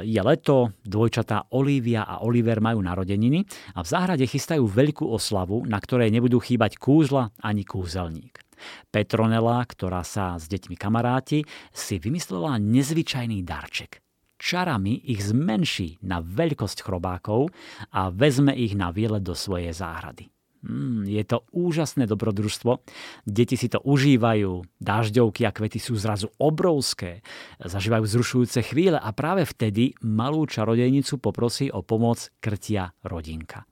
je 0.03 0.19
leto, 0.19 0.75
dvojčatá 0.83 1.55
Olivia 1.55 2.03
a 2.03 2.27
Oliver 2.27 2.59
majú 2.59 2.83
narodeniny 2.83 3.47
a 3.73 3.79
v 3.79 3.87
záhrade 3.87 4.27
chystajú 4.27 4.67
veľkú 4.67 5.07
oslavu, 5.07 5.63
na 5.63 5.79
ktorej 5.79 6.11
nebudú 6.11 6.43
chýbať 6.43 6.75
kúzla 6.75 7.31
ani 7.39 7.63
kúzelník. 7.63 8.43
Petronela, 8.91 9.63
ktorá 9.63 10.03
sa 10.03 10.35
s 10.35 10.51
deťmi 10.51 10.75
kamaráti, 10.75 11.47
si 11.71 11.95
vymyslela 11.99 12.59
nezvyčajný 12.59 13.43
darček 13.47 14.03
čarami 14.43 14.99
ich 15.07 15.23
zmenší 15.23 16.03
na 16.03 16.19
veľkosť 16.19 16.83
chrobákov 16.83 17.47
a 17.95 18.11
vezme 18.11 18.51
ich 18.51 18.75
na 18.75 18.91
výlet 18.91 19.23
do 19.23 19.31
svojej 19.31 19.71
záhrady. 19.71 20.27
Mm, 20.63 21.03
je 21.07 21.23
to 21.27 21.43
úžasné 21.51 22.07
dobrodružstvo. 22.07 22.79
Deti 23.27 23.59
si 23.59 23.67
to 23.67 23.83
užívajú, 23.83 24.63
dážďovky 24.79 25.43
a 25.43 25.51
kvety 25.51 25.79
sú 25.79 25.99
zrazu 25.99 26.31
obrovské, 26.39 27.19
zažívajú 27.59 28.03
vzrušujúce 28.07 28.63
chvíle 28.71 28.95
a 28.95 29.11
práve 29.11 29.43
vtedy 29.43 29.91
malú 29.99 30.47
čarodejnicu 30.47 31.19
poprosí 31.19 31.67
o 31.67 31.83
pomoc 31.83 32.31
krtia 32.39 32.95
rodinka. 33.03 33.67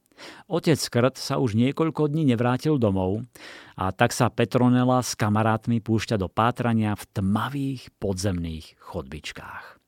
Otec 0.51 0.77
Krt 0.77 1.17
sa 1.17 1.41
už 1.41 1.57
niekoľko 1.57 2.11
dní 2.11 2.29
nevrátil 2.29 2.77
domov 2.77 3.25
a 3.73 3.89
tak 3.89 4.13
sa 4.13 4.29
Petronela 4.29 5.01
s 5.01 5.17
kamarátmi 5.17 5.81
púšťa 5.81 6.21
do 6.21 6.29
pátrania 6.29 6.93
v 6.93 7.07
tmavých 7.09 7.89
podzemných 7.97 8.77
chodbičkách. 8.77 9.80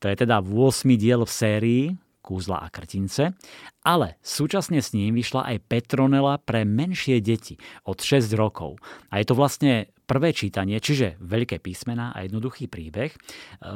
To 0.00 0.12
je 0.12 0.16
teda 0.16 0.44
8. 0.44 0.52
diel 1.00 1.24
v 1.24 1.32
sérii 1.32 1.84
Kúzla 2.26 2.58
a 2.58 2.66
krtince, 2.66 3.38
ale 3.86 4.18
súčasne 4.18 4.82
s 4.82 4.90
ním 4.90 5.14
vyšla 5.14 5.46
aj 5.46 5.62
Petronela 5.70 6.42
pre 6.42 6.66
menšie 6.66 7.22
deti 7.22 7.54
od 7.86 8.02
6 8.02 8.34
rokov. 8.34 8.82
A 9.14 9.22
je 9.22 9.30
to 9.30 9.38
vlastne 9.38 9.94
prvé 10.10 10.34
čítanie, 10.34 10.74
čiže 10.82 11.22
veľké 11.22 11.62
písmená 11.62 12.10
a 12.10 12.26
jednoduchý 12.26 12.66
príbeh. 12.66 13.14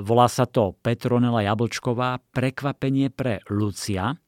Volá 0.02 0.26
sa 0.26 0.50
to 0.50 0.74
Petronela 0.82 1.46
Jablčková 1.46 2.18
Prekvapenie 2.34 3.14
pre 3.14 3.38
Lucia. 3.54 4.18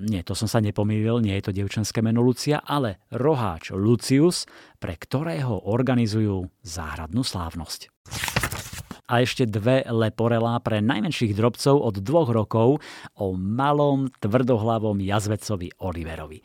Nie, 0.00 0.24
to 0.24 0.32
som 0.32 0.48
sa 0.48 0.64
nepomýlil, 0.64 1.20
nie 1.20 1.36
je 1.36 1.48
to 1.48 1.56
devčenské 1.56 2.00
meno 2.00 2.24
Lucia, 2.24 2.64
ale 2.64 3.04
roháč 3.12 3.76
Lucius, 3.76 4.48
pre 4.80 4.96
ktorého 4.96 5.68
organizujú 5.68 6.48
záhradnú 6.64 7.20
slávnosť 7.20 7.92
a 9.12 9.20
ešte 9.20 9.44
dve 9.44 9.84
leporelá 9.84 10.56
pre 10.64 10.80
najmenších 10.80 11.36
drobcov 11.36 11.76
od 11.76 12.00
dvoch 12.00 12.32
rokov 12.32 12.80
o 13.12 13.36
malom 13.36 14.08
tvrdohlavom 14.24 14.96
jazvecovi 15.04 15.76
Oliverovi. 15.84 16.40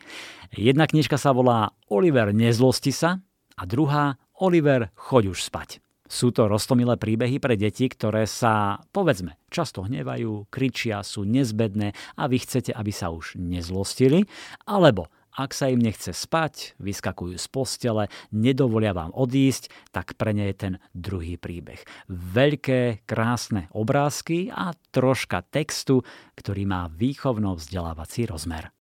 Jedna 0.52 0.84
knižka 0.84 1.16
sa 1.16 1.32
volá 1.32 1.72
Oliver 1.88 2.36
nezlosti 2.36 2.92
sa 2.92 3.24
a 3.56 3.62
druhá 3.64 4.20
Oliver 4.36 4.92
choď 4.92 5.32
už 5.32 5.48
spať. 5.48 5.80
Sú 6.08 6.32
to 6.32 6.48
roztomilé 6.48 6.96
príbehy 6.96 7.36
pre 7.36 7.52
deti, 7.56 7.84
ktoré 7.84 8.24
sa, 8.24 8.80
povedzme, 8.96 9.36
často 9.52 9.84
hnevajú, 9.84 10.48
kričia, 10.48 11.04
sú 11.04 11.28
nezbedné 11.28 11.92
a 12.16 12.22
vy 12.24 12.36
chcete, 12.40 12.72
aby 12.72 12.88
sa 12.88 13.12
už 13.12 13.36
nezlostili, 13.36 14.24
alebo 14.64 15.12
ak 15.38 15.54
sa 15.54 15.70
im 15.70 15.78
nechce 15.78 16.10
spať, 16.10 16.74
vyskakujú 16.82 17.38
z 17.38 17.46
postele, 17.46 18.10
nedovolia 18.34 18.90
vám 18.90 19.14
odísť, 19.14 19.70
tak 19.94 20.18
pre 20.18 20.34
ne 20.34 20.50
je 20.50 20.56
ten 20.58 20.74
druhý 20.90 21.38
príbeh. 21.38 21.78
Veľké, 22.10 23.06
krásne 23.06 23.70
obrázky 23.70 24.50
a 24.50 24.74
troška 24.90 25.46
textu, 25.46 26.02
ktorý 26.34 26.66
má 26.66 26.90
výchovno-vzdelávací 26.90 28.26
rozmer. 28.26 28.74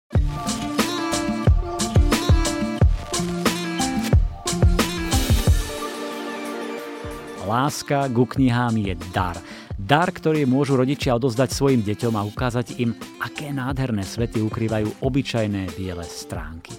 Láska 7.48 8.12
ku 8.12 8.28
knihám 8.28 8.76
je 8.76 8.98
dar– 9.14 9.38
Dar, 9.78 10.10
ktorý 10.10 10.50
môžu 10.50 10.74
rodičia 10.74 11.14
odozdať 11.14 11.54
svojim 11.54 11.86
deťom 11.86 12.18
a 12.18 12.26
ukázať 12.26 12.82
im, 12.82 12.98
aké 13.22 13.54
nádherné 13.54 14.02
svety 14.02 14.42
ukrývajú 14.42 15.06
obyčajné 15.06 15.70
biele 15.78 16.02
stránky. 16.02 16.74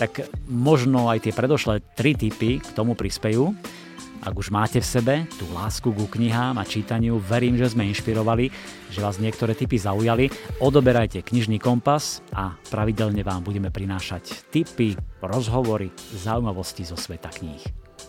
Tak 0.00 0.24
možno 0.48 1.12
aj 1.12 1.28
tie 1.28 1.36
predošlé 1.36 1.84
tri 1.92 2.16
typy 2.16 2.64
k 2.64 2.68
tomu 2.72 2.96
prispejú. 2.96 3.52
Ak 4.24 4.36
už 4.36 4.48
máte 4.52 4.80
v 4.80 4.88
sebe 4.88 5.14
tú 5.36 5.48
lásku 5.52 5.92
ku 5.92 6.04
knihám 6.08 6.56
a 6.56 6.64
čítaniu, 6.64 7.20
verím, 7.20 7.60
že 7.60 7.72
sme 7.72 7.88
inšpirovali, 7.92 8.48
že 8.88 9.04
vás 9.04 9.20
niektoré 9.20 9.52
typy 9.52 9.76
zaujali. 9.76 10.32
Odoberajte 10.64 11.20
knižný 11.20 11.60
kompas 11.60 12.24
a 12.32 12.56
pravidelne 12.72 13.20
vám 13.20 13.44
budeme 13.44 13.68
prinášať 13.68 14.48
tipy, 14.48 14.96
rozhovory, 15.20 15.92
zaujímavosti 16.16 16.88
zo 16.88 16.96
sveta 16.96 17.28
kníh. 17.28 17.60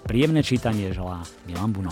Príjemné 0.08 0.40
čítanie 0.44 0.96
želá 0.96 1.24
Milan 1.48 1.76
Buno. 1.76 1.92